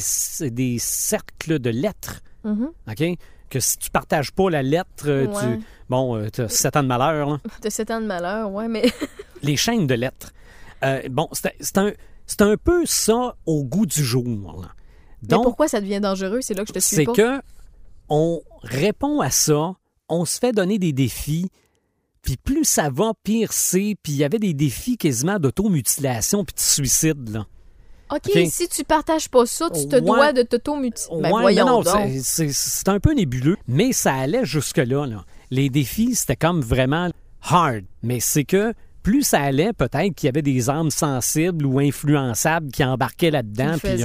des 0.51 0.79
cercles 0.79 1.59
de 1.59 1.71
lettres. 1.71 2.21
Mhm. 2.45 2.69
OK? 2.89 3.19
Que 3.49 3.61
si 3.61 3.79
tu 3.79 3.91
partages 3.91 4.33
pas 4.33 4.51
la 4.51 4.63
lettre, 4.63 5.07
euh, 5.07 5.27
Ouais. 5.27 5.59
tu. 5.59 5.65
Bon, 5.89 6.17
euh, 6.17 6.29
t'as 6.31 6.49
7 6.49 6.77
ans 6.77 6.83
de 6.83 6.89
malheur, 6.89 7.31
là. 7.31 7.41
De 7.63 7.71
7 7.71 7.91
ans 7.93 8.01
de 8.01 8.07
malheur, 8.07 8.51
ouais, 8.53 8.67
mais. 8.69 8.83
Les 9.43 9.57
chaînes 9.57 9.87
de 9.87 9.95
lettres. 9.95 10.33
Euh, 10.85 11.03
bon, 11.09 11.29
c'est 11.33 11.79
un, 11.79 11.93
un 12.41 12.57
peu 12.57 12.85
ça 12.87 13.37
au 13.47 13.63
goût 13.65 13.87
du 13.87 14.05
jour, 14.05 14.25
là. 14.61 14.69
mais 15.23 15.37
pourquoi 15.43 15.69
ça 15.69 15.81
devient 15.81 16.01
dangereux? 16.01 16.41
C'est 16.43 16.55
là 16.55 16.63
que 16.63 16.69
je 16.69 16.73
te 16.75 16.79
suis 16.81 16.97
c'est 16.97 17.05
que 17.07 17.41
on 18.09 18.41
répond 18.63 19.21
à 19.21 19.31
ça, 19.31 19.75
on 20.09 20.25
se 20.25 20.39
fait 20.39 20.53
donner 20.53 20.79
des 20.79 20.93
défis, 20.93 21.49
puis 22.23 22.37
plus 22.37 22.65
ça 22.65 22.91
va, 22.91 23.13
pire 23.23 23.53
c'est. 23.53 23.95
Puis 24.03 24.13
il 24.15 24.17
y 24.19 24.25
avait 24.25 24.39
des 24.39 24.55
défis 24.55 24.97
quasiment 24.97 25.39
d'automutilation 25.39 26.45
puis 26.45 26.55
de 26.55 26.61
suicide, 26.61 27.29
là. 27.31 27.47
OK, 28.11 28.21
OK? 28.37 28.47
si 28.49 28.69
tu 28.69 28.85
partages 28.85 29.29
pas 29.29 29.47
ça, 29.47 29.69
tu 29.69 29.89
te 29.89 29.97
Ouais. 29.97 30.01
dois 30.01 30.33
de 30.33 30.43
t'automutiler. 30.43 31.23
Ben, 31.23 31.33
Ouais, 31.33 31.41
voyons 31.43 31.67
non, 31.67 31.83
donc. 31.83 32.09
c'est- 32.23 32.89
un 32.89 33.01
peu 33.01 33.13
nébuleux, 33.15 33.57
mais 33.67 33.93
ça 33.93 34.15
allait 34.15 34.45
jusque-là. 34.45 35.07
là. 35.07 35.25
Les 35.51 35.71
défis, 35.71 36.15
c'était 36.15 36.37
comme 36.37 36.61
vraiment 36.61 37.11
hard. 37.43 37.85
Mais 38.03 38.21
c'est 38.21 38.45
que 38.45 38.75
plus 39.07 39.23
ça 39.23 39.39
allait, 39.41 39.73
peut-être 39.73 40.17
qu'il 40.17 40.27
y 40.27 40.29
avait 40.29 40.43
des 40.43 40.69
âmes 40.69 40.91
sensibles 40.91 41.65
ou 41.65 41.79
influençables 41.79 42.73
qui 42.73 42.83
embarquaient 42.83 43.31
là-dedans, 43.31 43.75
puis 43.81 44.03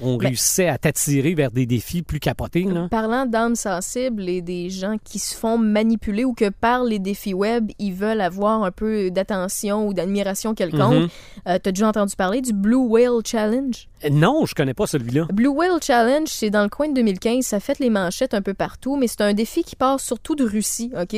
on, 0.00 0.18
Ben- 0.18 0.26
réussissait 0.28 0.68
à 0.68 0.78
t'attirer 0.78 1.34
vers 1.34 1.50
des 1.50 1.66
défis 1.66 2.02
plus 2.02 2.20
capotés. 2.20 2.62
Là. 2.62 2.86
Parlant 2.88 3.26
d'âmes 3.26 3.56
sensibles 3.56 4.28
et 4.28 4.42
des 4.42 4.70
gens 4.70 4.98
qui 5.02 5.18
se 5.18 5.34
font 5.34 5.58
manipuler 5.58 6.24
ou 6.24 6.32
que 6.32 6.48
par 6.50 6.84
les 6.84 7.00
défis 7.00 7.34
web, 7.34 7.72
ils 7.80 7.92
veulent 7.92 8.20
avoir 8.20 8.62
un 8.62 8.70
peu 8.70 9.10
d'attention 9.10 9.88
ou 9.88 9.94
d'admiration 9.94 10.54
quelconque. 10.54 10.94
Mhm. 10.94 11.08
Euh, 11.48 11.58
T'as 11.60 11.72
déjà 11.72 11.88
entendu 11.88 12.14
parler 12.14 12.40
du 12.40 12.52
Blue 12.52 12.76
Whale 12.76 13.22
Challenge? 13.24 13.88
Non, 14.10 14.44
je 14.46 14.54
connais 14.54 14.74
pas 14.74 14.86
celui-là. 14.86 15.26
Blue 15.32 15.48
Whale 15.48 15.82
Challenge, 15.82 16.28
c'est 16.28 16.50
dans 16.50 16.62
le 16.62 16.68
coin 16.68 16.88
de 16.88 16.94
2015. 16.94 17.44
Ça 17.44 17.58
fait 17.58 17.78
les 17.80 17.90
manchettes 17.90 18.34
un 18.34 18.42
peu 18.42 18.54
partout, 18.54 18.96
mais 18.96 19.08
c'est 19.08 19.22
un 19.22 19.32
défi 19.32 19.64
qui 19.64 19.74
part 19.74 19.98
surtout 19.98 20.36
de 20.36 20.44
Russie, 20.44 20.92
OK? 21.00 21.16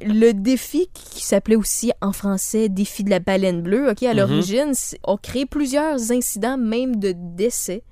Le 0.00 0.32
défi 0.32 0.88
qui 0.94 1.22
s'appelait 1.22 1.54
aussi 1.56 1.92
en 2.00 2.12
français 2.12 2.63
défi 2.68 3.04
de 3.04 3.10
la 3.10 3.18
baleine 3.20 3.62
bleue, 3.62 3.90
OK? 3.90 4.02
À 4.02 4.12
l'origine, 4.14 4.72
c'est- 4.74 4.98
a 5.06 5.16
créé 5.16 5.46
plusieurs 5.46 6.12
incidents, 6.12 6.56
même 6.58 6.96
de 6.96 7.12
décès 7.16 7.82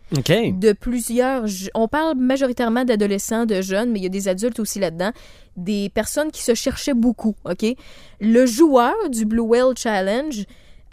de 0.53 0.73
plusieurs. 0.73 1.45
On 1.75 1.89
parle 1.89 2.17
majoritairement 2.19 2.85
d'adolescents, 2.85 3.47
de 3.47 3.61
jeunes, 3.63 3.91
mais 3.93 4.01
il 4.01 4.03
y 4.03 4.07
a 4.07 4.11
des 4.11 4.29
adultes 4.29 4.61
aussi 4.61 4.79
là-dedans. 4.79 5.13
Des 5.57 5.89
personnes 5.89 6.31
qui 6.31 6.43
se 6.43 6.55
cherchaient 6.55 6.95
beaucoup, 6.95 7.35
OK? 7.45 7.65
Le 8.21 8.47
joueur 8.47 8.95
du 9.11 9.25
Blue 9.25 9.41
Whale 9.41 9.75
Challenge 9.77 10.45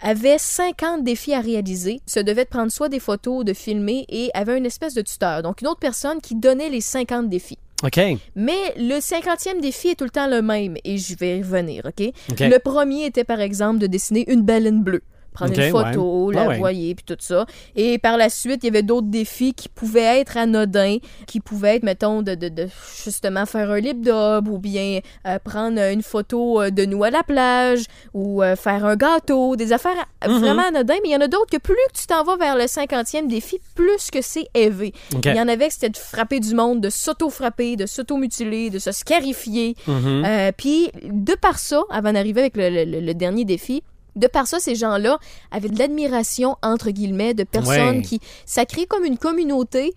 avait 0.02 0.38
50 0.38 1.04
défis 1.04 1.34
à 1.34 1.40
réaliser, 1.40 2.00
se 2.06 2.20
devait 2.20 2.44
de 2.44 2.48
prendre 2.48 2.72
soit 2.72 2.88
des 2.88 3.00
photos, 3.00 3.44
de 3.44 3.52
filmer 3.52 4.06
et 4.08 4.30
avait 4.32 4.56
une 4.56 4.64
espèce 4.64 4.94
de 4.94 5.02
tuteur. 5.02 5.42
Donc, 5.42 5.60
une 5.60 5.68
autre 5.68 5.80
personne 5.80 6.20
qui 6.22 6.34
donnait 6.34 6.70
les 6.70 6.80
50 6.80 7.28
défis. 7.28 7.58
OK. 7.82 8.00
Mais 8.34 8.74
le 8.76 8.98
50e 8.98 9.60
défi 9.60 9.88
est 9.88 9.94
tout 9.94 10.04
le 10.04 10.10
temps 10.10 10.28
le 10.28 10.42
même 10.42 10.76
et 10.84 10.98
je 10.98 11.16
vais 11.16 11.38
y 11.38 11.42
revenir, 11.42 11.82
OK? 11.86 12.12
OK. 12.30 12.40
Le 12.40 12.58
premier 12.58 13.06
était 13.06 13.24
par 13.24 13.40
exemple 13.40 13.78
de 13.78 13.86
dessiner 13.86 14.30
une 14.30 14.42
baleine 14.42 14.82
bleue. 14.82 15.02
Prendre 15.32 15.52
une 15.58 15.70
photo, 15.70 16.26
ouais. 16.26 16.34
la 16.34 16.50
Ah 16.50 16.56
voyer, 16.58 16.94
puis 16.94 17.04
tout 17.04 17.16
ça. 17.20 17.46
Et 17.76 17.98
par 17.98 18.16
la 18.16 18.28
suite, 18.28 18.60
il 18.62 18.66
y 18.66 18.68
avait 18.68 18.82
d'autres 18.82 19.06
défis 19.06 19.54
qui 19.54 19.68
pouvaient 19.68 20.20
être 20.20 20.36
anodins, 20.36 20.96
qui 21.26 21.40
pouvaient 21.40 21.76
être, 21.76 21.82
mettons, 21.84 22.22
de, 22.22 22.34
de, 22.34 22.48
de 22.48 22.68
justement 23.04 23.46
faire 23.46 23.70
un 23.70 23.78
lip 23.80 24.00
dub 24.00 24.48
ou 24.48 24.58
bien 24.58 25.00
euh, 25.26 25.38
prendre 25.38 25.80
une 25.92 26.02
photo 26.02 26.60
euh, 26.60 26.70
de 26.70 26.84
nous 26.84 27.04
à 27.04 27.10
la 27.10 27.22
plage 27.22 27.84
ou 28.12 28.42
euh, 28.42 28.56
faire 28.56 28.84
un 28.84 28.96
gâteau, 28.96 29.56
des 29.56 29.72
affaires 29.72 30.04
Mhm. 30.26 30.38
vraiment 30.38 30.62
anodins. 30.68 30.96
Mais 31.02 31.10
il 31.10 31.12
y 31.12 31.16
en 31.16 31.20
a 31.20 31.28
d'autres 31.28 31.50
que 31.50 31.56
plus 31.58 31.74
que 31.94 31.98
tu 32.00 32.06
t'en 32.06 32.24
vas 32.24 32.36
vers 32.36 32.56
le 32.56 32.64
50e 32.64 33.26
défi, 33.28 33.58
plus 33.74 34.10
que 34.10 34.20
c'est 34.22 34.48
élevé. 34.54 34.92
Il 35.24 35.34
y 35.34 35.40
en 35.40 35.48
avait 35.48 35.68
que 35.68 35.74
c'était 35.74 35.88
de 35.90 35.96
frapper 35.96 36.40
du 36.40 36.54
monde, 36.54 36.80
de 36.80 36.90
s'auto-frapper, 36.90 37.76
de 37.76 37.86
s'auto-mutiler, 37.86 38.68
de 38.70 38.78
se 38.78 38.92
scarifier. 38.92 39.76
Mhm. 39.86 40.24
Euh, 40.26 40.52
Puis, 40.56 40.90
de 41.04 41.34
par 41.34 41.58
ça, 41.58 41.82
avant 41.90 42.12
d'arriver 42.12 42.40
avec 42.40 42.56
le, 42.56 42.84
le- 42.84 43.00
le 43.00 43.14
dernier 43.14 43.44
défi, 43.44 43.82
de 44.16 44.26
par 44.26 44.46
ça, 44.46 44.58
ces 44.58 44.74
gens-là 44.74 45.18
avaient 45.50 45.68
de 45.68 45.78
l'admiration, 45.78 46.56
entre 46.62 46.90
guillemets, 46.90 47.34
de 47.34 47.44
personnes 47.44 47.98
Ouais. 47.98 48.02
qui... 48.02 48.20
Ça 48.46 48.64
crée 48.66 48.86
comme 48.86 49.04
une 49.04 49.18
communauté. 49.18 49.92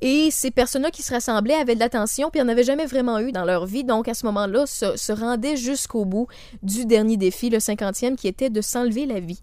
Et 0.00 0.28
ces 0.30 0.50
personnes-là 0.50 0.90
qui 0.90 1.02
se 1.02 1.12
rassemblaient 1.14 1.54
avaient 1.54 1.76
de 1.76 1.80
l'attention, 1.80 2.28
puis 2.30 2.40
n'en 2.42 2.48
avaient 2.48 2.64
jamais 2.64 2.84
vraiment 2.84 3.20
eu 3.20 3.32
dans 3.32 3.44
leur 3.44 3.64
vie. 3.64 3.84
Donc, 3.84 4.06
à 4.08 4.12
ce 4.14 4.26
moment-là, 4.26 4.66
se, 4.66 4.96
se 4.96 5.12
rendaient 5.12 5.56
jusqu'au 5.56 6.04
bout 6.04 6.26
du 6.62 6.84
dernier 6.84 7.16
défi, 7.16 7.48
le 7.48 7.58
50e, 7.58 8.16
qui 8.16 8.28
était 8.28 8.50
de 8.50 8.60
s'enlever 8.60 9.06
la 9.06 9.20
vie. 9.20 9.40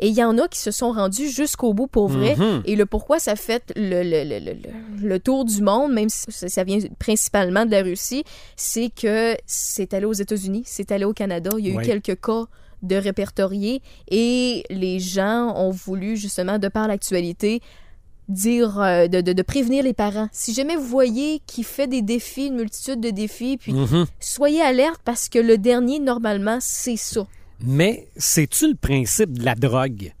Et 0.00 0.08
il 0.08 0.14
y 0.14 0.24
en 0.24 0.36
a 0.38 0.48
qui 0.48 0.58
se 0.58 0.72
sont 0.72 0.90
rendus 0.90 1.28
jusqu'au 1.28 1.72
bout 1.72 1.86
pour 1.86 2.08
vrai. 2.08 2.34
Mhm. 2.34 2.62
Et 2.64 2.74
le 2.74 2.84
pourquoi 2.86 3.20
ça 3.20 3.36
fait 3.36 3.72
le, 3.76 4.02
le, 4.02 4.24
le, 4.40 5.08
le- 5.08 5.20
tour 5.20 5.44
du 5.44 5.62
monde, 5.62 5.92
même 5.92 6.08
si 6.08 6.24
ça, 6.32 6.64
vient 6.64 6.78
principalement 6.98 7.64
de 7.64 7.70
la 7.70 7.82
Russie, 7.82 8.24
c'est 8.56 8.90
que 8.90 9.36
c'est 9.46 9.94
allé 9.94 10.06
aux 10.06 10.12
États-Unis, 10.12 10.64
c'est 10.66 10.90
allé 10.90 11.04
au 11.04 11.12
Canada. 11.12 11.50
Il 11.58 11.68
y 11.68 11.70
a 11.76 11.80
eu 11.80 11.84
quelques 11.84 12.20
cas 12.20 12.46
de 12.86 12.96
répertoriés 12.96 13.82
et 14.08 14.64
les 14.70 15.00
gens 15.00 15.54
ont 15.56 15.70
voulu, 15.70 16.16
justement, 16.16 16.58
de 16.58 16.68
par 16.68 16.86
l'actualité, 16.88 17.60
dire 18.28 18.80
euh, 18.80 19.06
de, 19.06 19.20
de- 19.20 19.32
de 19.34 19.42
prévenir 19.42 19.82
les 19.84 19.92
parents. 19.92 20.28
Si 20.32 20.54
jamais 20.54 20.76
vous 20.76 20.86
voyez 20.86 21.40
qu'il 21.46 21.64
fait 21.64 21.86
des 21.86 22.00
défis, 22.02 22.46
une 22.46 22.56
multitude 22.56 23.00
de 23.00 23.10
défis, 23.10 23.58
puis 23.58 23.72
Mhm. 23.72 24.06
soyez 24.20 24.62
alerte 24.62 25.00
parce 25.04 25.28
que 25.28 25.38
le 25.38 25.58
dernier, 25.58 25.98
normalement, 26.00 26.58
c'est 26.60 26.96
ça. 26.96 27.26
Mais 27.60 28.06
c'est-tu 28.16 28.68
le 28.68 28.74
principe 28.76 29.38
de 29.38 29.44
la 29.44 29.54
drogue? 29.54 30.12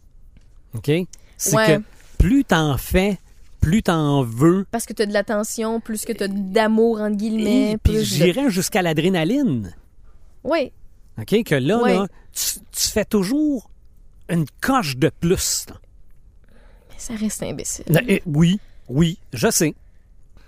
OK? 0.74 0.90
C'est 1.36 1.56
Ouais. 1.56 1.78
que 1.78 1.82
plus 2.18 2.44
t'en 2.44 2.76
fais, 2.76 3.18
plus 3.60 3.82
t'en 3.82 4.22
veux. 4.22 4.66
Parce 4.70 4.84
que 4.86 4.92
tu 4.92 5.02
as 5.02 5.06
de 5.06 5.12
l'attention, 5.12 5.80
plus 5.80 6.04
que 6.04 6.12
tu 6.12 6.24
as 6.24 6.28
d'amour, 6.28 7.00
entre 7.00 7.16
guillemets. 7.16 7.72
Et 7.72 7.78
puis 7.78 8.04
j'irais 8.04 8.50
jusqu'à 8.50 8.82
l'adrénaline. 8.82 9.74
Oui, 10.44 10.72
OK? 11.18 11.44
Que 11.44 11.54
là, 11.54 12.06
tu, 12.32 12.58
tu 12.72 12.88
fais 12.88 13.04
toujours 13.04 13.70
une 14.28 14.46
coche 14.60 14.96
de 14.96 15.10
plus. 15.20 15.66
mais 16.90 16.94
ça 16.98 17.14
reste 17.14 17.42
imbécile. 17.42 17.84
Eh, 18.08 18.22
oui, 18.26 18.58
oui, 18.88 19.18
je 19.32 19.50
sais. 19.50 19.74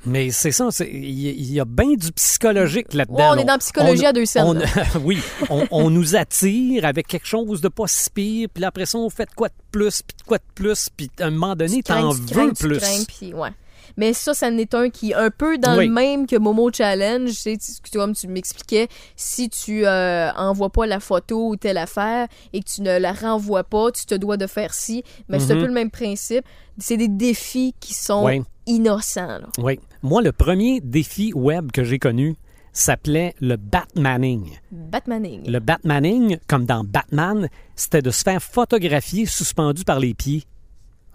Mais 0.08 0.30
c'est 0.30 0.52
ça, 0.52 0.68
il 0.88 1.52
y, 1.52 1.58
a 1.58 1.64
bien 1.64 1.94
du 1.94 2.12
psychologique 2.12 2.94
là-dedans. 2.94 3.16
Ouais, 3.16 3.24
on 3.30 3.36
est 3.38 3.44
dans 3.44 3.54
la 3.54 3.58
psychologie 3.58 4.06
à 4.06 4.12
deux 4.12 4.24
scènes, 4.24 4.44
on- 4.46 4.98
oui, 5.04 5.18
on, 5.50 5.66
on 5.72 5.90
nous 5.90 6.14
attire 6.14 6.84
avec 6.84 7.08
quelque 7.08 7.26
chose 7.26 7.60
de 7.60 7.66
pas 7.66 7.88
si 7.88 8.08
pire, 8.10 8.48
puis 8.54 8.64
après 8.64 8.86
ça, 8.86 8.98
on 8.98 9.10
fait 9.10 9.24
de 9.28 9.34
quoi 9.34 9.48
de 9.48 9.54
plus, 9.72 10.02
puis 10.02 10.16
de 10.16 10.22
quoi 10.22 10.38
de 10.38 10.44
plus, 10.54 10.90
puis 10.96 11.10
à 11.18 11.24
un 11.24 11.30
moment 11.30 11.56
donné, 11.56 11.82
t'en 11.82 12.10
veux 12.10 12.52
plus. 12.52 12.78
crains, 12.78 13.02
puis 13.08 13.34
ouais. 13.34 13.48
Mais 13.96 14.12
ça, 14.12 14.34
ça 14.34 14.50
n'est 14.50 14.74
un 14.74 14.90
qui 14.90 15.10
est 15.12 15.14
un 15.14 15.30
peu 15.30 15.58
dans 15.58 15.76
Oui. 15.78 15.86
le 15.88 15.92
même 15.92 16.26
que 16.26 16.36
Momo 16.36 16.70
Challenge. 16.72 17.30
Tu- 17.42 17.56
comme 17.92 18.14
tu 18.14 18.28
m'expliquais, 18.28 18.88
si 19.16 19.48
tu 19.48 19.86
euh, 19.86 20.30
envoies 20.36 20.70
pas 20.70 20.86
la 20.86 21.00
photo 21.00 21.48
ou 21.50 21.56
telle 21.56 21.78
affaire 21.78 22.28
et 22.52 22.60
que 22.60 22.68
tu 22.68 22.82
ne 22.82 22.98
la 22.98 23.12
renvoies 23.12 23.64
pas, 23.64 23.90
tu 23.92 24.04
te 24.06 24.14
dois 24.14 24.36
de 24.36 24.46
faire 24.46 24.74
ci. 24.74 25.02
Mais 25.28 25.38
c'est 25.40 25.52
un 25.52 25.56
Mhm. 25.56 25.60
peu 25.62 25.66
le 25.68 25.72
même 25.74 25.90
principe. 25.90 26.44
C'est 26.78 26.96
des 26.98 27.08
défis 27.08 27.74
qui 27.80 27.94
sont 27.94 28.24
Oui. 28.26 28.42
innocents. 28.66 29.26
là. 29.38 29.48
Oui. 29.58 29.80
Moi, 30.02 30.20
le 30.22 30.32
premier 30.32 30.80
défi 30.80 31.32
web 31.34 31.72
que 31.72 31.82
j'ai 31.84 31.98
connu 31.98 32.36
s'appelait 32.72 33.34
le 33.40 33.56
Batmaning. 33.56 34.50
Batmaning. 34.70 35.50
Le 35.50 35.58
Batmaning, 35.60 36.36
comme 36.46 36.66
dans 36.66 36.84
Batman, 36.84 37.48
c'était 37.74 38.02
de 38.02 38.10
se 38.10 38.22
faire 38.22 38.42
photographier 38.42 39.24
suspendu 39.24 39.84
par 39.84 39.98
les 39.98 40.12
pieds. 40.12 40.44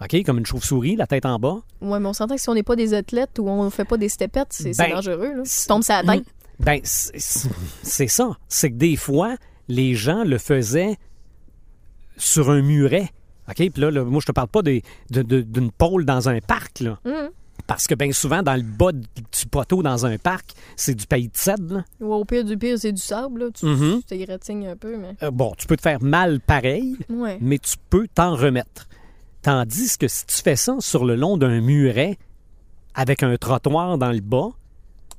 OK? 0.02 0.22
Comme 0.24 0.38
une 0.38 0.46
chauve-souris, 0.46 0.96
la 0.96 1.06
tête 1.06 1.26
en 1.26 1.38
bas. 1.38 1.60
Ouais, 1.80 2.00
mais 2.00 2.08
on 2.08 2.12
s'entend 2.12 2.34
que 2.34 2.40
si 2.40 2.48
on 2.48 2.54
n'est 2.54 2.62
pas 2.62 2.76
des 2.76 2.94
athlètes 2.94 3.38
ou 3.38 3.48
on 3.48 3.68
fait 3.70 3.84
pas 3.84 3.96
des 3.96 4.08
stepettes, 4.08 4.48
c'est 4.50 4.76
Ben, 4.76 4.90
dangereux. 4.90 5.34
Là. 5.36 5.42
Tu 5.44 5.50
c'est- 5.50 5.68
tombes 5.68 5.82
sur 5.82 5.94
la 5.94 6.02
tête. 6.16 6.24
Ben, 6.60 6.80
c'est 6.82 8.06
ça. 8.08 8.36
C'est 8.48 8.70
que 8.70 8.76
des 8.76 8.96
fois, 8.96 9.36
les 9.68 9.94
gens 9.94 10.24
le 10.24 10.38
faisaient 10.38 10.96
sur 12.16 12.50
un 12.50 12.62
muret. 12.62 13.10
OK? 13.48 13.56
Puis 13.56 13.70
là, 13.76 13.90
là, 13.90 14.04
moi, 14.04 14.20
je 14.20 14.26
te 14.26 14.32
parle 14.32 14.48
pas 14.48 14.62
des- 14.62 14.82
de- 15.10 15.22
de- 15.22 15.40
d'une 15.42 15.70
pôle 15.72 16.04
dans 16.04 16.28
un 16.28 16.40
parc, 16.40 16.80
là. 16.80 16.98
Mhm. 17.04 17.30
Parce 17.66 17.86
que 17.86 17.94
bien 17.94 18.10
souvent, 18.12 18.42
dans 18.42 18.56
le 18.56 18.62
bas 18.62 18.92
du 18.92 19.46
poteau 19.50 19.82
dans 19.82 20.04
un 20.04 20.18
parc, 20.18 20.52
c'est 20.76 20.94
du 20.94 21.06
pays 21.06 21.28
de 21.28 21.36
cèdre. 21.36 21.84
Ouais, 22.00 22.14
au 22.16 22.24
pire 22.24 22.44
du 22.44 22.56
pire, 22.58 22.76
c'est 22.78 22.92
du 22.92 23.00
sable. 23.00 23.40
Là. 23.44 23.46
Tu 23.54 23.66
tu 23.66 24.02
t'égratignes 24.04 24.66
un 24.66 24.76
peu, 24.76 24.96
mais. 24.96 25.14
Euh, 25.22 25.30
bon, 25.30 25.52
tu 25.56 25.66
peux 25.66 25.76
te 25.76 25.82
faire 25.82 26.02
mal 26.02 26.40
pareil, 26.40 26.96
Ouais. 27.08 27.38
mais 27.40 27.58
tu 27.58 27.76
peux 27.88 28.06
t'en 28.12 28.34
remettre. 28.34 28.88
Tandis 29.42 29.98
que 29.98 30.08
si 30.08 30.24
tu 30.26 30.36
fais 30.36 30.56
ça 30.56 30.76
sur 30.80 31.04
le 31.04 31.16
long 31.16 31.36
d'un 31.36 31.60
muret 31.60 32.16
avec 32.94 33.22
un 33.22 33.36
trottoir 33.36 33.98
dans 33.98 34.12
le 34.12 34.20
bas, 34.20 34.48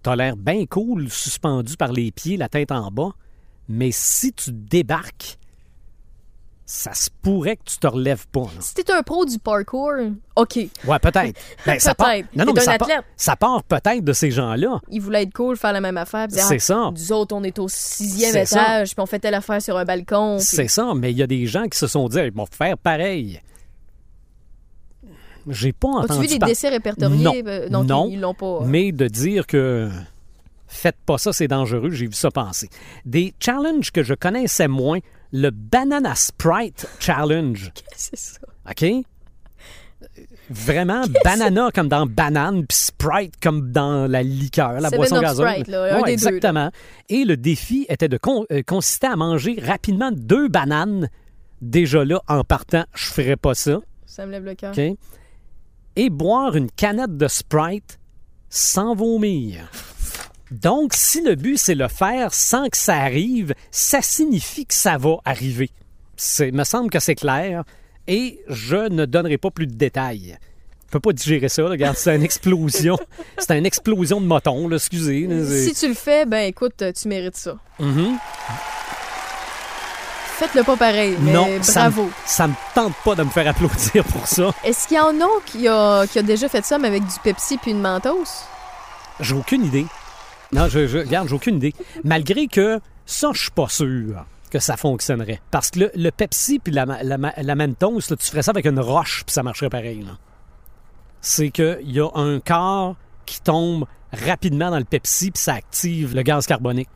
t'as 0.01 0.15
l'air 0.15 0.37
bien 0.37 0.65
cool, 0.65 1.09
suspendu 1.09 1.75
par 1.75 1.91
les 1.91 2.11
pieds, 2.11 2.37
la 2.37 2.47
tête 2.49 2.71
en 2.71 2.89
bas. 2.89 3.11
Mais 3.67 3.89
si 3.91 4.31
tu 4.33 4.51
débarques, 4.51 5.37
ça 6.65 6.93
se 6.93 7.09
pourrait 7.21 7.57
que 7.57 7.63
tu 7.65 7.77
te 7.77 7.87
relèves 7.87 8.25
pas. 8.27 8.41
là. 8.41 8.61
Si 8.61 8.73
t'es 8.73 8.89
un 8.91 9.03
pro 9.03 9.25
du 9.25 9.37
parkour, 9.37 9.91
OK. 10.37 10.55
Ouais, 10.55 10.99
peut-être. 10.99 11.39
Ben, 11.65 11.77
ça 11.79 11.93
part- 11.93 12.07
Peut-être. 12.11 12.27
Non, 12.35 12.45
non, 12.45 12.53
mais 12.53 12.61
un 12.61 12.63
ça 12.63 12.77
part, 12.77 12.89
ça 13.17 13.35
part 13.35 13.63
peut-être 13.63 14.03
de 14.03 14.13
ces 14.13 14.31
gens-là. 14.31 14.79
Il 14.89 15.01
voulait 15.01 15.23
être 15.23 15.33
cool, 15.33 15.57
faire 15.57 15.73
la 15.73 15.81
même 15.81 15.97
affaire. 15.97 16.27
C'est 16.29 16.55
ah, 16.55 16.59
ça. 16.59 16.91
Nous 16.93 17.11
autres, 17.11 17.35
on 17.35 17.43
est 17.43 17.59
au 17.59 17.67
sixième 17.67 18.35
étage, 18.37 18.95
puis 18.95 19.01
on 19.01 19.05
fait 19.05 19.19
telle 19.19 19.33
affaire 19.33 19.61
sur 19.61 19.77
un 19.77 19.83
balcon. 19.85 20.37
puis- 20.37 20.45
C'est 20.45 20.67
ça, 20.69 20.93
mais 20.95 21.11
il 21.11 21.17
y 21.17 21.23
a 21.23 21.27
des 21.27 21.45
gens 21.45 21.67
qui 21.67 21.77
se 21.77 21.87
sont 21.87 22.07
dit, 22.07 22.17
ils 22.19 22.31
vont 22.31 22.45
faire 22.45 22.77
pareil. 22.77 23.41
J'ai 25.49 25.73
pas 25.73 25.89
As-tu 25.99 26.11
entendu 26.13 26.21
vu 26.27 26.33
des 26.33 26.39
par- 26.39 26.49
décès 26.49 26.69
répertoriés? 26.69 27.23
Non. 27.23 27.33
Euh, 27.45 27.69
donc, 27.69 27.87
Non. 27.87 28.07
ils 28.09 28.19
l'ont 28.19 28.33
pas. 28.33 28.61
Mais 28.65 28.91
de 28.91 29.07
dire 29.07 29.45
que 29.47 29.89
faites 30.67 30.97
pas 31.05 31.17
ça, 31.17 31.33
c'est 31.33 31.47
dangereux, 31.47 31.91
j'ai 31.91 32.07
vu 32.07 32.13
ça 32.13 32.31
passer. 32.31 32.69
Des 33.05 33.33
challenges 33.39 33.91
que 33.91 34.03
je 34.03 34.13
connaissais 34.13 34.67
moins, 34.67 34.99
le 35.31 35.49
Banana 35.51 36.15
Sprite 36.15 36.87
Challenge. 36.99 37.71
C'est 37.95 38.17
ça? 38.17 38.39
OK? 38.69 38.85
Vraiment, 40.49 41.03
banana 41.23 41.69
comme 41.73 41.87
dans 41.87 42.05
banane, 42.05 42.65
puis 42.67 42.77
Sprite 42.77 43.35
comme 43.41 43.71
dans 43.71 44.05
la 44.09 44.21
liqueur, 44.21 44.79
la 44.81 44.89
boisson 44.89 45.19
gazeuse. 45.21 45.47
Sprite, 45.49 45.67
là, 45.69 45.83
un 45.95 46.01
Ouais, 46.01 46.03
des 46.03 46.17
deux, 46.17 46.27
exactement. 46.27 46.69
Et 47.09 47.23
le 47.23 47.37
défi 47.37 47.85
était 47.89 48.09
de 48.09 48.17
con- 48.17 48.45
euh, 48.51 48.61
consistait 48.65 49.07
à 49.07 49.15
manger 49.15 49.57
rapidement 49.65 50.11
deux 50.11 50.49
bananes. 50.49 51.09
Déjà 51.61 52.03
là, 52.03 52.21
en 52.27 52.43
partant, 52.43 52.83
je 52.93 53.05
ferais 53.05 53.37
pas 53.37 53.55
ça. 53.55 53.79
Ça 54.05 54.25
me 54.25 54.31
lève 54.31 54.43
le 54.43 54.53
cœur. 54.55 54.73
OK? 54.77 54.97
Et 55.95 56.09
boire 56.09 56.55
une 56.55 56.71
canette 56.71 57.17
de 57.17 57.27
Sprite 57.27 57.99
sans 58.49 58.95
vomir. 58.95 59.69
Donc, 60.51 60.93
si 60.93 61.21
le 61.21 61.35
but, 61.35 61.57
c'est 61.57 61.75
le 61.75 61.87
faire 61.87 62.33
sans 62.33 62.69
que 62.69 62.77
ça 62.77 62.95
arrive, 62.95 63.53
ça 63.71 64.01
signifie 64.01 64.65
que 64.65 64.73
ça 64.73 64.97
va 64.97 65.17
arriver. 65.25 65.69
C'est, 66.15 66.51
me 66.51 66.63
semble 66.63 66.89
que 66.89 66.99
c'est 66.99 67.15
clair. 67.15 67.63
Et 68.07 68.39
je 68.49 68.75
ne 68.89 69.05
donnerai 69.05 69.37
pas 69.37 69.49
plus 69.51 69.65
de 69.67 69.73
détails. 69.73 70.37
Je 70.87 70.91
peux 70.91 70.99
pas 70.99 71.13
digérer 71.13 71.49
ça, 71.49 71.63
là. 71.63 71.69
regarde, 71.69 71.97
c'est 71.97 72.15
une 72.15 72.21
explosion. 72.23 72.97
c'est 73.39 73.57
une 73.57 73.65
explosion 73.65 74.21
de 74.21 74.27
moton, 74.27 74.67
là, 74.67 74.75
excusez. 74.75 75.25
là, 75.25 75.43
c'est- 75.43 75.69
Si 75.69 75.73
tu 75.73 75.87
le 75.87 75.95
fais, 75.95 76.25
ben 76.27 76.45
écoute, 76.47 76.83
tu 76.99 77.07
mérites 77.07 77.37
ça. 77.37 77.57
Mhm. 77.79 78.17
Faites-le 80.43 80.63
pas 80.63 80.75
pareil, 80.75 81.15
mais 81.21 81.31
non, 81.31 81.47
bravo. 81.73 82.09
ça 82.25 82.49
me 82.49 82.53
tente 82.75 82.93
pas 83.05 83.15
de 83.15 83.23
me 83.23 83.29
faire 83.29 83.47
applaudir 83.47 84.03
pour 84.03 84.27
ça. 84.27 84.51
Est-ce 84.65 84.89
qu'il 84.89 84.97
y 84.97 84.99
en 84.99 85.21
a 85.21 85.29
qui 85.45 85.69
a, 85.69 86.05
qui 86.05 86.19
a 86.19 86.21
déjà 86.21 86.49
fait 86.49 86.65
ça, 86.65 86.77
mais 86.77 86.89
avec 86.89 87.03
du 87.03 87.13
Pepsi 87.23 87.57
puis 87.57 87.71
une 87.71 87.79
Mentos? 87.79 88.25
J'ai 89.21 89.35
aucune 89.35 89.63
idée. 89.63 89.85
Non, 90.51 90.67
je, 90.67 90.85
je 90.85 90.97
regarde, 90.97 91.29
j'ai 91.29 91.35
aucune 91.35 91.55
idée. 91.55 91.73
Malgré 92.03 92.47
que 92.47 92.81
ça, 93.05 93.29
je 93.31 93.43
suis 93.43 93.51
pas 93.51 93.69
sûr 93.69 94.25
que 94.51 94.59
ça 94.59 94.75
fonctionnerait. 94.75 95.39
Parce 95.49 95.71
que 95.71 95.79
le, 95.79 95.91
le 95.95 96.11
Pepsi 96.11 96.59
puis 96.59 96.73
la, 96.73 96.83
la, 96.85 97.17
la 97.37 97.55
Mentos, 97.55 98.01
là, 98.09 98.17
tu 98.17 98.27
ferais 98.27 98.43
ça 98.43 98.51
avec 98.51 98.65
une 98.65 98.81
roche 98.81 99.23
puis 99.25 99.33
ça 99.33 99.43
marcherait 99.43 99.69
pareil. 99.69 100.05
C'est 101.21 101.51
qu'il 101.51 101.79
y 101.89 102.01
a 102.01 102.09
un 102.15 102.41
corps 102.41 102.97
qui 103.25 103.39
tombe 103.39 103.85
rapidement 104.11 104.71
dans 104.71 104.79
le 104.79 104.83
Pepsi 104.83 105.31
puis 105.31 105.41
ça 105.41 105.53
active 105.53 106.13
le 106.13 106.21
gaz 106.21 106.45
carbonique. 106.47 106.89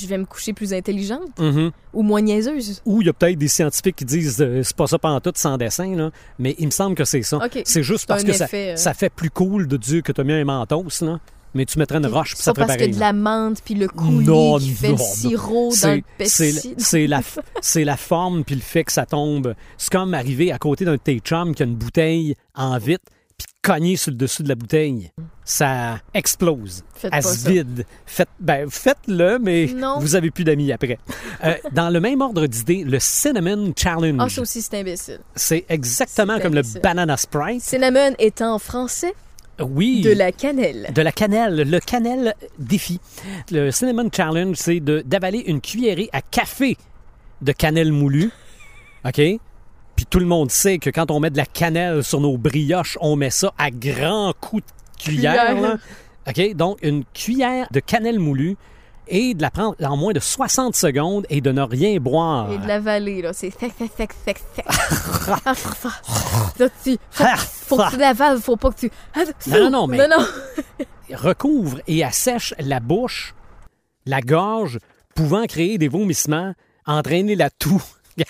Je 0.00 0.06
vais 0.06 0.18
me 0.18 0.24
coucher 0.24 0.52
plus 0.52 0.72
intelligente 0.72 1.38
Mhm. 1.38 1.70
ou 1.92 2.02
moins 2.02 2.20
niaiseuse. 2.20 2.80
Ou 2.86 3.02
il 3.02 3.06
y 3.06 3.10
a 3.10 3.12
peut-être 3.12 3.38
des 3.38 3.48
scientifiques 3.48 3.96
qui 3.96 4.04
disent 4.04 4.40
euh, 4.40 4.62
c'est 4.62 4.76
pas 4.76 4.86
ça 4.86 4.98
pantoute 4.98 5.38
sans 5.38 5.56
dessin, 5.56 5.94
là. 5.96 6.10
mais 6.38 6.54
il 6.58 6.66
me 6.66 6.70
semble 6.70 6.94
que 6.94 7.04
c'est 7.04 7.22
ça. 7.22 7.38
C'est 7.64 7.82
juste 7.82 8.06
parce 8.06 8.24
que 8.24 8.32
ça, 8.32 8.46
euh. 8.54 8.76
ça 8.76 8.94
fait 8.94 9.10
plus 9.10 9.30
cool 9.30 9.66
de 9.66 9.76
dire 9.76 10.02
que 10.02 10.12
tu 10.12 10.20
as 10.20 10.24
mis 10.24 10.32
un 10.32 10.44
mentos, 10.44 10.84
là. 11.02 11.18
mais 11.54 11.64
tu 11.64 11.78
mettrais 11.78 11.98
une 11.98 12.06
roche 12.06 12.34
puis 12.34 12.42
ça 12.42 12.52
ferait 12.54 12.66
parce 12.66 12.76
pareil. 12.76 12.90
a 12.92 12.94
de 12.94 13.00
la 13.00 13.12
menthe 13.12 13.62
puis 13.64 13.74
le 13.74 13.88
coulis 13.88 14.24
Non, 14.26 14.58
qui 14.58 14.70
fait 14.70 14.88
non, 14.88 14.96
le 14.96 15.02
sirop 15.02 15.72
dans 15.82 15.94
le 15.94 16.02
Pepsi. 16.18 16.74
c'est 16.78 17.06
la, 17.06 17.20
la 17.76 17.96
forme 17.96 18.44
puis 18.44 18.54
le 18.54 18.60
fait 18.60 18.84
que 18.84 18.92
ça 18.92 19.06
tombe. 19.06 19.54
C'est 19.78 19.90
comme 19.90 20.14
arriver 20.14 20.52
à 20.52 20.58
côté 20.58 20.84
d'un 20.84 20.92
de 20.92 20.96
tes 20.98 21.18
chums 21.20 21.54
qui 21.54 21.62
a 21.62 21.66
une 21.66 21.74
bouteille 21.76 22.34
en 22.54 22.76
vitre 22.78 23.04
puis 23.38 23.46
cogner 23.62 23.96
sur 23.96 24.10
le 24.10 24.16
dessus 24.16 24.42
de 24.42 24.48
la 24.48 24.54
bouteille. 24.56 25.10
Ça 25.44 26.00
explose. 26.12 26.82
Faites 26.94 27.10
Elle 27.14 27.22
se 27.22 27.48
vide. 27.48 27.86
Faites, 28.04 28.28
ben, 28.40 28.68
faites-le, 28.68 29.38
mais 29.38 29.66
Non. 29.74 29.98
vous 30.00 30.14
avez 30.16 30.30
plus 30.30 30.44
d'amis 30.44 30.72
après. 30.72 30.98
Euh, 31.44 31.54
dans 31.72 31.88
le 31.88 32.00
même 32.00 32.20
ordre 32.20 32.46
d'idée, 32.46 32.84
le 32.84 32.98
Cinnamon 32.98 33.72
Challenge. 33.76 34.18
Ah, 34.20 34.28
ça 34.28 34.42
aussi, 34.42 34.60
c'est 34.60 34.74
imbécile. 34.78 35.20
c'est 35.34 35.64
exactement 35.68 36.38
comme 36.40 36.54
le. 36.54 36.62
Banana 36.82 37.16
Sprite. 37.16 37.62
Cinnamon 37.62 38.14
est 38.18 38.42
en 38.42 38.58
français 38.58 39.14
Oui. 39.60 40.02
de 40.02 40.10
la 40.12 40.32
cannelle. 40.32 40.90
De 40.94 41.00
la 41.02 41.12
cannelle, 41.12 41.56
le 41.68 41.80
cannelle 41.80 42.34
défi. 42.58 43.00
Le 43.50 43.70
Cinnamon 43.70 44.10
Challenge, 44.14 44.56
c'est 44.56 44.80
d'avaler 44.80 45.44
une 45.46 45.60
cuillerée 45.60 46.10
à 46.12 46.20
café 46.20 46.76
de 47.40 47.52
cannelle 47.52 47.92
moulue. 47.92 48.30
OK? 49.06 49.20
Puis 49.98 50.06
tout 50.06 50.20
le 50.20 50.26
monde 50.26 50.48
sait 50.52 50.78
que 50.78 50.90
quand 50.90 51.10
on 51.10 51.18
met 51.18 51.30
de 51.30 51.36
la 51.36 51.44
cannelle 51.44 52.04
sur 52.04 52.20
nos 52.20 52.38
brioches, 52.38 52.96
on 53.00 53.16
met 53.16 53.30
ça 53.30 53.52
à 53.58 53.72
grands 53.72 54.32
coups 54.40 54.62
de 54.62 55.02
cuillère. 55.02 55.46
Cuillère. 55.56 55.60
là. 55.60 55.76
OK? 56.28 56.54
Donc, 56.54 56.78
une 56.82 57.04
cuillère 57.06 57.66
de 57.72 57.80
cannelle 57.80 58.20
moulue 58.20 58.56
et 59.08 59.34
de 59.34 59.42
la 59.42 59.50
prendre 59.50 59.74
en 59.84 59.96
moins 59.96 60.12
de 60.12 60.20
60 60.20 60.76
secondes 60.76 61.26
et 61.30 61.40
de 61.40 61.50
ne 61.50 61.62
rien 61.62 61.98
boire. 61.98 62.52
Et 62.52 62.58
de 62.58 62.68
la 62.68 62.78
vallée, 62.78 63.22
là. 63.22 63.32
C'est 63.32 63.50
sec, 63.50 63.72
sec, 63.76 63.90
sec, 63.96 64.10
sec, 64.24 64.38
sec. 64.54 64.64
Là, 66.60 66.68
tu- 66.84 66.96
faut, 67.10 67.24
faut 67.66 67.76
que 67.78 67.90
tu 67.90 67.96
l'avales, 67.96 68.38
faut 68.38 68.56
pas 68.56 68.70
que 68.70 68.78
tu. 68.78 68.90
Ah, 69.16 69.24
Non, 69.48 69.58
non, 69.64 69.70
non, 69.70 69.86
mais- 69.88 69.96
Non, 69.98 70.16
non. 70.20 70.86
recouvre 71.16 71.80
et 71.88 72.04
assèche 72.04 72.54
la 72.60 72.78
bouche, 72.78 73.34
la 74.06 74.20
gorge, 74.20 74.78
pouvant 75.16 75.44
créer 75.46 75.76
des 75.76 75.88
vomissements, 75.88 76.54
entraîner 76.86 77.34
la 77.34 77.50
toux. 77.50 77.82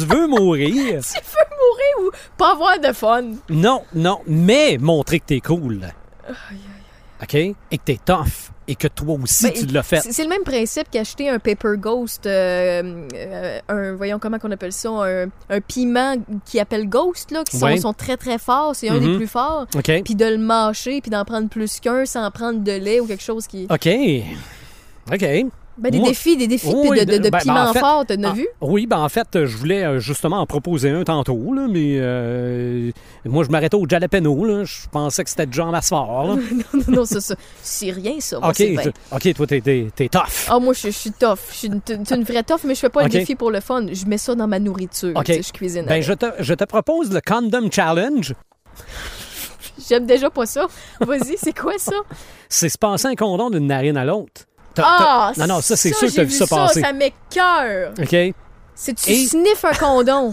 tu 0.00 0.06
veux 0.06 0.26
mourir? 0.26 1.00
Tu 1.02 1.20
veux 1.20 1.56
mourir 1.56 2.08
ou 2.08 2.10
pas 2.36 2.52
avoir 2.52 2.78
de 2.78 2.92
fun? 2.92 3.24
Non, 3.50 3.82
non, 3.94 4.20
mais 4.26 4.78
montrer 4.78 5.20
que 5.20 5.26
t'es 5.26 5.40
cool. 5.40 5.80
OK? 7.22 7.34
Et 7.34 7.54
que 7.72 7.76
t'es 7.84 7.98
tough. 8.04 8.50
Et 8.70 8.74
que 8.74 8.86
toi 8.86 9.16
aussi, 9.22 9.44
Ben, 9.44 9.52
tu 9.54 9.66
l'as 9.66 9.82
fait. 9.82 10.00
C'est 10.02 10.22
le 10.22 10.28
même 10.28 10.44
principe 10.44 10.90
qu'acheter 10.90 11.30
un 11.30 11.38
Paper 11.38 11.72
Ghost, 11.78 12.26
euh, 12.26 13.06
euh, 13.14 13.58
un, 13.66 13.92
voyons 13.94 14.18
comment 14.18 14.38
qu'on 14.38 14.50
appelle 14.50 14.74
ça, 14.74 14.90
un, 14.90 15.28
un 15.48 15.60
piment 15.62 16.16
qui 16.44 16.60
appelle 16.60 16.86
Ghost, 16.86 17.30
là, 17.30 17.44
qui 17.44 17.56
sont, 17.56 17.64
Ouais. 17.64 17.78
sont 17.78 17.94
très 17.94 18.18
très 18.18 18.36
forts, 18.38 18.76
c'est 18.76 18.90
un 18.90 18.98
des 18.98 19.16
plus 19.16 19.26
forts. 19.26 19.66
OK? 19.74 20.02
Puis 20.04 20.14
de 20.14 20.26
le 20.26 20.36
mâcher, 20.36 21.00
puis 21.00 21.10
d'en 21.10 21.24
prendre 21.24 21.48
plus 21.48 21.80
qu'un 21.80 22.04
sans 22.04 22.30
prendre 22.30 22.60
de 22.62 22.72
lait 22.72 23.00
ou 23.00 23.06
quelque 23.06 23.22
chose 23.24 23.46
qui... 23.46 23.66
OK. 23.70 23.88
OK. 25.10 25.24
Ben, 25.78 25.90
des 25.90 25.98
Moi- 25.98 26.08
défis, 26.08 26.36
des 26.36 26.46
défis 26.48 26.66
de- 26.66 26.72
de, 26.72 27.04
de, 27.04 27.18
ben, 27.22 27.30
ben, 27.30 27.38
piment 27.38 27.54
en 27.68 27.72
fait- 27.72 27.78
fort, 27.78 28.04
Ah, 28.24 28.32
vu? 28.32 28.48
Oui, 28.60 28.86
ben 28.86 28.98
en 28.98 29.08
fait, 29.08 29.28
je 29.46 29.56
voulais 29.56 29.84
euh, 29.84 30.00
justement 30.00 30.38
en 30.40 30.46
proposer 30.46 30.90
un 30.90 31.04
tantôt, 31.04 31.52
là, 31.54 31.66
mais 31.70 31.98
euh, 32.00 32.90
moi, 33.24 33.44
je 33.44 33.50
m'arrêtais 33.50 33.76
au 33.76 33.86
jalapeno. 33.88 34.44
Là. 34.44 34.64
Je 34.64 34.88
pensais 34.90 35.22
que 35.22 35.30
c'était 35.30 35.46
déjà 35.46 35.66
en 35.66 35.70
masse 35.70 35.88
fort. 35.90 36.24
là. 36.26 36.34
non, 36.52 36.80
non, 36.88 36.96
non, 36.96 37.04
c'est 37.04 37.20
ça. 37.20 37.34
C'est 37.62 37.90
rien, 37.90 38.14
ça. 38.20 38.40
Moi, 38.40 38.50
OK, 38.50 38.62
OK, 39.12 39.34
toi, 39.34 39.46
t'es, 39.46 39.60
t'es, 39.60 39.86
t'es 39.94 40.08
tough. 40.08 40.46
Ah, 40.48 40.58
moi, 40.58 40.74
je, 40.74 40.80
je 40.82 40.88
suis 40.90 41.12
tough. 41.12 41.38
Je 41.50 41.54
suis 41.56 41.68
une, 41.68 42.24
vraie 42.24 42.42
tough, 42.42 42.60
mais 42.64 42.74
je 42.74 42.80
fais 42.80 42.88
pas 42.88 43.04
Ok. 43.04 43.12
le 43.12 43.18
défi 43.20 43.34
pour 43.36 43.50
le 43.50 43.60
fun. 43.60 43.86
Je 43.92 44.04
mets 44.06 44.18
ça 44.18 44.34
dans 44.34 44.48
ma 44.48 44.58
nourriture. 44.58 45.12
OK. 45.14 45.24
tu 45.24 45.34
sais, 45.34 45.42
Je 45.42 45.52
cuisine. 45.52 45.84
Ben, 45.86 46.02
je 46.02 46.12
te, 46.12 46.26
je 46.40 46.54
te 46.54 46.64
propose 46.64 47.12
le 47.12 47.20
Condom 47.20 47.70
Challenge. 47.70 48.34
J'aime 49.88 50.06
déjà 50.06 50.28
pas 50.30 50.46
ça. 50.46 50.66
Vas-y, 51.00 51.36
c'est 51.36 51.56
quoi 51.56 51.74
ça? 51.78 51.94
C'est 52.48 52.68
se 52.68 52.78
passer 52.78 53.06
un 53.06 53.14
condom 53.14 53.48
d'une 53.50 53.66
narine 53.68 53.96
à 53.96 54.04
l'autre. 54.04 54.42
Ah! 54.84 55.32
non, 55.36 55.46
non, 55.46 55.60
ça, 55.60 55.76
c'est 55.76 55.92
sûr 55.92 56.08
que 56.08 56.14
t'as 56.14 56.24
vu 56.24 56.30
ça 56.30 56.46
passer. 56.46 56.80
Ça 56.80 56.92
m'écoeure. 56.92 57.92
OK? 58.00 58.34
C'est 58.80 58.94
tu 58.94 59.10
Et- 59.10 59.26
sniffes 59.26 59.64
un 59.64 59.72
condom? 59.74 60.32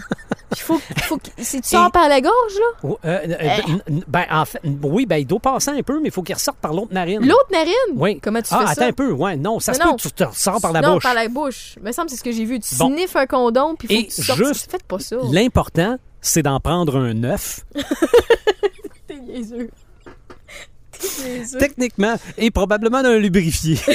Il 0.51 0.59
faut, 0.61 0.79
faut 1.03 1.17
que- 1.17 1.29
c'est 1.41 1.61
tu 1.61 1.69
sors 1.69 1.91
par 1.91 2.07
la 2.07 2.21
gorge, 2.21 2.53
là? 2.83 2.89
Euh, 2.89 2.97
euh, 3.05 3.35
Eh. 3.39 3.61
ben, 3.67 3.81
n- 3.89 4.03
ben, 4.07 4.25
en 4.29 4.45
fait, 4.45 4.61
oui, 4.83 5.07
ben, 5.07 5.17
il 5.17 5.25
doit 5.25 5.39
passer 5.39 5.71
un 5.71 5.81
peu, 5.81 5.99
mais 5.99 6.09
il 6.09 6.11
faut 6.11 6.21
qu'il 6.21 6.35
ressorte 6.35 6.57
par 6.59 6.71
l'autre 6.71 6.93
narine. 6.93 7.21
L'autre 7.27 7.47
narine? 7.51 7.73
Oui. 7.95 8.19
Comment 8.21 8.41
tu 8.43 8.49
ah, 8.51 8.57
fais 8.59 8.63
attends 8.65 8.81
ça? 8.81 8.85
un 8.87 8.91
peu, 8.93 9.11
ouais. 9.11 9.35
Non, 9.35 9.59
ça 9.59 9.71
Mais 9.71 9.77
se 9.79 9.83
peut 9.83 9.89
non. 9.89 9.95
que 9.95 10.01
tu 10.03 10.11
te 10.11 10.23
ressors 10.23 10.61
par 10.61 10.71
la 10.73 10.81
non, 10.81 10.93
bouche. 10.93 11.03
par 11.03 11.15
la 11.15 11.27
bouche. 11.27 11.75
Me 11.81 11.91
semble 11.91 12.05
que 12.05 12.11
c'est 12.11 12.19
ce 12.19 12.23
que 12.23 12.31
j'ai 12.31 12.45
vu. 12.45 12.59
Tu 12.59 12.75
Bon. 12.75 12.89
sniffes 12.93 13.15
un 13.15 13.25
condom, 13.25 13.75
puis 13.75 13.87
faut 13.87 13.93
Et 13.95 14.05
que 14.07 14.13
tu 14.13 14.21
sortes. 14.23 14.37
juste 14.45 14.69
Faites 14.71 14.83
pas 14.83 14.99
ça. 14.99 15.15
L'important, 15.31 15.97
c'est 16.21 16.43
d'en 16.43 16.59
prendre 16.59 16.97
un 16.97 17.15
neuf, 17.15 17.61
T'es 19.07 19.17
niaiseux. 19.19 19.69
Techniquement, 21.59 22.15
et 22.37 22.51
probablement 22.51 23.01
d'un 23.01 23.17
lubrifié. 23.17 23.77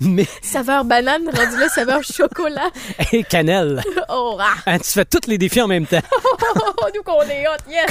Mais, 0.00 0.26
Saveur 0.42 0.84
banane, 0.84 1.24
rendu 1.26 1.58
là, 1.58 1.68
saveur 1.68 2.02
chocolat. 2.02 2.70
et 3.12 3.24
cannelle. 3.24 3.82
Oh, 4.10 4.38
ah. 4.40 4.54
Hein, 4.64 4.78
tu 4.78 4.90
fais 4.90 5.04
tous 5.04 5.28
les 5.28 5.36
défis 5.36 5.60
en 5.60 5.66
même 5.66 5.86
temps. 5.86 6.00
Oh, 6.56 6.86
nous 6.94 7.02
qu'on 7.02 7.20
est 7.22 7.46
hot, 7.46 7.70
yes! 7.70 7.90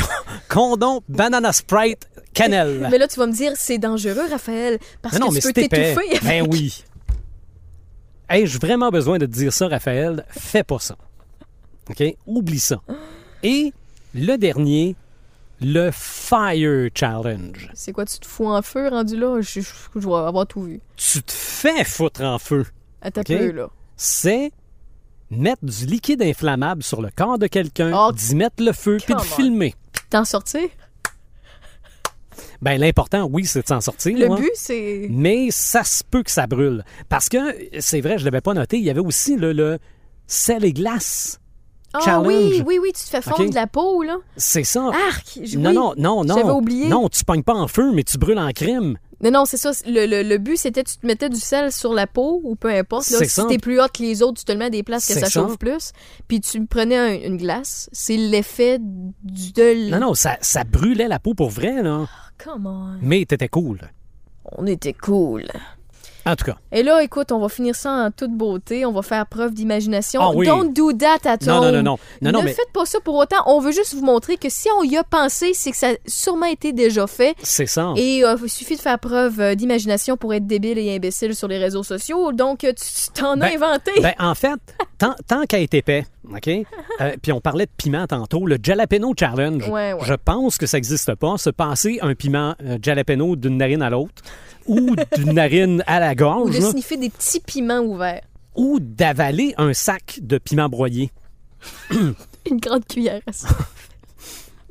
Condom, 0.50 1.02
banana 1.08 1.54
sprite, 1.54 2.10
cannelle. 2.34 2.88
Mais 2.90 2.98
là, 2.98 3.08
tu 3.08 3.20
vas 3.20 3.28
me 3.28 3.34
dire, 3.34 3.52
c'est 3.56 3.78
dangereux, 3.78 4.26
Raphaël, 4.32 4.80
parce 5.04 5.20
non, 5.20 5.30
que 5.30 5.36
tu 5.36 5.42
peux 5.42 5.54
t'étouffer. 5.54 6.20
Ben 6.24 6.48
oui. 6.50 6.84
Hey, 8.28 8.48
j'ai 8.48 8.58
vraiment 8.58 8.90
besoin 8.90 9.20
de 9.20 9.28
te 9.28 9.32
dire 9.32 9.54
ça, 9.54 9.68
Raphaël. 9.68 10.26
Fais 10.30 10.64
pas 10.64 10.80
ça. 10.80 10.98
OK? 11.90 12.04
Oublie 12.26 12.60
ça. 12.60 12.82
Et 13.44 13.72
le 14.16 14.38
dernier, 14.38 14.96
le 15.62 15.90
Fire 15.92 16.90
Challenge. 16.94 17.70
C'est 17.74 17.92
quoi, 17.92 18.06
tu 18.06 18.20
te 18.20 18.28
fous 18.28 18.48
en 18.48 18.62
feu, 18.62 18.90
rendu 18.90 19.18
là? 19.18 19.42
Je, 19.42 19.62
je, 19.62 19.70
je 19.96 20.08
vais 20.08 20.14
avoir 20.14 20.46
tout 20.46 20.62
vu. 20.62 20.82
Tu 20.96 21.22
te 21.24 21.32
fais 21.32 21.84
foutre 21.84 22.22
en 22.22 22.38
feu. 22.40 22.66
Un 23.02 23.12
peu, 23.12 23.52
là. 23.52 23.70
C'est 23.96 24.52
mettre 25.30 25.66
du 25.66 25.86
liquide 25.86 26.22
inflammable 26.22 26.84
sur 26.84 27.02
le 27.02 27.10
corps 27.16 27.38
de 27.38 27.48
quelqu'un, 27.48 27.92
Oh, 27.94 28.12
d'y 28.12 28.36
mettre 28.36 28.64
le 28.64 28.72
feu, 28.72 28.98
puis 29.04 29.14
de 29.14 29.20
filmer. 29.22 29.76
T'en 30.10 30.26
sortir? 30.26 30.70
Ben, 32.62 32.80
l'important, 32.80 33.28
oui, 33.32 33.46
c'est 33.46 33.62
de 33.62 33.68
s'en 33.68 33.82
sortir. 33.82 34.18
Le 34.18 34.28
ouais. 34.28 34.40
but, 34.40 34.52
c'est... 34.56 35.08
Mais 35.12 35.50
ça 35.52 35.84
se 35.84 36.04
peut 36.04 36.24
que 36.24 36.32
ça 36.32 36.48
brûle. 36.48 36.84
Parce 37.10 37.30
que, 37.30 37.38
c'est 37.80 38.02
vrai, 38.02 38.18
je 38.18 38.24
ne 38.24 38.26
l'avais 38.26 38.42
pas 38.42 38.54
noté, 38.54 38.78
il 38.78 38.84
y 38.84 38.90
avait 38.90 39.00
aussi 39.00 39.36
le, 39.36 39.54
le 39.54 39.80
sel 40.28 40.66
et 40.66 40.74
glace. 40.74 41.40
Ah 41.94 42.00
Challenge. 42.04 42.28
oui, 42.28 42.64
oui, 42.66 42.80
oui, 42.82 42.92
tu 42.94 43.04
te 43.04 43.10
fais 43.10 43.22
fondre 43.22 43.50
de 43.50 43.56
la 43.56 43.66
peau, 43.68 44.04
là. 44.04 44.18
C'est 44.36 44.64
ça. 44.64 44.88
Arc! 45.10 45.40
j- 45.42 45.58
non, 45.58 45.70
oui. 45.70 45.76
non, 45.76 45.94
non, 45.98 46.24
non. 46.26 46.36
J'avais 46.38 46.50
oublié. 46.52 46.90
Non, 46.90 47.08
tu 47.10 47.24
pognes 47.24 47.44
pas 47.44 47.54
en 47.56 47.68
feu, 47.68 47.92
mais 47.94 48.04
tu 48.04 48.18
brûles 48.18 48.38
en 48.40 48.52
crime. 48.52 48.98
Non, 49.24 49.32
non, 49.32 49.46
c'est 49.46 49.58
ça. 49.58 49.72
Le, 49.88 50.06
le, 50.06 50.22
le 50.22 50.38
but, 50.38 50.58
c'était 50.58 50.84
tu 50.84 50.98
te 50.98 51.08
mettais 51.08 51.30
du 51.30 51.40
sel 51.40 51.72
sur 51.72 51.94
la 51.94 52.06
peau, 52.06 52.40
ou 52.44 52.56
peu 52.56 52.70
importe. 52.70 53.10
Là, 53.10 53.20
si 53.26 53.48
t'es 53.48 53.58
plus 53.58 53.80
hot 53.82 53.86
que 53.92 54.04
les 54.04 54.22
autres, 54.22 54.38
tu 54.40 54.46
te 54.46 54.52
le 54.52 54.58
mets 54.60 54.66
à 54.66 54.70
des 54.70 54.84
places 54.84 55.08
que 55.08 55.14
ça, 55.14 55.22
ça. 55.22 55.30
chauffe 55.30 55.58
plus. 55.58 55.92
Puis 56.28 56.40
tu 56.42 56.64
prenais 56.68 56.98
un- 56.98 57.26
une 57.28 57.38
glace. 57.38 57.90
C'est 57.94 58.18
l'effet 58.18 58.78
du 58.80 59.54
de... 59.54 59.90
Non, 59.90 60.00
non, 60.00 60.14
ça, 60.14 60.38
ça 60.42 60.66
brûlait 60.66 61.08
la 61.08 61.18
peau 61.20 61.34
pour 61.34 61.50
vrai, 61.50 61.82
là. 61.82 62.06
Come 62.44 62.68
on. 62.68 63.00
Mais 63.02 63.26
t'étais 63.26 63.48
cool. 63.48 63.80
On 64.52 64.68
était 64.68 64.94
cool. 64.94 65.46
En 66.28 66.36
tout 66.36 66.46
cas. 66.46 66.56
Et 66.72 66.84
là, 66.84 67.02
écoute, 67.04 67.32
on 67.32 67.40
va 67.40 67.50
finir 67.50 67.76
ça 67.76 67.90
en 67.92 68.12
toute 68.12 68.32
beauté. 68.32 68.86
On 68.86 68.92
va 68.92 69.02
faire 69.02 69.26
preuve 69.26 69.54
d'imagination. 69.54 70.22
Ah 70.22 70.32
oui. 70.34 70.46
Don't 70.46 70.74
do 70.74 70.92
that 70.94 71.20
at 71.26 71.38
Non, 71.46 71.62
non, 71.62 71.72
non, 71.72 71.84
non. 71.84 71.98
Non, 72.22 72.32
non, 72.32 72.40
ne 72.42 72.46
mais 72.46 72.54
faites 72.54 72.72
pas 72.74 72.86
ça 72.86 73.00
pour 73.00 73.16
autant. 73.16 73.38
On 73.46 73.60
veut 73.60 73.72
juste 73.72 73.94
vous 73.94 74.04
montrer 74.04 74.38
que 74.38 74.50
si 74.50 74.68
on 74.80 74.84
y 74.84 74.98
a 74.98 75.04
pensé, 75.04 75.54
c'est 75.54 75.72
que 75.72 75.78
ça 75.78 75.90
a 75.90 75.94
sûrement 76.06 76.46
été 76.48 76.74
déjà 76.74 77.08
fait. 77.08 77.36
c'est 77.42 77.66
ça. 77.66 77.94
Et 77.96 78.24
euh, 78.26 78.36
il 78.44 78.50
suffit 78.50 78.76
de 78.76 78.82
faire 78.82 79.00
preuve 79.00 79.40
euh, 79.40 79.56
d'imagination 79.56 80.18
pour 80.18 80.34
être 80.34 80.46
débile 80.46 80.78
et 80.78 80.96
imbécile 80.96 81.36
sur 81.36 81.48
les 81.48 81.58
réseaux 81.58 81.84
sociaux. 81.84 82.32
Donc, 82.34 82.60
tu 82.60 82.74
t'en 83.14 83.40
as 83.40 83.50
Ben, 83.50 83.56
inventé. 83.64 83.92
Ben, 84.02 84.14
en 84.20 84.36
fait, 84.36 84.60
tant, 84.98 85.16
tant 85.28 85.44
qu'à 85.46 85.62
être 85.62 85.74
épais, 85.74 86.06
OK? 86.34 86.48
Euh, 86.48 87.16
puis 87.22 87.32
on 87.32 87.40
parlait 87.42 87.66
de 87.66 87.72
piment 87.78 88.08
tantôt, 88.08 88.46
le 88.46 88.58
Jalapeno 88.62 89.14
Challenge. 89.18 89.68
Ouais, 89.70 89.94
ouais. 89.94 90.00
Je 90.04 90.14
pense 90.14 90.58
que 90.58 90.66
ça 90.66 90.78
n'existe 90.78 91.16
pas, 91.16 91.38
se 91.38 91.50
passer 91.50 92.00
un 92.02 92.16
piment 92.16 92.56
euh, 92.64 92.78
jalapeno 92.82 93.36
d'une 93.36 93.58
narine 93.58 93.82
à 93.82 93.90
l'autre 93.90 94.22
ou 94.66 94.96
d'une 95.16 95.34
narine 95.34 95.84
à 95.88 96.00
la 96.00 96.12
Ou 96.12 96.16
gorge 96.16 96.56
de 96.58 96.62
là, 96.62 96.72
sniffer 96.72 96.98
des 96.98 97.10
petits 97.10 97.40
piments 97.40 97.80
ouverts. 97.80 98.24
ou 98.56 98.80
d'avaler 98.80 99.54
un 99.58 99.74
sac 99.74 100.20
de 100.22 100.38
piment 100.38 100.68
broyé. 100.70 101.12
Une 101.92 102.60
grande 102.60 102.86
cuillère 102.86 103.22
à 103.28 103.32
ça. 103.32 103.48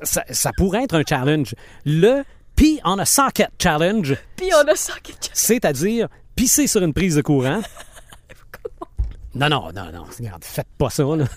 Ça, 0.03 0.25
ça 0.31 0.51
pourrait 0.59 0.85
être 0.85 0.95
un 0.95 1.03
challenge. 1.09 1.55
Le 1.87 2.23
Pee 2.55 2.81
on 2.85 2.99
a 2.99 3.07
Socket 3.07 3.49
Challenge, 3.59 4.15
Puis 4.37 4.51
on 4.55 4.69
a 4.71 4.77
ça 4.77 4.93
quelque 5.03 5.29
c'est-à-dire 5.33 6.09
pisser 6.35 6.67
sur 6.67 6.83
une 6.83 6.93
prise 6.93 7.17
de 7.17 7.23
courant. 7.23 7.61
Non, 9.37 9.51
non, 9.51 9.71
non, 9.73 9.93
non. 9.93 10.05
Regarde, 10.19 10.45
faites 10.45 10.67
pas 10.79 10.89
ça, 10.89 11.05
là. 11.05 11.27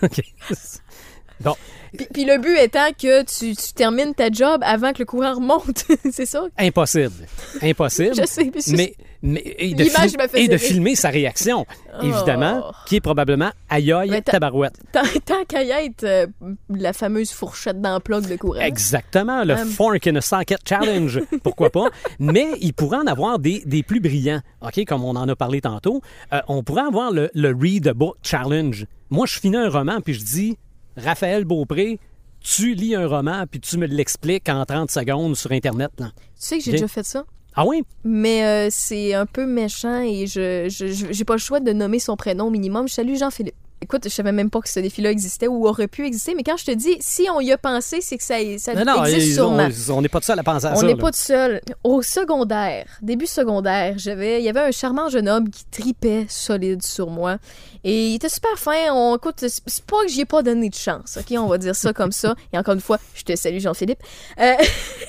Puis, 1.96 2.06
puis 2.12 2.24
le 2.24 2.38
but 2.38 2.56
étant 2.58 2.90
que 2.92 3.22
tu, 3.24 3.56
tu 3.56 3.72
termines 3.74 4.14
ta 4.14 4.30
job 4.30 4.60
avant 4.64 4.92
que 4.92 5.00
le 5.00 5.04
courant 5.06 5.34
remonte. 5.34 5.84
c'est 6.12 6.26
ça? 6.26 6.44
impossible. 6.58 7.26
Impossible. 7.62 8.14
Je 8.14 8.26
sais, 8.26 8.50
mais 8.54 8.60
c'est- 8.60 8.76
Mais, 8.76 8.94
mais 9.22 9.42
et, 9.58 9.74
de 9.74 9.82
L'image 9.84 10.10
fil- 10.10 10.28
et 10.34 10.48
de 10.48 10.56
filmer 10.56 10.94
sa 10.94 11.08
réaction, 11.10 11.66
évidemment, 12.02 12.62
Oh. 12.68 12.70
qui 12.86 12.96
est 12.96 13.00
probablement 13.00 13.50
aïe 13.68 13.92
aïe 13.92 14.22
tabarouette. 14.22 14.78
Tant, 14.92 15.02
qu'à 15.48 15.62
y 15.64 15.70
être, 15.70 16.04
euh, 16.04 16.26
la 16.68 16.92
fameuse 16.92 17.30
fourchette 17.32 17.78
plug 18.04 18.28
de 18.28 18.36
courant. 18.36 18.60
Exactement, 18.60 19.42
le 19.44 19.54
Um. 19.54 19.68
Fork 19.68 20.06
in 20.06 20.16
a 20.16 20.20
Socket 20.20 20.60
Challenge, 20.66 21.20
pourquoi 21.42 21.70
pas. 21.70 21.88
Mais 22.20 22.46
il 22.60 22.72
pourrait 22.72 22.98
en 22.98 23.06
avoir 23.06 23.38
des, 23.40 23.62
des 23.66 23.82
plus 23.82 24.00
brillants, 24.00 24.42
OK, 24.62 24.84
comme 24.86 25.04
on 25.04 25.16
en 25.16 25.28
a 25.28 25.34
parlé 25.36 25.60
tantôt. 25.60 26.02
Euh, 26.32 26.40
on 26.48 26.62
pourrait 26.62 26.82
avoir 26.82 27.10
le, 27.10 27.30
le 27.34 27.54
Read 27.58 27.88
a 27.88 27.94
Book 27.94 28.16
Challenge. 28.22 28.86
Moi, 29.10 29.26
je 29.26 29.40
finis 29.40 29.56
un 29.56 29.68
roman, 29.68 30.00
puis 30.00 30.14
je 30.14 30.24
dis, 30.24 30.56
Raphaël 31.04 31.44
Beaupré, 31.44 31.98
tu 32.40 32.74
lis 32.74 32.94
un 32.94 33.06
roman, 33.06 33.44
puis 33.50 33.60
tu 33.60 33.76
me 33.78 33.86
l'expliques 33.86 34.48
en 34.48 34.64
30 34.64 34.90
secondes 34.90 35.36
sur 35.36 35.52
Internet. 35.52 35.90
Là. 35.98 36.10
Tu 36.16 36.22
sais 36.36 36.58
que 36.58 36.64
j'ai 36.64 36.72
déjà 36.72 36.88
fait 36.88 37.04
ça? 37.04 37.24
Ah 37.54 37.66
oui? 37.66 37.82
Mais 38.04 38.44
euh, 38.44 38.68
c'est 38.70 39.14
un 39.14 39.26
peu 39.26 39.44
méchant 39.44 40.00
et 40.00 40.26
je 40.26 40.68
j'ai 41.10 41.24
pas 41.24 41.34
le 41.34 41.40
choix 41.40 41.60
de 41.60 41.72
nommer 41.72 41.98
son 41.98 42.16
prénom 42.16 42.46
au 42.46 42.50
minimum. 42.50 42.88
Je 42.88 42.94
salue 42.94 43.16
Jean-Philippe. 43.16 43.56
Écoute, 43.82 44.02
je 44.04 44.08
savais 44.10 44.32
même 44.32 44.50
pas 44.50 44.60
que 44.60 44.68
ce 44.68 44.78
défi-là 44.78 45.10
existait 45.10 45.48
ou 45.48 45.66
aurait 45.66 45.88
pu 45.88 46.04
exister, 46.06 46.34
mais 46.34 46.42
quand 46.42 46.58
je 46.58 46.66
te 46.66 46.70
dis, 46.70 46.96
si 47.00 47.28
on 47.34 47.40
y 47.40 47.50
a 47.50 47.56
pensé, 47.56 48.00
c'est 48.02 48.18
que 48.18 48.22
ça, 48.22 48.34
ça 48.58 48.74
Non, 48.74 48.84
non, 48.84 49.04
existe 49.06 49.26
ils- 49.28 49.34
sûrement. 49.36 49.68
on 49.88 49.92
on 49.94 50.02
n'est 50.02 50.08
pas 50.10 50.20
de 50.20 50.24
seul 50.24 50.38
à 50.38 50.42
penser 50.42 50.66
à 50.66 50.72
On 50.72 50.76
ça. 50.76 50.86
n'est 50.86 50.92
là. 50.92 50.98
pas 51.00 51.10
tout 51.10 51.18
seul. 51.18 51.60
Au 51.82 52.02
secondaire, 52.02 52.86
début 53.00 53.26
secondaire, 53.26 53.94
j'avais, 53.96 54.40
il 54.40 54.44
y 54.44 54.50
avait 54.50 54.60
un 54.60 54.70
charmant 54.70 55.08
jeune 55.08 55.28
homme 55.30 55.48
qui 55.48 55.64
tripait 55.70 56.26
solide 56.28 56.82
sur 56.82 57.08
moi. 57.08 57.38
Et 57.82 58.08
il 58.10 58.14
était 58.16 58.28
super 58.28 58.58
fin. 58.58 58.92
On, 58.92 59.16
écoute, 59.16 59.44
c'est 59.48 59.84
pas 59.86 60.02
que 60.04 60.08
j'y 60.08 60.20
ai 60.20 60.24
pas 60.26 60.42
donné 60.42 60.68
de 60.68 60.74
chance, 60.74 61.18
OK? 61.18 61.34
On 61.38 61.46
va 61.46 61.56
dire 61.56 61.74
ça 61.74 61.94
comme 61.94 62.12
ça. 62.12 62.34
Et 62.52 62.58
encore 62.58 62.74
une 62.74 62.80
fois, 62.82 62.98
je 63.14 63.22
te 63.22 63.34
salue, 63.34 63.60
Jean-Philippe. 63.60 64.02
Euh, 64.38 64.52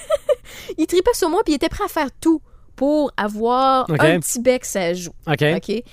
il 0.77 0.87
tripait 0.87 1.13
sur 1.13 1.29
moi, 1.29 1.41
puis 1.43 1.53
il 1.53 1.55
était 1.57 1.69
prêt 1.69 1.83
à 1.83 1.89
faire 1.89 2.07
tout 2.21 2.41
pour 2.77 3.11
avoir 3.17 3.85
un 3.99 4.19
petit 4.19 4.39
bec, 4.39 4.63
ça 4.65 4.93
joue. 4.93 5.11
OK. 5.27 5.43
OK? 5.57 5.83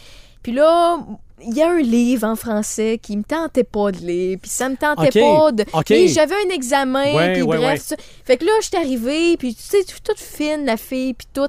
Puis 0.43 0.53
là, 0.53 0.99
il 1.43 1.57
y 1.57 1.63
a 1.63 1.71
un 1.71 1.81
livre 1.81 2.27
en 2.27 2.37
français 2.37 2.99
qui 3.01 3.17
me 3.17 3.23
tentait 3.23 3.65
pas 3.65 3.93
de 3.93 3.99
lire, 3.99 4.39
puis 4.41 4.51
ça 4.51 4.69
me 4.69 4.77
tentait 4.77 5.21
pas 5.21 5.53
de... 5.53 5.65
OK. 5.73 5.91
Mais 5.91 6.09
j'avais 6.09 6.35
un 6.35 6.51
examen, 6.51 7.15
Ouais, 7.15 7.33
puis 7.35 7.43
ouais, 7.43 7.57
bref, 7.59 7.91
ouais. 7.91 7.97
Fait 8.25 8.37
que 8.37 8.45
là, 8.45 8.53
je 8.61 8.67
suis 8.67 8.77
arrivée, 8.77 9.37
puis 9.37 9.55
tu 9.55 9.63
sais, 9.63 9.85
toute 10.03 10.19
fine, 10.19 10.65
la 10.65 10.77
fille, 10.77 11.15
puis 11.15 11.29
tout. 11.33 11.47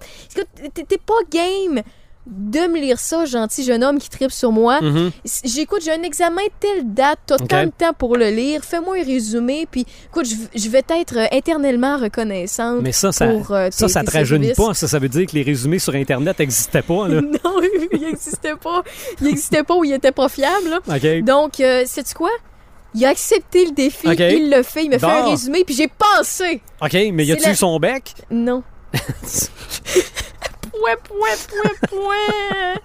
T'es 0.73 0.97
pas 0.97 1.13
game 1.31 1.81
de 2.27 2.59
me 2.67 2.79
lire 2.79 2.99
ça, 2.99 3.25
gentil 3.25 3.63
jeune 3.63 3.83
homme 3.83 3.97
qui 3.97 4.07
tripe 4.09 4.31
sur 4.31 4.51
moi. 4.51 4.81
Mhm. 4.81 5.09
J'écoute, 5.43 5.81
j'ai 5.83 5.91
un 5.93 6.03
examen 6.03 6.41
telle 6.59 6.93
date, 6.93 7.17
t'as 7.25 7.35
OK. 7.35 7.47
tant 7.47 7.63
de 7.65 7.71
temps 7.75 7.93
pour 7.97 8.17
le 8.17 8.29
lire, 8.29 8.63
fais-moi 8.63 8.97
un 8.99 9.03
résumé, 9.03 9.67
puis 9.71 9.85
écoute, 10.07 10.27
je 10.27 10.35
je 10.59 10.69
vais 10.69 10.83
être 10.89 11.17
euh, 11.17 11.25
éternellement 11.31 11.97
reconnaissante 11.97 12.81
Mais 12.81 12.91
ça, 12.91 13.11
ça, 13.11 13.27
pour 13.27 13.51
euh, 13.51 13.69
ça, 13.71 13.87
tes- 13.87 13.93
ça 13.93 14.03
te 14.03 14.11
rajeunit 14.11 14.53
pas. 14.53 14.73
Ça, 14.75 14.87
ça 14.87 14.99
veut 14.99 15.09
dire 15.09 15.25
que 15.25 15.31
les 15.33 15.41
résumés 15.43 15.79
sur 15.79 15.95
Internet 15.95 16.37
n'existaient 16.39 16.81
pas. 16.83 17.07
Là. 17.07 17.21
Non, 17.43 17.61
il 17.93 18.03
existait 18.03 18.55
pas. 18.55 18.83
Il 19.21 19.27
existait 19.27 19.63
pas 19.63 19.75
ou 19.75 19.83
il 19.83 19.93
était 19.93 20.11
pas 20.11 20.29
fiable, 20.29 20.69
là. 20.69 20.79
OK. 20.95 21.23
Donc, 21.23 21.59
euh, 21.61 21.83
sais-tu 21.87 22.13
quoi? 22.13 22.29
Il 22.93 23.05
a 23.05 23.09
accepté 23.09 23.65
le 23.65 23.71
défi, 23.71 24.07
il 24.07 24.49
le 24.51 24.61
fait, 24.63 24.83
il 24.85 24.89
me 24.91 24.97
fait 24.99 25.05
un 25.05 25.29
résumé, 25.29 25.63
puis 25.63 25.75
j'ai 25.75 25.87
pensé. 25.87 26.61
OK, 26.81 26.93
mais 27.13 27.25
y 27.25 27.31
a-tu 27.31 27.43
la- 27.45 27.51
eu 27.51 27.55
son 27.55 27.79
bec? 27.79 28.13
Non. 28.29 28.61
point, 30.79 30.95
point, 31.03 31.37
point, 31.47 31.89
point. 31.89 32.79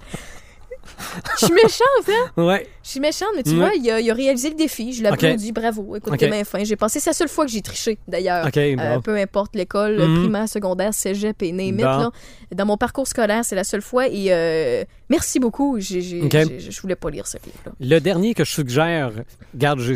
Je 1.41 1.47
suis 1.47 1.55
méchante, 1.55 2.09
hein? 2.37 2.43
Ouais. 2.43 2.69
Je 2.83 2.91
suis 2.91 3.01
méchante, 3.01 3.29
mais 3.37 3.43
tu 3.43 3.55
vois, 3.57 3.71
il 3.75 3.91
a, 3.91 4.01
il 4.01 4.11
a 4.11 4.15
réalisé 4.15 4.51
le 4.51 4.55
défi. 4.55 4.93
Je 4.93 5.03
l'applaudis, 5.03 5.51
bravo. 5.53 5.97
Écoute, 5.97 6.13
OK. 6.13 6.19
t'es 6.19 6.29
bien 6.29 6.45
fin. 6.45 6.63
J'ai 6.63 6.77
pensé, 6.77 7.01
c'est 7.01 7.11
la 7.11 7.15
seule 7.15 7.29
fois 7.29 7.47
que 7.47 7.51
j'ai 7.51 7.63
triché, 7.63 7.99
d'ailleurs. 8.07 8.47
OK, 8.47 8.57
Euh, 8.57 8.99
peu 9.01 9.17
importe 9.17 9.55
l'école, 9.57 9.97
Mhm. 9.99 10.21
primaire, 10.21 10.49
secondaire, 10.49 10.93
cégep 10.95 11.43
et 11.43 11.53
name 11.53 11.77
Bon. 11.77 11.83
là. 11.85 12.11
Dans 12.55 12.67
mon 12.67 12.77
parcours 12.77 13.07
scolaire, 13.09 13.45
c'est 13.45 13.57
la 13.57 13.65
seule 13.65 13.83
fois. 13.83 14.09
Et 14.09 14.27
euh, 14.31 14.85
merci 15.09 15.39
beaucoup. 15.41 15.79
Je 15.81 16.81
voulais 16.81 16.97
pas 16.97 17.11
lire 17.11 17.27
ce 17.27 17.39
livre-là. 17.39 17.73
Le 17.81 17.99
dernier 18.01 18.35
que 18.35 18.45
je 18.45 18.53
suggère, 18.53 19.11
regarde, 19.55 19.81
je, 19.81 19.95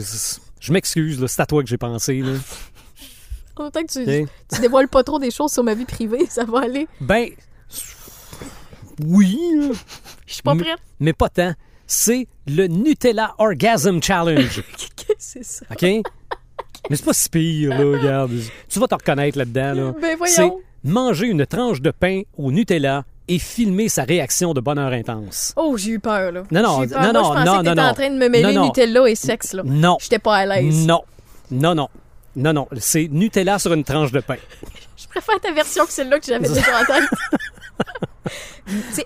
je 0.61 0.73
m'excuse, 0.73 1.25
c'est 1.27 1.43
à 1.43 1.47
toi 1.47 1.63
que 1.63 1.69
j'ai 1.69 1.79
pensé. 1.79 2.15
Là. 2.23 2.33
Autant 3.57 3.83
que 3.83 3.93
tu, 3.93 4.27
tu 4.55 4.61
dévoiles 4.61 4.89
pas 4.89 5.03
trop 5.03 5.19
des 5.19 5.31
choses 5.33 5.53
sur 5.53 5.65
ma 5.65 5.75
vie 5.75 5.85
privée, 5.85 6.27
ça 6.31 6.45
va 6.45 6.61
aller. 6.61 6.87
Ben, 7.01 7.29
oui, 9.05 9.39
Je 10.27 10.33
suis 10.35 10.43
pas 10.43 10.55
prête. 10.55 10.79
mais 11.01 11.13
pas 11.13 11.29
tant. 11.29 11.53
C'est 11.87 12.27
le 12.47 12.67
Nutella 12.67 13.35
Orgasm 13.39 14.03
Challenge. 14.03 14.63
Qu'est-ce 14.97 15.07
que 15.07 15.13
c'est 15.19 15.45
ça? 15.45 15.67
OK? 15.71 15.83
Mais 16.91 16.97
c'est 16.97 17.05
pas 17.05 17.13
si 17.13 17.29
pire, 17.29 17.71
là, 17.71 17.79
regarde. 17.99 18.33
Tu 18.69 18.79
vas 18.79 18.87
te 18.87 18.95
reconnaître 18.95 19.37
là-dedans, 19.39 19.73
là. 19.75 19.95
Ben 20.01 20.17
C'est 20.27 20.51
manger 20.85 21.27
une 21.27 21.45
tranche 21.47 21.81
de 21.81 21.91
pain 21.91 22.23
au 22.37 22.51
Nutella 22.53 23.05
et 23.27 23.39
filmer 23.39 23.89
sa 23.89 24.05
réaction 24.05 24.55
de 24.55 24.61
bonheur 24.61 24.93
intense. 24.93 25.53
Oh, 25.57 25.77
j'ai 25.77 25.93
eu 25.93 26.01
peur, 26.01 26.33
là. 26.33 26.43
Non, 26.51 26.63
non, 26.63 26.85
eu 26.85 26.89
peur. 26.89 27.03
non, 27.03 27.13
Moi, 27.13 27.13
non, 27.13 27.25
je 27.25 27.29
pensais 27.29 27.45
non, 27.45 27.63
que 27.63 27.77
non, 27.77 27.83
en 27.83 27.95
train 27.95 28.11
de 28.11 28.17
me 28.17 28.29
mêler. 28.29 28.57
Nutella 28.59 29.07
et 29.09 29.15
sexe, 29.15 29.53
là. 29.53 29.63
Non. 29.67 29.97
J'étais 30.01 30.19
pas 30.19 30.37
à 30.37 30.47
l'aise. 30.47 30.87
Non. 30.87 31.03
Non, 31.51 31.75
non. 31.75 31.89
Non, 32.39 32.53
non. 32.53 32.69
C'est 32.79 33.09
Nutella 33.11 33.59
sur 33.59 33.73
une 33.73 33.85
tranche 33.85 34.13
de 34.13 34.21
pain. 34.21 34.37
Je 34.97 35.07
préfère 35.09 35.39
ta 35.41 35.53
version 35.53 35.85
que 35.87 35.93
celle-là 35.93 36.19
que 36.19 36.27
j'avais 36.27 36.49
déjà 36.49 36.81
en 36.81 36.85
tête. 36.85 37.09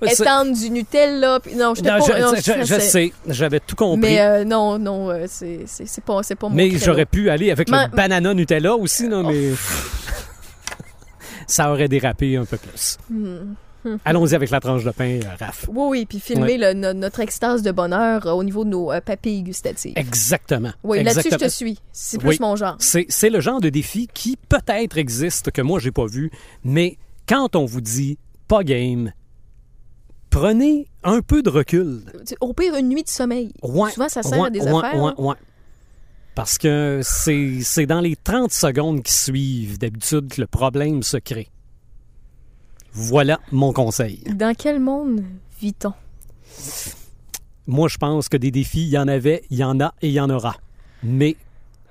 étendre 0.03 0.57
du 0.59 0.71
Nutella. 0.71 1.39
Puis 1.41 1.55
non, 1.55 1.69
Non, 1.69 1.83
pas... 1.83 2.01
je, 2.01 2.21
non, 2.21 2.33
je- 2.35 2.41
je 2.41 2.65
stressais. 2.65 2.81
sais. 2.81 3.13
J'avais 3.29 3.61
tout 3.61 3.77
compris. 3.77 4.01
Mais 4.01 4.15
Mais, 4.17 4.21
euh, 4.21 4.45
non, 4.45 4.79
non, 4.79 5.11
euh, 5.11 5.27
c'est 5.29 5.65
pas, 6.05 6.21
pas 6.23 6.49
mon 6.49 6.57
créneau. 6.57 6.79
j'aurais 6.79 7.07
pu 7.07 7.29
aller 7.31 7.51
avec 7.51 7.69
Ma- 7.69 7.87
le 7.87 7.93
banana 7.97 8.35
Nutella 8.35 8.75
aussi, 8.75 9.09
là, 9.09 9.23
mais... 9.23 9.51
Ça 11.47 11.71
aurait 11.71 11.89
dérapé 11.89 12.37
un 12.37 12.45
peu 12.45 12.57
plus. 12.57 12.97
Hmm. 13.11 13.55
Allons-y 14.05 14.35
avec 14.35 14.51
la 14.51 14.61
tranche 14.61 14.85
de 14.85 14.91
pain, 14.91 15.21
euh, 15.23 15.35
Raph. 15.41 15.67
Oui, 15.69 15.87
oui, 15.91 16.07
puis 16.07 16.21
filmer 16.21 16.57
le- 16.59 16.93
notre 16.93 17.21
extase 17.21 17.63
de 17.63 17.71
bonheur 17.73 18.27
euh, 18.27 18.33
au 18.33 18.45
niveau 18.45 18.65
de 18.65 18.71
nos 18.71 18.93
euh, 18.93 19.01
papilles 19.01 19.43
gustatives. 19.43 19.93
Exactement. 19.97 20.73
Oui, 20.85 21.03
là-dessus, 21.03 21.29
je 21.33 21.37
te 21.37 21.49
suis. 21.49 21.79
C'est 21.93 22.19
plus 22.19 22.29
Oui. 22.31 22.37
mon 22.41 22.57
genre. 22.57 22.77
C'est, 22.79 23.31
le 23.31 23.41
genre 23.41 23.61
de 23.61 23.69
défi 23.69 24.09
qui 24.13 24.37
peut-être 24.49 24.99
existe, 24.99 25.51
que 25.51 25.63
moi, 25.63 25.79
j'ai 25.81 25.91
pas 25.93 26.07
vu, 26.07 26.31
mais 26.65 26.99
quand 27.29 27.57
on 27.57 27.65
vous 27.65 27.81
dit 27.81 28.19
pas 28.49 28.63
game, 28.65 29.13
prenez 30.31 30.87
un 31.05 31.21
peu 31.21 31.43
de 31.43 31.51
recul. 31.51 32.03
Au 32.41 32.53
pire, 32.53 32.75
une 32.77 32.89
nuit 32.89 33.03
de 33.03 33.09
sommeil. 33.09 33.53
Ouais, 33.63 33.91
Souvent, 33.91 34.09
ça 34.09 34.23
sert 34.23 34.39
ouais, 34.39 34.47
à 34.49 34.51
des 34.51 34.61
affaires. 34.67 34.95
hein. 35.05 35.37
Parce 36.35 36.57
que 36.57 37.01
c'est, 37.03 37.59
c'est 37.63 37.85
dans 37.85 38.01
les 38.01 38.17
30 38.17 38.51
secondes 38.53 39.03
qui 39.03 39.13
suivent, 39.13 39.79
d'habitude, 39.79 40.33
que 40.33 40.41
le 40.41 40.47
problème 40.47 41.03
se 41.03 41.19
crée. 41.19 41.49
Voilà 42.93 43.41
mon 43.51 43.73
conseil. 43.73 44.23
Dans 44.35 44.55
quel 44.57 44.79
monde 44.81 45.23
vit-on? 45.61 45.93
Moi, 47.67 47.89
je 47.89 47.97
pense 47.97 48.29
que 48.29 48.37
des 48.37 48.51
défis, 48.51 48.83
il 48.83 48.89
y 48.91 48.99
en 48.99 49.09
avait, 49.09 49.45
il 49.51 49.59
y 49.59 49.65
en 49.65 49.81
a 49.81 49.95
et 50.03 50.09
il 50.09 50.13
y 50.15 50.21
en 50.21 50.29
aura. 50.31 50.57
Mais 51.03 51.37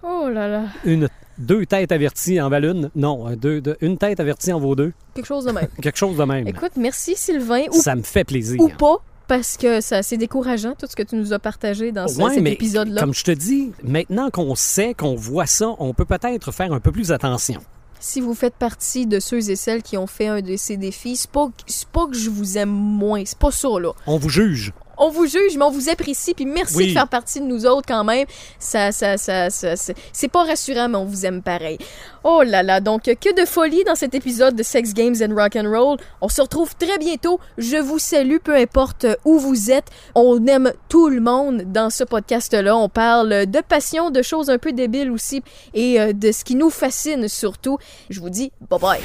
Oh 0.04 0.28
là 0.30 0.48
là. 0.48 0.64
une, 0.84 1.08
deux 1.38 1.66
têtes 1.66 1.92
averties 1.92 2.40
en 2.42 2.50
valent 2.50 2.72
une. 2.74 2.92
Non, 2.96 3.36
deux, 3.36 3.62
deux- 3.62 3.78
une 3.82 3.98
tête 3.98 4.20
avertie 4.20 4.52
en 4.52 4.60
vaut 4.60 4.76
deux. 4.76 4.94
Quelque 5.16 5.26
chose 5.26 5.46
de 5.46 5.52
même. 5.52 5.68
Quelque 5.82 5.98
chose 5.98 6.18
de 6.18 6.24
même. 6.24 6.48
Écoute, 6.48 6.74
merci 6.76 7.16
Sylvain. 7.16 7.64
Ou, 7.72 7.74
Ça 7.82 7.96
me 7.96 8.02
fait 8.04 8.24
plaisir. 8.24 8.60
ou 8.60 8.68
pas, 8.70 8.98
parce 9.28 9.58
que 9.58 9.80
ça 9.80 10.04
c'est 10.04 10.18
décourageant, 10.18 10.74
tout 10.78 10.88
ce 10.90 10.96
que 10.96 11.04
tu 11.04 11.16
nous 11.16 11.32
as 11.34 11.40
partagé 11.40 11.92
dans 11.92 12.08
ce- 12.08 12.20
Ouais, 12.22 12.34
cet 12.36 12.46
épisode-là. 12.48 13.00
Comme 13.02 13.14
je 13.14 13.24
te 13.24 13.32
dis, 13.32 13.72
maintenant 13.84 14.30
qu'on 14.30 14.56
sait, 14.56 14.94
qu'on 14.94 15.16
voit 15.16 15.46
ça, 15.46 15.70
on 15.80 15.94
peut 15.94 16.06
peut-être 16.06 16.52
faire 16.52 16.74
un 16.74 16.80
peu 16.80 16.92
plus 16.92 17.12
attention. 17.12 17.62
Si 18.04 18.20
vous 18.20 18.34
faites 18.34 18.56
partie 18.56 19.06
de 19.06 19.20
ceux 19.20 19.52
et 19.52 19.56
celles 19.56 19.84
qui 19.84 19.96
ont 19.96 20.08
fait 20.08 20.26
un 20.26 20.42
de 20.42 20.58
ces 20.58 20.76
défis, 20.76 21.16
c'est 21.16 21.30
pas, 21.30 21.50
pas 21.92 22.08
que 22.08 22.18
je 22.18 22.32
vous 22.32 22.58
aime 22.58 22.72
moins, 22.72 23.22
c'est 23.26 23.38
pas 23.38 23.52
ça, 23.52 23.70
là. 23.80 23.92
On 24.08 24.18
vous 24.18 24.30
juge. 24.30 24.74
On 25.04 25.10
vous 25.10 25.26
juge, 25.26 25.58
mais 25.58 25.64
on 25.66 25.72
vous 25.72 25.90
apprécie, 25.90 26.36
puis 26.36 26.46
merci 26.46 26.76
Oui. 26.78 26.88
de 26.90 26.92
faire 26.94 27.08
partie 27.08 27.40
de 27.42 27.46
nous 27.46 27.66
autres 27.66 27.88
quand 27.88 28.04
même. 28.04 28.26
Ça, 28.60 28.92
ça, 28.92 29.18
ça, 29.18 29.50
ça- 29.50 29.76
c'est- 29.76 29.96
c'est 30.14 30.28
pas 30.28 30.44
rassurant, 30.44 30.88
mais 30.90 30.98
on 30.98 31.06
vous 31.06 31.26
aime 31.26 31.42
pareil. 31.42 31.80
Oh 32.24 32.44
là 32.44 32.62
là, 32.62 32.80
donc 32.82 33.04
que 33.04 33.42
de 33.42 33.46
folie 33.48 33.84
dans 33.84 33.96
cet 33.96 34.14
épisode 34.14 34.56
de 34.56 34.62
Sex 34.62 34.94
Games 34.94 35.16
and 35.24 35.34
Rock 35.36 35.56
and 35.56 35.68
Roll. 35.70 35.98
On 36.22 36.30
se 36.30 36.40
retrouve 36.42 36.76
très 36.76 37.00
bientôt. 37.00 37.40
Je 37.58 37.78
vous 37.78 37.98
salue, 37.98 38.38
peu 38.44 38.56
importe 38.56 39.08
où 39.26 39.40
vous 39.40 39.72
êtes. 39.72 39.88
On 40.14 40.46
aime 40.46 40.72
tout 40.88 41.10
le 41.10 41.20
monde 41.20 41.64
dans 41.66 41.90
ce 41.90 42.04
podcast-là. 42.04 42.78
On 42.78 42.88
parle 42.90 43.48
de 43.48 43.60
passion, 43.68 44.12
de 44.12 44.22
choses 44.22 44.52
un 44.52 44.60
peu 44.60 44.72
débiles 44.72 45.10
aussi, 45.10 45.42
et 45.74 46.00
euh, 46.00 46.14
de 46.14 46.32
ce 46.32 46.44
qui 46.44 46.54
nous 46.56 46.70
fascine 46.70 47.28
surtout. 47.28 47.80
Je 48.12 48.20
vous 48.20 48.30
dis 48.30 48.52
bye 48.70 48.80
bye. 48.80 49.02